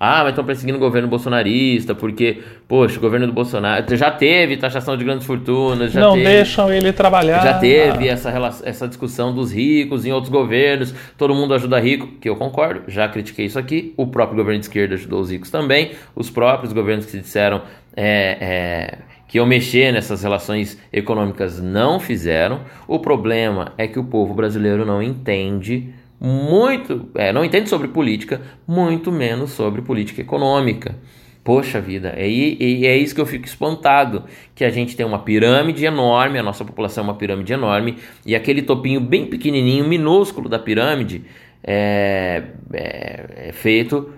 [0.04, 4.58] Ah, mas estão perseguindo o governo bolsonarista, porque, poxa, o governo do Bolsonaro já teve
[4.58, 6.26] taxação de grandes fortunas, já não teve.
[6.26, 7.44] deixam ele trabalhar.
[7.44, 8.32] Já teve essa,
[8.64, 13.08] essa discussão dos ricos em outros governos, todo mundo ajuda rico, que eu concordo, já
[13.08, 13.94] critiquei isso aqui.
[13.96, 17.62] O próprio governo de esquerda ajudou os ricos também, os próprios governos que se disseram
[17.96, 18.98] é, é,
[19.28, 22.62] que iam mexer nessas relações econômicas não fizeram.
[22.88, 28.40] O problema é que o povo brasileiro não entende muito, é, não entende sobre política,
[28.68, 30.96] muito menos sobre política econômica.
[31.44, 35.04] Poxa vida, é, e, e é isso que eu fico espantado, que a gente tem
[35.04, 39.88] uma pirâmide enorme, a nossa população é uma pirâmide enorme, e aquele topinho bem pequenininho,
[39.88, 41.24] minúsculo da pirâmide,
[41.64, 44.14] é, é- é feito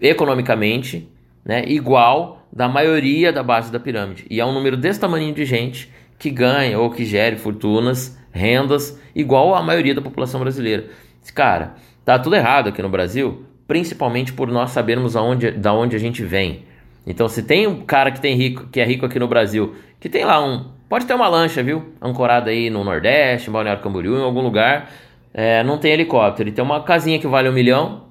[0.00, 1.06] economicamente
[1.44, 4.24] né, igual da maioria da base da pirâmide.
[4.30, 8.98] E é um número desse tamanho de gente que ganha ou que gere fortunas, rendas,
[9.14, 10.86] igual a maioria da população brasileira.
[11.34, 11.74] Cara,
[12.04, 16.22] tá tudo errado aqui no Brasil, principalmente por nós sabermos aonde, da onde a gente
[16.22, 16.64] vem.
[17.06, 20.08] Então, se tem um cara que tem rico, que é rico aqui no Brasil, que
[20.08, 24.18] tem lá um, pode ter uma lancha, viu, ancorada aí no Nordeste, em Balneário Camboriú,
[24.18, 24.90] em algum lugar,
[25.32, 28.04] é, não tem helicóptero, ele tem uma casinha que vale um milhão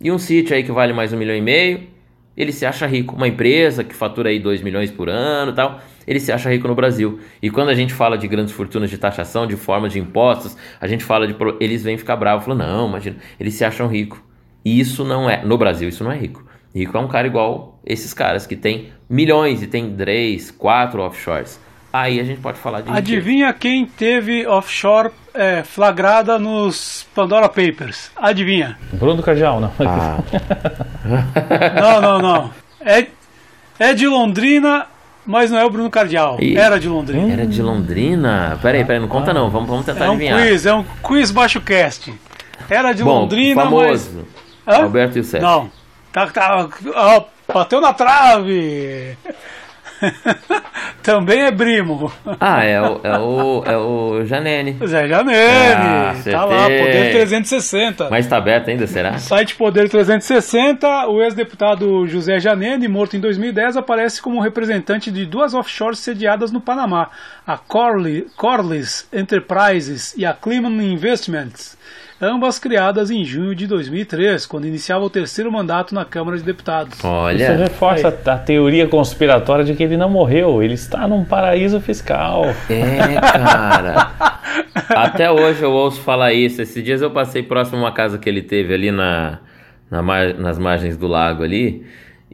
[0.00, 1.88] e um sítio aí que vale mais um milhão e meio,
[2.36, 3.14] ele se acha rico.
[3.16, 6.74] Uma empresa que fatura aí 2 milhões por ano tal, ele se acha rico no
[6.74, 7.18] Brasil.
[7.42, 10.86] E quando a gente fala de grandes fortunas de taxação, de formas de impostos, a
[10.86, 11.34] gente fala de.
[11.60, 14.22] Eles vêm ficar bravos, falam, não, imagina, eles se acham rico.
[14.64, 15.44] E isso não é.
[15.44, 16.44] No Brasil, isso não é rico.
[16.74, 21.58] Rico é um cara igual esses caras que tem milhões e tem três, quatro offshores.
[22.02, 22.90] Aí a gente pode falar de.
[22.90, 28.10] Adivinha quem teve offshore é, flagrada nos Pandora Papers?
[28.14, 28.76] Adivinha?
[28.92, 29.72] Bruno Cardial, não.
[29.80, 30.18] Ah.
[31.80, 32.50] não, não, não.
[32.80, 33.06] É,
[33.78, 34.86] é de Londrina,
[35.24, 36.36] mas não é o Bruno Cardial.
[36.38, 36.54] E...
[36.54, 37.32] Era de Londrina.
[37.32, 38.58] Era de Londrina?
[38.60, 39.48] Peraí, peraí, não conta não.
[39.48, 40.42] Vamos, vamos tentar é um adivinhar.
[40.42, 42.12] Quiz, é um quiz baixo cast.
[42.68, 44.26] Era de Bom, Londrina, famoso.
[44.66, 44.76] mas.
[44.76, 44.82] Hã?
[44.82, 45.42] Alberto Youssef.
[45.42, 45.70] Não.
[46.12, 49.16] Tá, tá, ó, bateu na trave.
[51.02, 52.12] Também é primo.
[52.40, 54.76] Ah, é o, é o, é o Janene.
[54.84, 55.74] Zé Janene.
[55.74, 58.10] Ah, tá lá, Poder 360.
[58.10, 59.18] Mas tá aberto ainda, será?
[59.18, 65.54] Site Poder 360, o ex-deputado José Janene, morto em 2010, aparece como representante de duas
[65.54, 67.10] offshores sediadas no Panamá,
[67.46, 71.76] a Corliss Enterprises e a Cleman Investments
[72.20, 77.02] ambas criadas em junho de 2003, quando iniciava o terceiro mandato na Câmara de Deputados.
[77.04, 81.24] Olha, isso reforça a, a teoria conspiratória de que ele não morreu, ele está num
[81.24, 82.44] paraíso fiscal.
[82.70, 84.12] É, cara.
[84.88, 86.62] Até hoje eu ouço falar isso.
[86.62, 89.38] Esses dias eu passei próximo a uma casa que ele teve ali na,
[89.90, 91.84] na mar, nas margens do lago ali.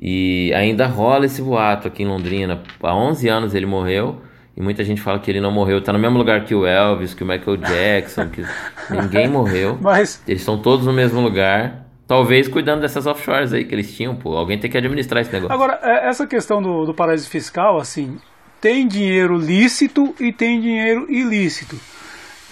[0.00, 2.60] E ainda rola esse boato aqui em Londrina.
[2.82, 4.20] Há 11 anos ele morreu.
[4.56, 5.80] E muita gente fala que ele não morreu.
[5.80, 8.44] Tá no mesmo lugar que o Elvis, que o Michael Jackson, que
[8.90, 9.78] ninguém morreu.
[9.80, 10.22] Mas...
[10.28, 11.86] Eles estão todos no mesmo lugar.
[12.06, 14.36] Talvez cuidando dessas offshores aí que eles tinham, pô.
[14.36, 15.54] Alguém tem que administrar esse negócio.
[15.54, 18.18] Agora, é, essa questão do, do paraíso fiscal, assim,
[18.60, 21.80] tem dinheiro lícito e tem dinheiro ilícito.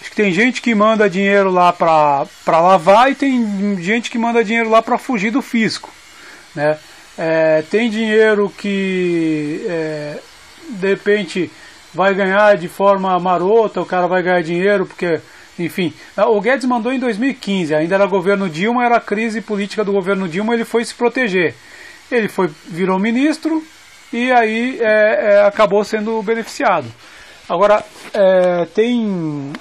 [0.01, 4.43] Acho que tem gente que manda dinheiro lá para lavar e tem gente que manda
[4.43, 5.91] dinheiro lá para fugir do fisco,
[6.55, 6.79] né?
[7.15, 10.17] É, tem dinheiro que é,
[10.69, 11.51] de repente
[11.93, 15.19] vai ganhar de forma marota, o cara vai ganhar dinheiro porque,
[15.59, 15.93] enfim.
[16.17, 20.27] O Guedes mandou em 2015, ainda era governo Dilma, era a crise política do governo
[20.27, 21.53] Dilma, ele foi se proteger.
[22.11, 23.63] Ele foi, virou ministro
[24.11, 26.87] e aí é, é, acabou sendo beneficiado.
[27.47, 29.53] Agora, é, tem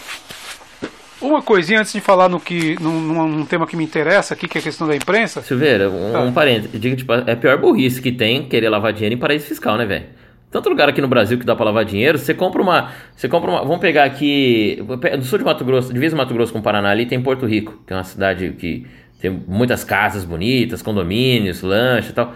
[1.21, 4.59] uma coisinha antes de falar no que, num, num, tema que me interessa aqui, que
[4.59, 5.43] é a questão da imprensa.
[5.43, 6.21] Silveira, um, ah.
[6.23, 6.81] um parênteses.
[6.81, 9.85] Diga, tipo, é a pior burrice que tem querer lavar dinheiro em paraíso fiscal, né,
[9.85, 10.20] velho?
[10.51, 13.51] Tanto lugar aqui no Brasil que dá para lavar dinheiro, você compra uma, você compra
[13.51, 14.83] uma, vamos pegar aqui,
[15.17, 17.81] do sul de Mato Grosso, divisa Mato Grosso com o Paraná ali, tem Porto Rico,
[17.87, 18.87] que é uma cidade que
[19.21, 22.35] tem muitas casas bonitas, condomínios, lancha e tal.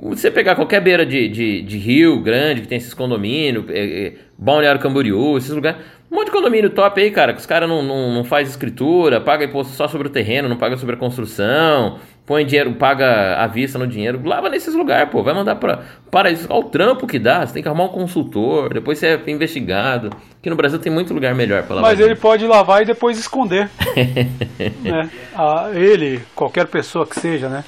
[0.00, 4.14] Você pegar qualquer beira de, de, de rio grande que tem esses condomínios, é, é,
[4.38, 5.80] Balneário Camboriú, esses lugares,
[6.10, 9.20] um monte de condomínio top aí, cara, que os caras não, não, não faz escritura,
[9.20, 11.98] paga imposto só sobre o terreno, não paga sobre a construção,
[12.28, 15.80] põe dinheiro, paga à vista no dinheiro, lava nesses lugares, pô, vai mandar para
[16.10, 19.08] para isso, olha o trampo que dá, você tem que arrumar um consultor, depois você
[19.08, 20.10] é investigado.
[20.38, 21.90] Aqui no Brasil tem muito lugar melhor para lavar.
[21.90, 23.68] Mas ele pode lavar e depois esconder.
[24.82, 25.10] né?
[25.34, 27.64] ah, ele, qualquer pessoa que seja, né?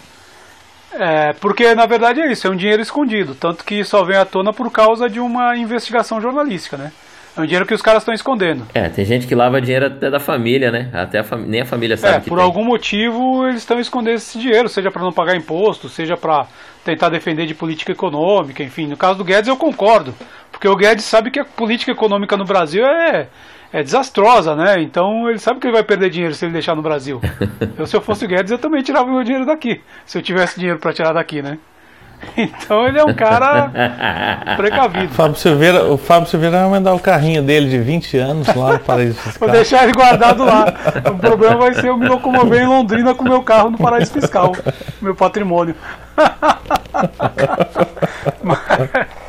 [0.93, 4.25] É, porque na verdade é isso, é um dinheiro escondido, tanto que só vem à
[4.25, 6.93] tona por causa de uma investigação jornalística, né?
[7.37, 8.67] É um dinheiro que os caras estão escondendo.
[8.75, 10.91] É, tem gente que lava dinheiro até da família, né?
[10.93, 11.39] Até a fam...
[11.39, 12.45] nem a família sabe é, por tem.
[12.45, 16.47] algum motivo eles estão escondendo esse dinheiro, seja para não pagar imposto, seja para
[16.85, 18.87] tentar defender de política econômica, enfim.
[18.87, 20.15] No caso do Guedes eu concordo,
[20.51, 23.29] porque o Guedes sabe que a política econômica no Brasil é
[23.73, 24.83] é desastrosa, né?
[24.83, 27.21] Então ele sabe que ele vai perder dinheiro se ele deixar no Brasil.
[27.79, 30.23] eu, se eu fosse o Guedes, eu também tirava o meu dinheiro daqui, se eu
[30.23, 31.59] tivesse dinheiro para tirar daqui, né?
[32.37, 33.71] Então ele é um cara
[34.57, 35.13] precavido.
[35.13, 38.79] Fábio Silveira, o Fábio Silveira vai mandar o carrinho dele de 20 anos lá no
[38.79, 39.49] Paraíso Fiscal.
[39.49, 40.67] Vou deixar ele guardado lá.
[41.13, 44.13] O problema vai ser eu me locomover em Londrina com o meu carro no Paraíso
[44.13, 44.53] Fiscal,
[45.01, 45.75] meu patrimônio.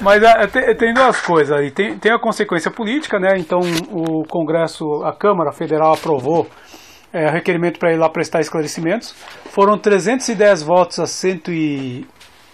[0.00, 1.70] Mas é, tem, tem, duas coisas aí.
[1.70, 3.38] Tem, tem a consequência política, né?
[3.38, 3.60] Então
[3.90, 6.48] o Congresso, a Câmara Federal aprovou
[7.16, 9.14] é, requerimento para ir lá prestar esclarecimentos.
[9.46, 12.06] Foram 310 votos a 100 e,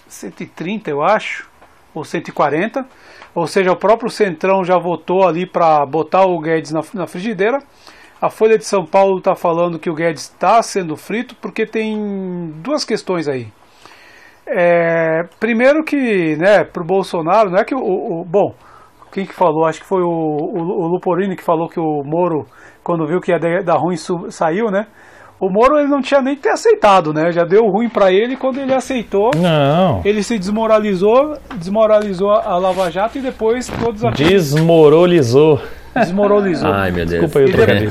[0.06, 1.50] 130, eu acho,
[1.92, 2.86] ou 140.
[3.34, 7.58] Ou seja, o próprio Centrão já votou ali para botar o Guedes na, na frigideira.
[8.20, 12.52] A Folha de São Paulo está falando que o Guedes está sendo frito porque tem
[12.62, 13.48] duas questões aí.
[14.46, 18.54] É, primeiro que, né, pro Bolsonaro, não é que o, o, bom,
[19.12, 19.64] quem que falou?
[19.66, 22.46] Acho que foi o, o, o Luporini que falou que o Moro,
[22.82, 23.96] quando viu que ia dar ruim,
[24.30, 24.86] saiu, né?
[25.40, 27.32] O Moro ele não tinha nem que ter aceitado, né?
[27.32, 29.30] Já deu ruim para ele quando ele aceitou.
[29.36, 30.00] Não.
[30.04, 35.60] Ele se desmoralizou, desmoralizou a Lava Jato e depois todos aqueles Desmoralizou.
[35.96, 36.72] desmoralizou.
[36.72, 37.20] Ai, meu Deus.
[37.22, 37.90] Desculpa aí o trocadilho.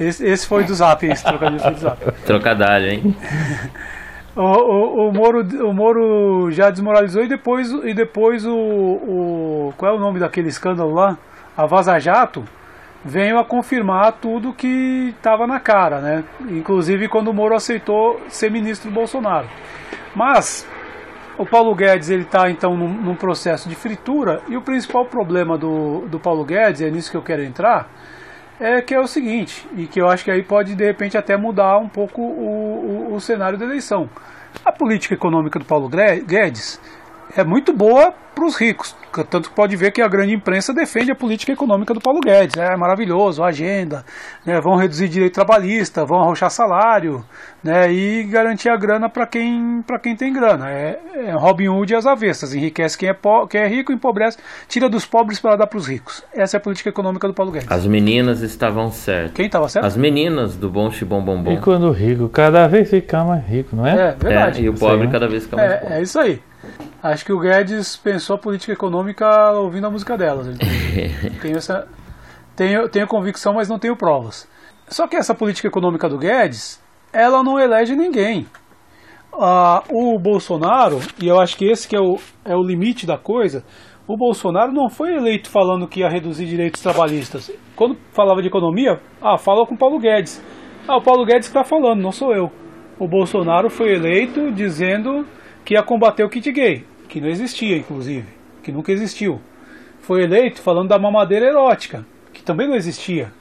[0.00, 2.12] Esse, esse foi do Zap, esse trocadilho foi do Zap.
[2.24, 3.14] Trocadalho, hein?
[4.36, 9.74] O, o, o, Moro, o Moro já desmoralizou e depois, e depois o, o.
[9.76, 11.18] Qual é o nome daquele escândalo lá?
[11.56, 12.44] A Vaza Jato
[13.04, 16.24] veio a confirmar tudo que estava na cara, né?
[16.48, 19.48] Inclusive quando o Moro aceitou ser ministro do Bolsonaro.
[20.14, 20.66] Mas
[21.38, 25.56] o Paulo Guedes ele está então num, num processo de fritura e o principal problema
[25.56, 27.90] do, do Paulo Guedes, é nisso que eu quero entrar,
[28.60, 31.36] é que é o seguinte, e que eu acho que aí pode de repente até
[31.36, 34.08] mudar um pouco o, o, o cenário da eleição.
[34.64, 36.78] A política econômica do Paulo Guedes
[37.36, 38.96] é muito boa para os ricos,
[39.28, 42.56] tanto que pode ver que a grande imprensa defende a política econômica do Paulo Guedes.
[42.56, 44.04] É maravilhoso, a agenda,
[44.46, 47.22] né, vão reduzir direito trabalhista, vão arrochar salário,
[47.62, 50.70] né, e garantir a grana para quem, pra quem tem grana.
[50.70, 53.16] É, é Robin Hood e as avessas, enriquece quem é,
[53.48, 54.38] quem é rico, empobrece,
[54.68, 56.22] tira dos pobres para dar para os ricos.
[56.32, 57.70] Essa é a política econômica do Paulo Guedes.
[57.70, 59.32] As meninas estavam certas.
[59.34, 59.84] Quem estava certo?
[59.84, 61.52] As meninas do Bom Chibom Bom Bom.
[61.52, 64.12] E quando o rico cada vez fica mais rico, não É, é?
[64.12, 64.60] verdade.
[64.60, 65.12] É, e o aí, pobre né?
[65.12, 65.94] cada vez fica mais É, pobre.
[65.94, 66.40] é isso aí.
[67.02, 70.48] Acho que o Guedes pensou a política econômica ouvindo a música delas.
[71.40, 71.88] Tenho, essa,
[72.54, 74.46] tenho, tenho convicção, mas não tenho provas.
[74.88, 76.82] Só que essa política econômica do Guedes,
[77.12, 78.46] ela não elege ninguém.
[79.32, 83.16] Ah, o Bolsonaro, e eu acho que esse que é o, é o limite da
[83.16, 83.64] coisa,
[84.06, 87.50] o Bolsonaro não foi eleito falando que ia reduzir direitos trabalhistas.
[87.76, 90.42] Quando falava de economia, ah, fala com o Paulo Guedes.
[90.86, 92.50] Ah, o Paulo Guedes que está falando, não sou eu.
[92.98, 95.24] O Bolsonaro foi eleito dizendo
[95.70, 98.26] que ia combater o kit gay, que não existia, inclusive,
[98.60, 99.40] que nunca existiu.
[100.00, 103.32] Foi eleito falando da mamadeira erótica, que também não existia.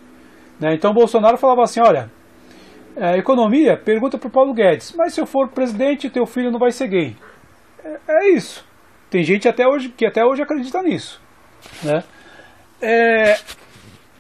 [0.60, 0.76] Né?
[0.76, 2.08] Então Bolsonaro falava assim, olha,
[2.96, 6.60] é, economia, pergunta para o Paulo Guedes, mas se eu for presidente, teu filho não
[6.60, 7.18] vai ser gay.
[7.84, 8.64] É, é isso.
[9.10, 11.20] Tem gente até hoje que até hoje acredita nisso.
[11.82, 12.04] Né?
[12.80, 13.40] É,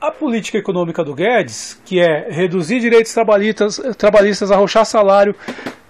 [0.02, 5.36] a política econômica do Guedes, que é reduzir direitos trabalhistas, trabalhistas arrochar salário,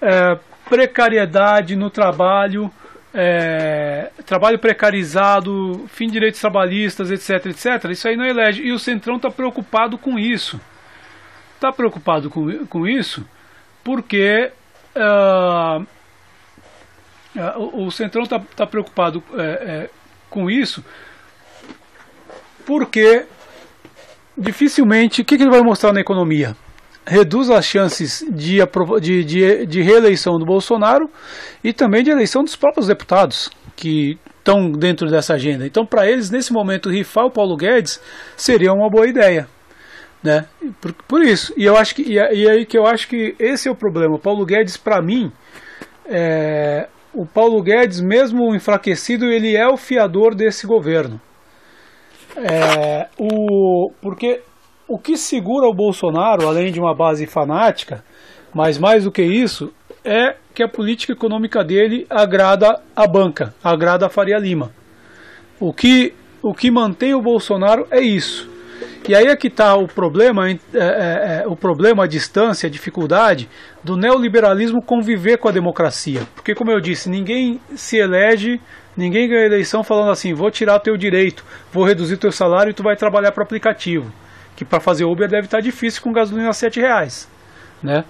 [0.01, 0.37] é,
[0.69, 2.71] precariedade no trabalho,
[3.13, 8.61] é, trabalho precarizado, fim de direitos trabalhistas, etc, etc, isso aí não elege.
[8.61, 10.59] E o Centrão está preocupado com isso.
[11.55, 13.25] Está preocupado com, com isso
[13.83, 14.51] porque
[14.95, 15.81] ah,
[17.57, 19.89] o, o Centrão está tá preocupado é, é,
[20.29, 20.83] com isso
[22.65, 23.25] porque
[24.37, 26.55] dificilmente, o que, que ele vai mostrar na economia?
[27.05, 28.59] Reduz as chances de,
[29.01, 31.09] de, de, de reeleição do Bolsonaro
[31.63, 35.65] e também de eleição dos próprios deputados que estão dentro dessa agenda.
[35.65, 38.01] Então, para eles, nesse momento, rifar o Paulo Guedes
[38.35, 39.47] seria uma boa ideia.
[40.23, 40.45] Né?
[40.81, 41.53] Por, por isso.
[41.55, 44.15] E, eu acho que, e aí que eu acho que esse é o problema.
[44.15, 45.31] O Paulo Guedes, para mim,
[46.05, 51.19] é, o Paulo Guedes, mesmo enfraquecido, ele é o fiador desse governo.
[52.35, 54.41] É, o, porque
[54.89, 58.03] o que segura o Bolsonaro, além de uma base fanática,
[58.51, 59.71] mas mais do que isso,
[60.03, 64.71] é que a política econômica dele agrada a banca, agrada a Faria Lima.
[65.59, 68.49] O que, o que mantém o Bolsonaro é isso.
[69.07, 72.71] E aí é que está o problema, é, é, é, o problema, a distância, a
[72.71, 73.47] dificuldade
[73.83, 76.21] do neoliberalismo conviver com a democracia.
[76.33, 78.59] Porque, como eu disse, ninguém se elege,
[78.97, 82.83] ninguém ganha eleição falando assim: vou tirar teu direito, vou reduzir teu salário e tu
[82.83, 84.11] vai trabalhar para aplicativo.
[84.59, 87.31] Que para fazer Uber deve estar difícil com gasolina a R$ reais.
[87.81, 88.03] Né?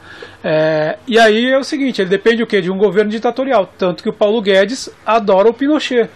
[0.44, 2.60] É, e aí é o seguinte: ele depende o quê?
[2.60, 3.70] de um governo ditatorial.
[3.78, 6.10] Tanto que o Paulo Guedes adora o Pinochet.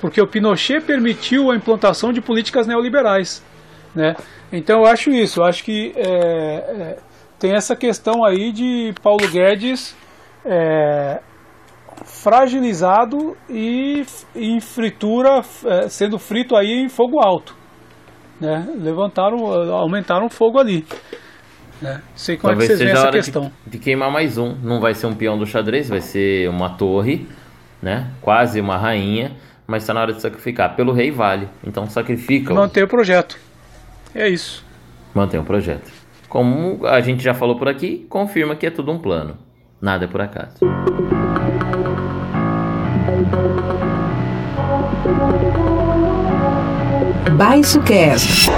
[0.00, 3.44] Porque o Pinochet permitiu a implantação de políticas neoliberais.
[3.94, 4.16] Né?
[4.50, 6.98] Então eu acho isso, eu acho que é, é,
[7.38, 9.94] tem essa questão aí de Paulo Guedes
[10.46, 11.20] é,
[12.06, 14.02] fragilizado e
[14.34, 17.57] em fritura, é, sendo frito aí em fogo alto.
[18.40, 18.68] Né?
[18.80, 20.86] Levantaram, aumentaram o fogo ali.
[21.80, 22.02] Né?
[22.14, 23.52] Sei como Talvez é que vocês veem essa questão.
[23.66, 24.54] de, de queimar mais um.
[24.62, 27.26] Não vai ser um peão do xadrez, vai ser uma torre,
[27.80, 28.10] né?
[28.20, 29.32] Quase uma rainha,
[29.66, 30.74] mas está na hora de sacrificar.
[30.74, 31.48] Pelo rei vale.
[31.64, 32.52] Então sacrifica.
[32.52, 33.38] Manter o projeto.
[34.14, 34.64] É isso.
[35.14, 35.90] Mantém o projeto.
[36.28, 39.36] Como a gente já falou por aqui, confirma que é tudo um plano.
[39.80, 40.58] Nada é por acaso.
[47.38, 48.50] Baixo Cast.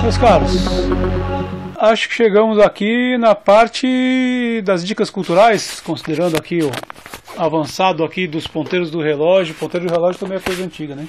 [0.00, 0.66] Meus caros,
[1.78, 6.70] acho que chegamos aqui na parte das dicas culturais, considerando aqui o
[7.36, 9.54] avançado aqui dos ponteiros do relógio.
[9.54, 11.06] Ponteiro do relógio também é coisa antiga, né?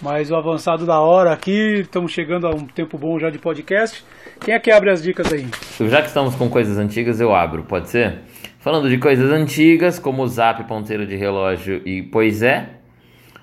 [0.00, 4.04] Mais o avançado da hora aqui, estamos chegando a um tempo bom já de podcast.
[4.40, 5.48] Quem é que abre as dicas aí?
[5.90, 8.20] Já que estamos com coisas antigas, eu abro, pode ser?
[8.60, 12.79] Falando de coisas antigas, como o Zap, ponteiro de relógio e Pois é,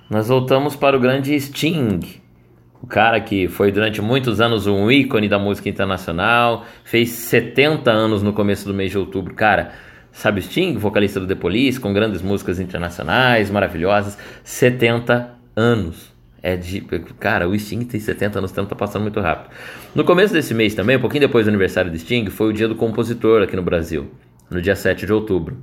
[0.10, 2.00] nós voltamos para o grande Sting.
[2.82, 8.24] O cara que foi durante muitos anos um ícone da música internacional, fez 70 anos
[8.24, 9.34] no começo do mês de outubro.
[9.34, 9.74] Cara,
[10.12, 16.16] sabe Sting, vocalista do The Police, com grandes músicas internacionais maravilhosas, 70 anos.
[16.42, 16.80] É de.
[17.20, 19.52] Cara, o Sting tem 70 anos, tanto tá passando muito rápido.
[19.94, 22.68] No começo desse mês também, um pouquinho depois do aniversário do Sting, foi o dia
[22.68, 24.10] do compositor aqui no Brasil,
[24.50, 25.58] no dia 7 de outubro.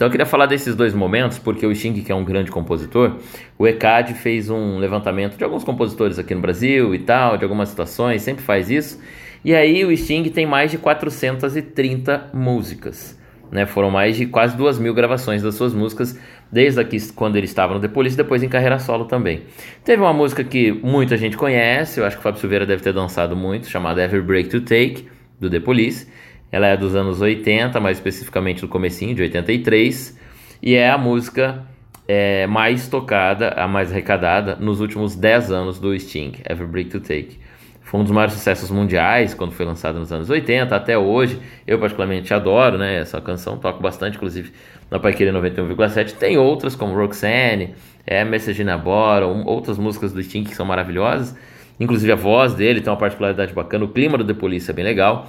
[0.00, 3.18] Então eu queria falar desses dois momentos, porque o Sting, que é um grande compositor,
[3.58, 7.68] o ECAD fez um levantamento de alguns compositores aqui no Brasil e tal, de algumas
[7.68, 8.98] situações, sempre faz isso.
[9.44, 13.20] E aí o Sting tem mais de 430 músicas.
[13.52, 16.18] Né, foram mais de quase duas mil gravações das suas músicas,
[16.50, 19.42] desde aqui quando ele estava no The Police, depois em carreira solo também.
[19.84, 22.94] Teve uma música que muita gente conhece, eu acho que o Fábio Silveira deve ter
[22.94, 25.08] dançado muito, chamada Every Break to Take,
[25.38, 26.06] do The Police.
[26.52, 30.18] Ela é dos anos 80, mais especificamente do comecinho, de 83,
[30.62, 31.64] e é a música
[32.08, 37.00] é, mais tocada, a mais arrecadada nos últimos 10 anos do Sting, Every Break to
[37.00, 37.38] Take.
[37.82, 41.40] Foi um dos maiores sucessos mundiais quando foi lançado nos anos 80, até hoje.
[41.66, 42.98] Eu particularmente adoro, né?
[43.00, 44.52] Essa canção, toco bastante, inclusive
[44.88, 46.12] na Paiqueira 91,7.
[46.12, 47.74] Tem outras como Roxanne,
[48.06, 51.36] é, Message in a Bottle, outras músicas do Sting que são maravilhosas.
[51.80, 54.84] Inclusive a voz dele tem uma particularidade bacana, o clima do The Police é bem
[54.84, 55.28] legal.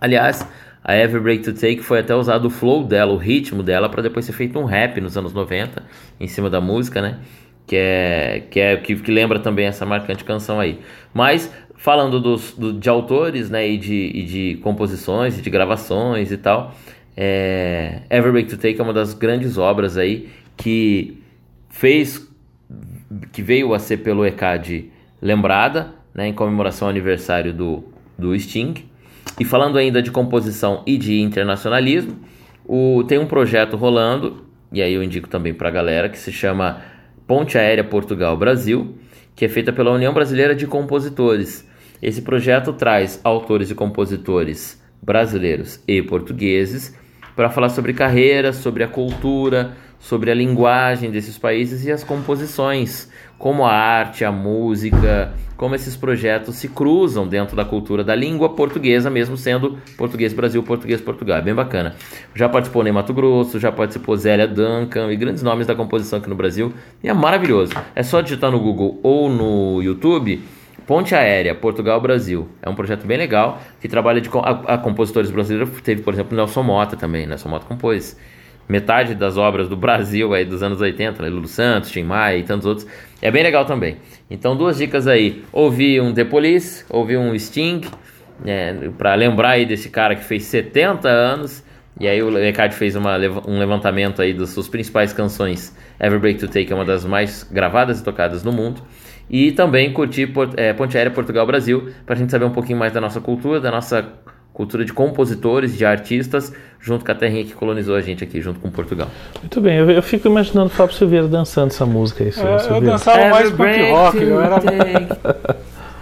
[0.00, 0.46] Aliás,
[0.82, 4.02] a Every Break to Take foi até usado o flow dela, o ritmo dela, para
[4.02, 5.82] depois ser feito um rap nos anos 90,
[6.18, 7.18] em cima da música, né?
[7.66, 10.80] Que é, que, é que, que lembra também essa marcante canção aí.
[11.12, 16.30] Mas falando dos, do, de autores, né, e de, e de composições, e de gravações
[16.30, 16.74] e tal,
[17.16, 21.22] é, Every Break to Take é uma das grandes obras aí que
[21.70, 22.28] fez,
[23.32, 24.90] que veio a ser pelo ECAD
[25.22, 27.84] lembrada, né, em comemoração ao aniversário do,
[28.18, 28.89] do Sting.
[29.38, 32.18] E falando ainda de composição e de internacionalismo,
[32.64, 36.30] o, tem um projeto rolando, e aí eu indico também para a galera, que se
[36.30, 36.82] chama
[37.26, 38.94] Ponte Aérea Portugal-Brasil,
[39.34, 41.66] que é feita pela União Brasileira de Compositores.
[42.02, 46.96] Esse projeto traz autores e compositores brasileiros e portugueses
[47.34, 53.08] para falar sobre carreira, sobre a cultura, sobre a linguagem desses países e as composições,
[53.38, 58.48] como a arte, a música, como esses projetos se cruzam dentro da cultura da língua
[58.48, 61.36] portuguesa, mesmo sendo português Brasil, português Portugal.
[61.36, 61.94] É bem bacana.
[62.34, 66.30] Já participou Ney Mato Grosso, já participou Zélia Duncan e grandes nomes da composição aqui
[66.30, 66.72] no Brasil.
[67.04, 67.74] E é maravilhoso.
[67.94, 70.42] É só digitar no Google ou no YouTube
[70.86, 72.48] Ponte Aérea, Portugal-Brasil.
[72.60, 75.80] É um projeto bem legal que trabalha de a, a compositores brasileiros.
[75.82, 77.28] Teve, por exemplo, Nelson Mota também.
[77.28, 78.16] Nelson Mota compôs
[78.70, 81.28] metade das obras do Brasil aí dos anos 80, né?
[81.28, 82.86] Lulu Santos, Tim Maia e tantos outros.
[83.20, 83.96] É bem legal também.
[84.30, 85.42] Então, duas dicas aí.
[85.52, 87.80] Ouvi um The Police, ouvi um Sting,
[88.44, 91.64] né, para lembrar aí desse cara que fez 70 anos.
[91.98, 93.16] E aí o Ricardo fez uma,
[93.46, 95.76] um levantamento aí das suas principais canções.
[95.98, 98.80] Every Break to Take é uma das mais gravadas e tocadas no mundo.
[99.28, 102.92] E também curtir é, Ponte Aérea Portugal Brasil, para a gente saber um pouquinho mais
[102.92, 104.08] da nossa cultura, da nossa
[104.52, 108.60] cultura de compositores, de artistas, junto com a terrinha que colonizou a gente aqui, junto
[108.60, 109.08] com Portugal.
[109.40, 112.30] Muito bem, eu, eu fico imaginando o Fábio Silveira dançando essa música aí.
[112.30, 114.56] É, eu dançava mais punk rock, eu era,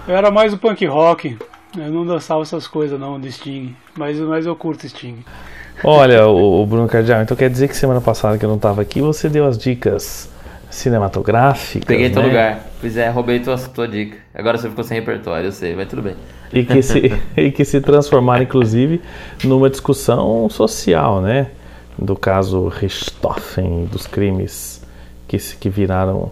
[0.09, 1.37] eu era mais o punk rock.
[1.77, 5.23] Eu não dançava essas coisas não, de Sting, mas, mas eu curto Sting.
[5.85, 8.81] Olha, o, o Bruno Cardial, então quer dizer que semana passada que eu não estava
[8.81, 10.29] aqui, você deu as dicas
[10.79, 11.85] cinematográficas.
[11.85, 12.15] Peguei né?
[12.15, 12.61] teu lugar.
[12.81, 14.17] Pois é, roubei tua, tua dica.
[14.35, 16.15] Agora você ficou sem repertório, eu sei, mas tudo bem.
[16.53, 19.01] E que se, e que se transformaram, inclusive,
[19.45, 21.49] numa discussão social, né?
[21.99, 24.83] Do caso Richthofen, dos crimes
[25.27, 26.31] que, que viraram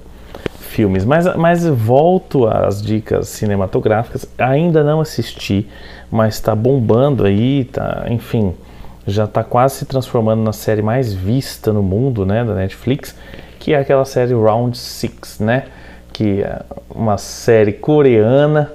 [0.59, 1.05] filmes.
[1.05, 4.27] Mas, mas volto às dicas cinematográficas.
[4.39, 5.69] Ainda não assisti,
[6.11, 8.55] mas está bombando aí, tá, enfim,
[9.07, 13.17] já está quase se transformando na série mais vista no mundo, né, da Netflix
[13.67, 15.65] que é aquela série Round Six, né?
[16.13, 18.71] Que é uma série coreana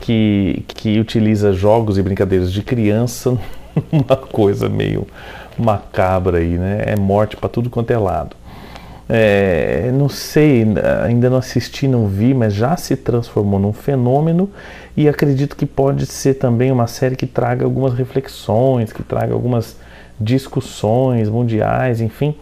[0.00, 3.36] que, que utiliza jogos e brincadeiras de criança,
[3.90, 5.04] uma coisa meio
[5.58, 6.84] macabra aí, né?
[6.86, 8.36] É morte para tudo quanto é lado.
[9.08, 10.64] É, não sei,
[11.04, 14.48] ainda não assisti, não vi, mas já se transformou num fenômeno
[14.96, 19.76] e acredito que pode ser também uma série que traga algumas reflexões, que traga algumas
[20.20, 22.36] discussões mundiais, enfim.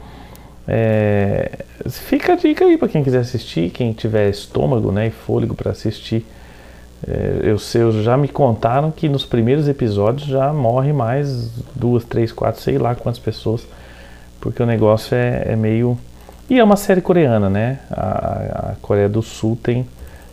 [0.70, 1.51] É,
[1.89, 5.70] fica a dica aí para quem quiser assistir, quem tiver estômago né, e fôlego para
[5.70, 6.27] assistir.
[7.07, 12.31] É, eu, sei, já me contaram que nos primeiros episódios já morre mais duas, três,
[12.31, 13.66] quatro, sei lá quantas pessoas,
[14.40, 15.99] porque o negócio é, é meio.
[16.51, 17.78] E é uma série coreana, né?
[17.90, 19.86] A, a, Coreia do Sul tem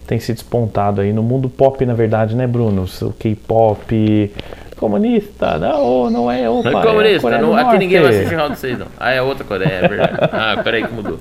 [0.08, 2.86] tem se despontado aí no mundo pop, na verdade, né, Bruno?
[3.02, 4.32] O K-pop
[4.76, 8.58] comunista, não, não é, opa, não é comunista, é não, aqui ninguém vai assistir Round
[8.58, 8.88] 6 não.
[9.00, 10.18] Ah, é outra Coreia, é verdade.
[10.32, 11.20] Ah, peraí que mudou.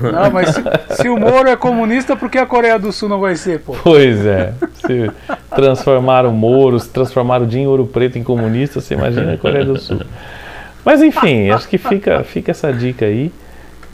[0.00, 0.62] Não, mas se,
[1.02, 3.76] se, o Moro é comunista, por que a Coreia do Sul não vai ser, pô?
[3.82, 4.52] Pois é.
[4.84, 5.10] Se
[5.54, 9.64] transformaram o Moro, se transformaram o Jim Ouro Preto em comunista, você imagina a Coreia
[9.64, 10.00] do Sul.
[10.84, 13.30] Mas enfim, acho que fica, fica essa dica aí.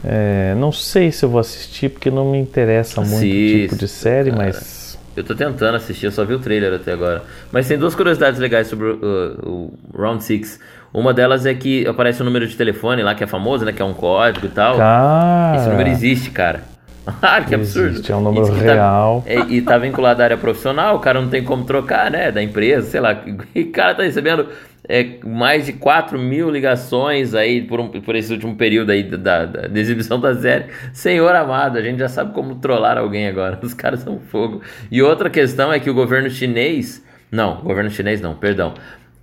[0.05, 3.89] É, não sei se eu vou assistir, porque não me interessa muito o tipo de
[3.89, 4.84] série, mas.
[5.17, 7.23] Eu tô tentando assistir, eu só vi o trailer até agora.
[7.53, 10.59] Mas tem duas curiosidades legais sobre o, o, o Round 6.
[10.93, 13.73] Uma delas é que aparece um número de telefone lá que é famoso, né?
[13.73, 14.77] Que é um código e tal.
[14.77, 15.57] Cara.
[15.57, 16.63] Esse número existe, cara.
[17.21, 17.91] ah, que absurdo.
[17.91, 19.23] Existe, é um número tá real.
[19.27, 22.31] Tá, é, e tá vinculado à área profissional, o cara não tem como trocar, né?
[22.31, 23.17] Da empresa, sei lá.
[23.55, 24.49] E o cara tá recebendo
[24.89, 29.17] é, mais de 4 mil ligações aí por, um, por esse último período aí da,
[29.17, 30.67] da, da, exibição da série.
[30.93, 33.59] Senhor amado, a gente já sabe como trollar alguém agora.
[33.63, 34.63] Os caras são fogo.
[34.91, 37.05] E outra questão é que o governo chinês.
[37.31, 38.75] Não, governo chinês não, perdão.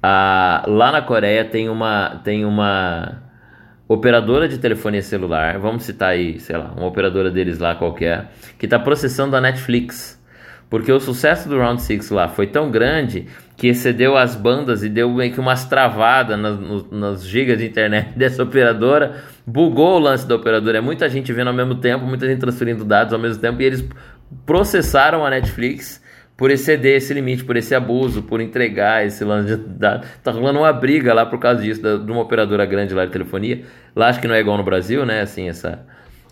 [0.01, 3.21] Ah, lá na Coreia tem uma, tem uma
[3.88, 8.65] operadora de telefonia celular, vamos citar aí, sei lá, uma operadora deles lá qualquer, que
[8.65, 10.19] está processando a Netflix.
[10.71, 13.27] Porque o sucesso do Round 6 lá foi tão grande
[13.61, 18.09] que excedeu as bandas e deu meio que umas travadas nas, nas gigas de internet
[18.17, 20.79] dessa operadora, bugou o lance da operadora.
[20.79, 23.65] É muita gente vendo ao mesmo tempo, muita gente transferindo dados ao mesmo tempo, e
[23.65, 23.88] eles
[24.47, 26.01] processaram a Netflix
[26.35, 30.07] por exceder esse limite, por esse abuso, por entregar esse lance de dados.
[30.23, 33.11] Tá rolando uma briga lá por causa disso, da, de uma operadora grande lá de
[33.11, 33.61] telefonia.
[33.95, 35.21] Lá acho que não é igual no Brasil, né?
[35.21, 35.85] Assim, essa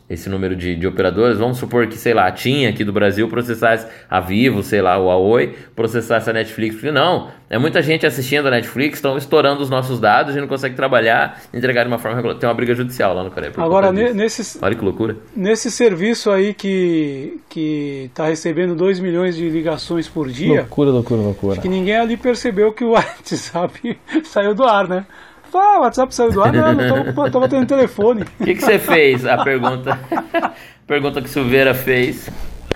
[0.10, 1.38] esse número de, de operadores.
[1.38, 4.98] Vamos supor que, sei lá, a TIM aqui do Brasil processasse a Vivo, sei lá,
[4.98, 6.76] o a Oi, processasse a Netflix.
[6.76, 10.42] Porque não, é muita gente assistindo a Netflix, estão estourando os nossos dados, a gente
[10.42, 12.38] não consegue trabalhar, entregar de uma forma regular.
[12.38, 13.54] Tem uma briga judicial lá no Coreia.
[13.58, 15.16] Agora, nesse, Olha que loucura.
[15.36, 20.62] Nesse serviço aí que que está recebendo 2 milhões de ligações por dia.
[20.62, 21.54] Loucura, loucura, loucura.
[21.54, 25.06] Acho que ninguém ali percebeu que o WhatsApp saiu do ar, né?
[25.54, 28.24] Ah, o WhatsApp saiu do ar, não, não tava, tendo telefone.
[28.40, 29.26] O que, que você fez?
[29.26, 30.00] A pergunta,
[30.88, 32.30] pergunta que o Silveira fez.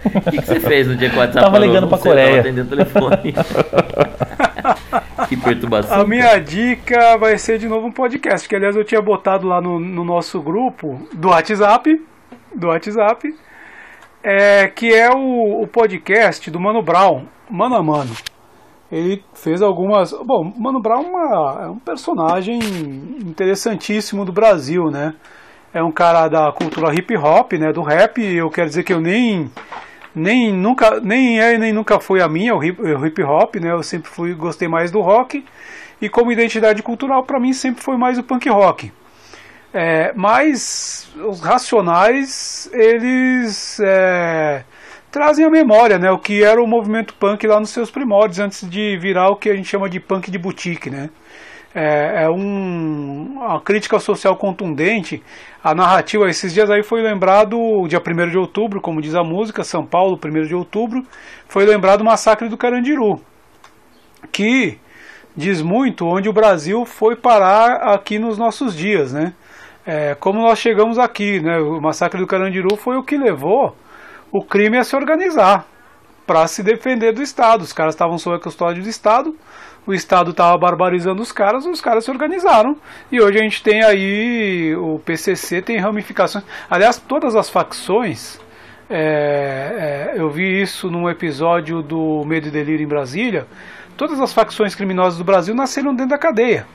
[0.05, 2.27] O que, que você fez no dia que o WhatsApp Tava ligando pra Coreia.
[2.27, 3.33] Tava atendendo telefone.
[5.29, 6.01] que perturbação.
[6.01, 9.61] A minha dica vai ser de novo um podcast, que aliás eu tinha botado lá
[9.61, 12.01] no, no nosso grupo do WhatsApp,
[12.53, 13.33] do WhatsApp,
[14.21, 18.13] é, que é o, o podcast do Mano Brown, Mano a Mano
[18.93, 20.11] ele fez algumas.
[20.11, 22.59] Bom, Mano Brown é, uma, é um personagem
[23.25, 25.15] interessantíssimo do Brasil, né?
[25.73, 27.73] É um cara da cultura hip hop, né?
[27.73, 28.23] Do rap.
[28.23, 29.49] Eu quero dizer que eu nem
[30.15, 33.71] nem nunca nem é nem nunca foi a minha o hip, o hip hop, né?
[33.71, 35.43] Eu sempre fui gostei mais do rock
[35.99, 38.91] e como identidade cultural para mim sempre foi mais o punk rock.
[39.73, 44.63] É, mas os Racionais eles é,
[45.13, 48.67] trazem a memória, né, o que era o movimento punk lá nos seus primórdios, antes
[48.67, 51.11] de virar o que a gente chama de punk de boutique, né.
[51.75, 55.23] É, é um, uma crítica social contundente.
[55.63, 57.57] A narrativa, esses dias aí foi lembrado,
[57.87, 61.03] dia 1 de outubro, como diz a música, São Paulo, 1 de outubro,
[61.47, 63.21] foi lembrado o massacre do Carandiru,
[64.31, 64.79] que
[65.35, 69.33] diz muito onde o Brasil foi parar aqui nos nossos dias, né?
[69.85, 71.57] É, como nós chegamos aqui, né?
[71.59, 73.75] O massacre do Carandiru foi o que levou
[74.33, 75.63] o crime é se organizar
[76.25, 77.61] para se defender do Estado.
[77.61, 79.35] Os caras estavam sob a custódia do Estado,
[79.85, 82.75] o Estado estava barbarizando os caras, os caras se organizaram.
[83.11, 86.43] E hoje a gente tem aí o PCC tem ramificações.
[86.67, 88.41] Aliás, todas as facções.
[88.89, 93.45] É, é, eu vi isso num episódio do Medo e Delírio em Brasília.
[93.95, 96.65] Todas as facções criminosas do Brasil nasceram dentro da cadeia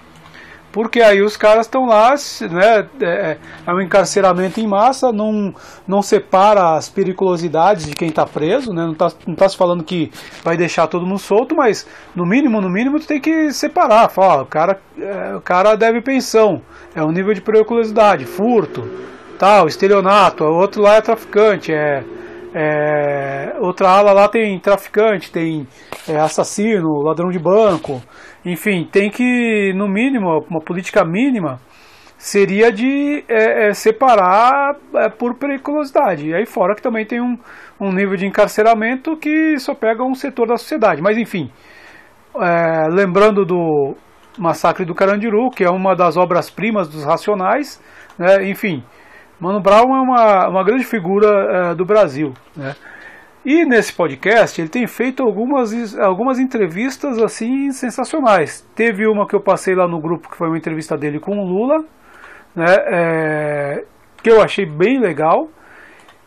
[0.78, 2.14] porque aí os caras estão lá,
[2.48, 3.36] né, é,
[3.66, 5.52] é, um encarceramento em massa, não,
[5.88, 9.82] não separa as periculosidades de quem está preso, né, não está não tá se falando
[9.82, 10.12] que
[10.44, 11.84] vai deixar todo mundo solto, mas
[12.14, 16.00] no mínimo, no mínimo, tu tem que separar, fala, o cara, é, o cara deve
[16.00, 16.62] pensão,
[16.94, 18.88] é um nível de periculosidade, furto,
[19.36, 22.04] tal, estelionato, o outro lá é traficante, é,
[22.54, 25.66] é, outra ala lá tem traficante, tem
[26.08, 28.00] é, assassino, ladrão de banco,
[28.52, 31.58] enfim, tem que, no mínimo, uma política mínima
[32.18, 36.28] seria de é, é, separar é, por periculosidade.
[36.28, 37.38] E aí fora que também tem um,
[37.80, 41.00] um nível de encarceramento que só pega um setor da sociedade.
[41.00, 41.50] Mas enfim,
[42.36, 43.94] é, lembrando do
[44.36, 47.80] Massacre do Carandiru, que é uma das obras-primas dos Racionais,
[48.18, 48.82] né, enfim,
[49.40, 51.28] Mano Brown é uma, uma grande figura
[51.70, 52.32] é, do Brasil.
[52.56, 52.74] Né?
[53.50, 58.60] E nesse podcast ele tem feito algumas, algumas entrevistas assim sensacionais.
[58.74, 61.46] Teve uma que eu passei lá no grupo que foi uma entrevista dele com o
[61.46, 61.82] Lula,
[62.54, 63.84] né, é,
[64.22, 65.48] que eu achei bem legal.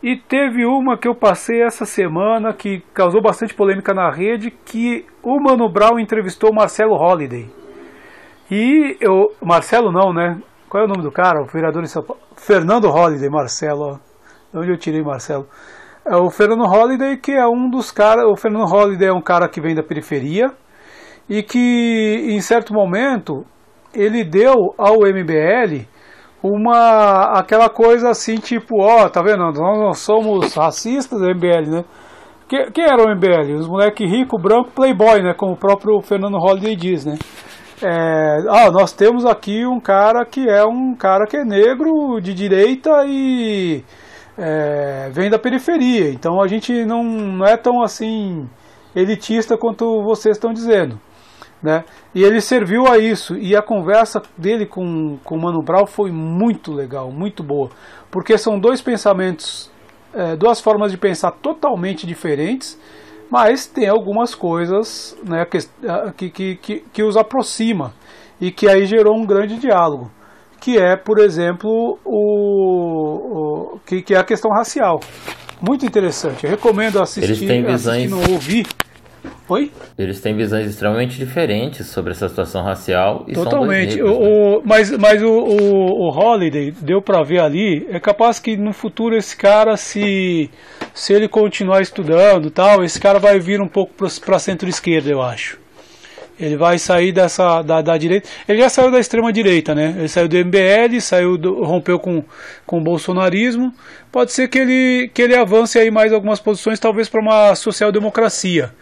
[0.02, 5.06] E teve uma que eu passei essa semana que causou bastante polêmica na rede, que
[5.22, 7.48] o Mano Brown entrevistou Marcelo Holliday.
[8.50, 10.42] E eu, Marcelo não, né?
[10.68, 11.40] Qual é o nome do cara?
[11.40, 12.20] O vereador em São Paulo.
[12.36, 14.00] Fernando Holliday, Marcelo.
[14.52, 15.48] De onde eu tirei Marcelo?
[16.06, 18.26] É o Fernando Holliday, que é um dos caras.
[18.26, 20.52] O Fernando Holliday é um cara que vem da periferia
[21.30, 23.46] e que, em certo momento,
[23.94, 25.86] ele deu ao MBL
[26.44, 29.44] uma aquela coisa assim, tipo, ó, tá vendo?
[29.44, 31.86] Nós não somos racistas do MBL, né?
[32.74, 33.54] Quem era o MBL?
[33.60, 35.34] Os moleques rico, branco, playboy, né?
[35.34, 37.18] Como o próprio Fernando Holliday diz, né?
[37.82, 42.34] É, ah, nós temos aqui um cara que é um cara que é negro, de
[42.34, 43.84] direita e
[44.38, 46.10] é, vem da periferia.
[46.10, 48.48] Então a gente não, não é tão assim
[48.96, 51.00] elitista quanto vocês estão dizendo.
[51.62, 51.84] Né?
[52.14, 53.38] E ele serviu a isso.
[53.38, 57.70] E a conversa dele com, com o Mano Brown foi muito legal, muito boa.
[58.10, 59.72] Porque são dois pensamentos,
[60.14, 62.80] é, duas formas de pensar totalmente diferentes,
[63.30, 65.46] mas tem algumas coisas né,
[66.18, 67.94] que, que, que, que os aproxima
[68.40, 70.12] e que aí gerou um grande diálogo.
[70.62, 75.02] Que é, por exemplo, o, o que, que é a questão racial.
[75.60, 76.46] Muito interessante.
[76.46, 78.14] Eu recomendo assistir, Eles têm visões...
[78.14, 78.68] assistir ouvir
[79.48, 79.70] Oi?
[79.98, 83.98] Eles têm visões extremamente diferentes sobre essa situação racial e Totalmente.
[83.98, 84.62] Negros, o, né?
[84.64, 89.16] mas mas o, o, o Holiday deu para ver ali, é capaz que no futuro
[89.16, 90.50] esse cara, se,
[90.94, 95.61] se ele continuar estudando tal, esse cara vai vir um pouco para centro-esquerda, eu acho.
[96.42, 98.28] Ele vai sair dessa da, da, direita.
[98.48, 99.94] Ele já saiu da extrema direita, né?
[99.96, 102.24] Ele saiu do MBL, saiu do, rompeu com,
[102.66, 103.72] com o bolsonarismo.
[104.12, 108.74] Pode ser que ele que ele avance aí mais algumas posições, talvez para uma social-democracia.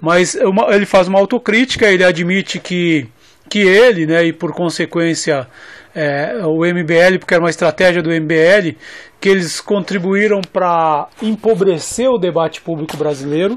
[0.00, 3.06] Mas uma, ele faz uma autocrítica, ele admite que,
[3.48, 5.46] que ele, né, e por consequência
[5.94, 8.76] é, o MBL, porque era uma estratégia do MBL,
[9.18, 13.56] que eles contribuíram para empobrecer o debate público brasileiro,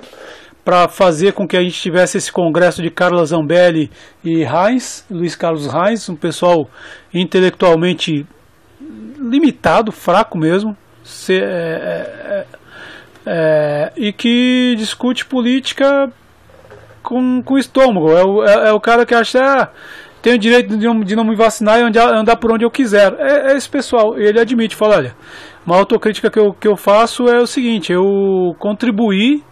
[0.70, 3.90] para fazer com que a gente tivesse esse congresso de Carla Zambelli
[4.24, 6.70] e Reins, Luiz Carlos Reins, um pessoal
[7.12, 8.24] intelectualmente
[9.20, 12.46] limitado, fraco mesmo, se, é, é,
[13.26, 16.14] é, e que discute política
[17.02, 18.12] com, com estômago.
[18.12, 19.70] É o, é, é o cara que acha, ah,
[20.22, 22.70] tenho o direito de não, de não me vacinar e andar, andar por onde eu
[22.70, 23.12] quiser.
[23.18, 24.20] É, é, esse pessoal.
[24.20, 25.16] Ele admite, fala, olha,
[25.66, 29.44] uma autocrítica que eu, que eu faço é o seguinte, eu contribuí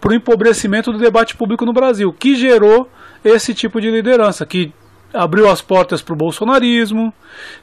[0.00, 2.88] para o empobrecimento do debate público no Brasil, que gerou
[3.24, 4.72] esse tipo de liderança, que
[5.12, 7.12] abriu as portas para o bolsonarismo,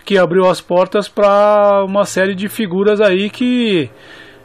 [0.03, 3.89] que abriu as portas para uma série de figuras aí que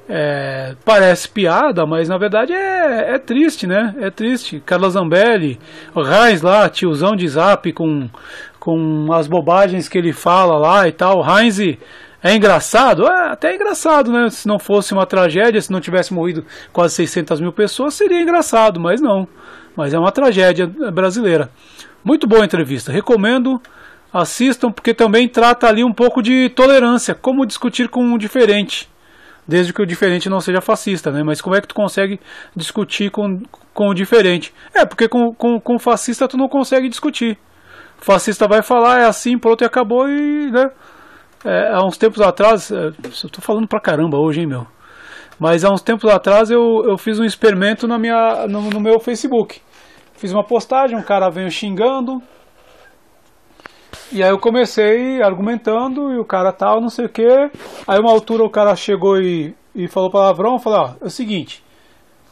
[0.09, 3.95] é, parece piada, mas na verdade é, é, triste, né?
[4.01, 4.61] É triste.
[4.67, 5.59] Carla Zambelli,
[5.95, 8.09] o Heinz lá, tiozão de zap com,
[8.59, 11.25] com as bobagens que ele fala lá e tal.
[11.25, 11.59] Heinz
[12.23, 13.07] é engraçado?
[13.07, 14.29] É até engraçado, né?
[14.31, 18.79] Se não fosse uma tragédia, se não tivesse morrido quase 600 mil pessoas, seria engraçado,
[18.79, 19.27] mas não.
[19.77, 21.51] Mas é uma tragédia brasileira.
[22.05, 23.61] Muito boa entrevista, recomendo.
[24.13, 28.91] Assistam, porque também trata ali um pouco de tolerância, como discutir com o diferente
[29.51, 31.25] desde que o diferente não seja fascista, né?
[31.25, 32.21] Mas como é que tu consegue
[32.55, 33.43] discutir com,
[33.75, 34.55] com o diferente?
[34.73, 37.37] É, porque com, com, com o fascista tu não consegue discutir.
[38.01, 40.71] O fascista vai falar, é assim, pronto, e acabou, e, né?
[41.45, 44.67] É, há uns tempos atrás, é, eu tô falando pra caramba hoje, hein, meu?
[45.39, 49.01] Mas há uns tempos atrás eu, eu fiz um experimento na minha, no, no meu
[49.01, 49.61] Facebook.
[50.15, 52.23] Fiz uma postagem, um cara veio xingando,
[54.13, 57.29] e aí eu comecei argumentando e o cara tal, não sei o que.
[57.87, 61.63] Aí uma altura o cara chegou e, e falou palavrão, falei, ó, é o seguinte,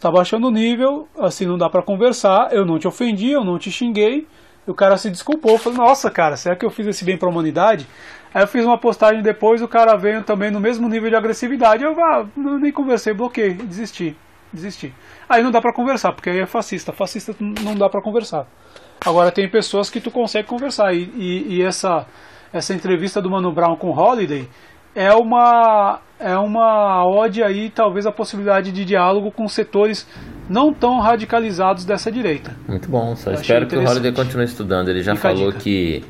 [0.01, 3.59] tá baixando o nível, assim não dá para conversar, eu não te ofendi, eu não
[3.59, 4.27] te xinguei.
[4.67, 7.29] E o cara se desculpou, falou, nossa cara, será que eu fiz esse bem pra
[7.29, 7.87] humanidade?
[8.33, 11.83] Aí eu fiz uma postagem depois, o cara veio também no mesmo nível de agressividade,
[11.83, 14.17] eu ah, nem conversei, bloqueei, desisti,
[14.53, 14.93] desisti.
[15.29, 18.47] Aí não dá para conversar, porque aí é fascista, fascista não dá para conversar.
[19.05, 22.07] Agora tem pessoas que tu consegue conversar e, e, e, essa
[22.53, 24.49] essa entrevista do Mano Brown com Holiday
[24.95, 30.09] é uma é uma ode aí talvez a possibilidade de diálogo com setores
[30.49, 32.57] não tão radicalizados dessa direita.
[32.67, 34.89] Muito bom, só Eu espero que o Holiday continue estudando.
[34.89, 36.03] Ele já Fica falou que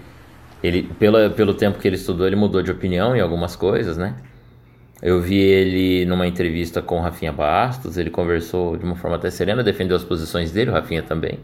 [0.63, 4.15] ele pelo, pelo tempo que ele estudou ele mudou de opinião em algumas coisas, né?
[5.01, 9.31] Eu vi ele numa entrevista com o Rafinha Bastos, ele conversou de uma forma até
[9.31, 11.39] serena, defendeu as posições dele, o Rafinha também.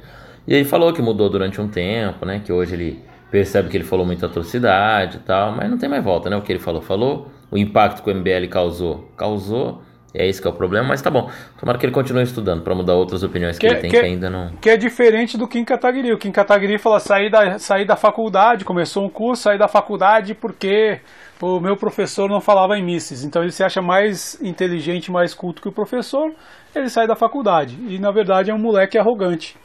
[0.46, 2.40] E ele falou que mudou durante um tempo, né?
[2.44, 6.02] Que hoje ele percebe que ele falou muita atrocidade e tal, mas não tem mais
[6.02, 6.36] volta, né?
[6.36, 7.28] O que ele falou, falou.
[7.48, 9.82] O impacto que o MBL causou, causou.
[10.14, 11.28] É esse que é o problema, mas tá bom.
[11.58, 14.06] Tomara que ele continue estudando para mudar outras opiniões que, que ele tem que, que,
[14.06, 14.50] ainda não.
[14.60, 16.12] Que é diferente do Kim Kataguiri.
[16.12, 20.32] O Kim Kataguiri fala sair da, sair da faculdade, começou um curso, sair da faculdade
[20.32, 21.00] porque
[21.42, 23.24] o meu professor não falava em misses.
[23.24, 26.32] Então ele se acha mais inteligente, mais culto que o professor,
[26.72, 27.76] ele sai da faculdade.
[27.88, 29.56] E na verdade é um moleque arrogante.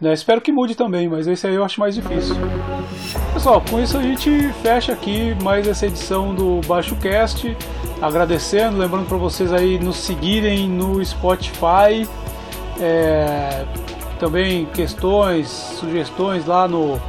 [0.00, 0.12] Né?
[0.12, 2.34] Espero que mude também, mas esse aí eu acho mais difícil.
[3.32, 7.56] Pessoal, com isso a gente fecha aqui mais essa edição do Baixo Cast.
[8.02, 12.08] Agradecendo, lembrando para vocês aí nos seguirem no Spotify.
[12.80, 13.64] É,
[14.18, 17.00] também questões, sugestões lá no,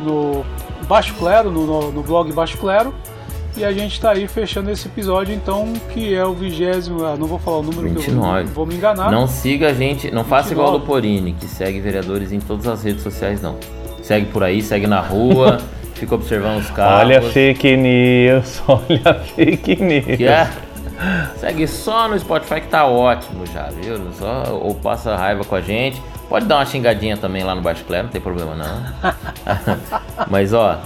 [0.00, 0.44] no
[0.88, 2.92] Baixo Clero, no, no, no blog Baixo Clero.
[3.56, 7.04] E a gente está aí fechando esse episódio, então, que é o vigésimo.
[7.04, 8.44] Ah, não vou falar o número 29.
[8.44, 9.12] que eu vou me enganar.
[9.12, 10.28] Não siga a gente, não 29.
[10.28, 13.58] faça igual o Luporini, que segue vereadores em todas as redes sociais, não.
[14.02, 15.58] Segue por aí, segue na rua,
[16.02, 17.00] fica observando os carros.
[17.00, 20.16] Olha fake news, olha fake news.
[20.16, 20.50] Que é?
[21.36, 23.98] Segue só no Spotify que tá ótimo já, viu?
[24.18, 26.02] Só, ou passa raiva com a gente.
[26.28, 28.82] Pode dar uma xingadinha também lá no Baixo Clero, não tem problema não.
[30.28, 30.80] Mas ó,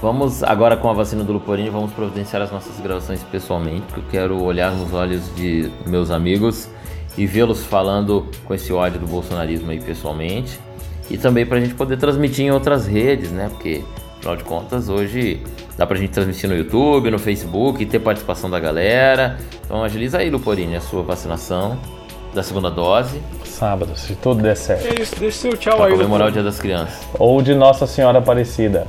[0.00, 4.04] Vamos agora com a vacina do Luporini, vamos providenciar as nossas gravações pessoalmente, porque eu
[4.10, 6.68] quero olhar nos olhos de meus amigos
[7.16, 10.60] e vê-los falando com esse ódio do bolsonarismo aí pessoalmente.
[11.10, 13.48] E também para a gente poder transmitir em outras redes, né?
[13.48, 13.82] Porque,
[14.26, 15.40] afinal de contas, hoje
[15.76, 19.38] dá para a gente transmitir no YouTube, no Facebook, ter participação da galera.
[19.64, 21.78] Então agiliza aí, Luporini, a sua vacinação
[22.34, 23.22] da segunda dose.
[23.56, 24.86] Sábado, se tudo der certo.
[24.86, 25.92] É isso, deixa seu tchau pra aí.
[25.92, 27.08] comemorar o Dia das Crianças.
[27.18, 28.86] Ou de Nossa Senhora Aparecida.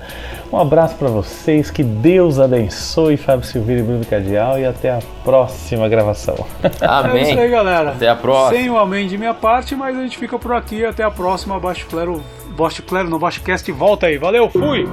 [0.51, 4.99] Um abraço para vocês, que Deus abençoe Fábio Silveira e Bruno Cadial e até a
[5.23, 6.35] próxima gravação.
[6.81, 7.23] Amém.
[7.23, 7.91] É isso aí, galera.
[7.91, 8.59] Até a próxima.
[8.59, 10.83] Sem o amém de minha parte, mas a gente fica por aqui.
[10.83, 11.57] Até a próxima.
[11.57, 14.17] Baixo Clero, Baixo Clero no Baixo Cast volta aí.
[14.17, 14.85] Valeu, fui!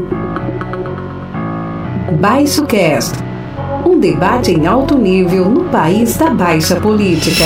[2.20, 3.18] Baixo Cast
[3.84, 7.44] um debate em alto nível no país da baixa política.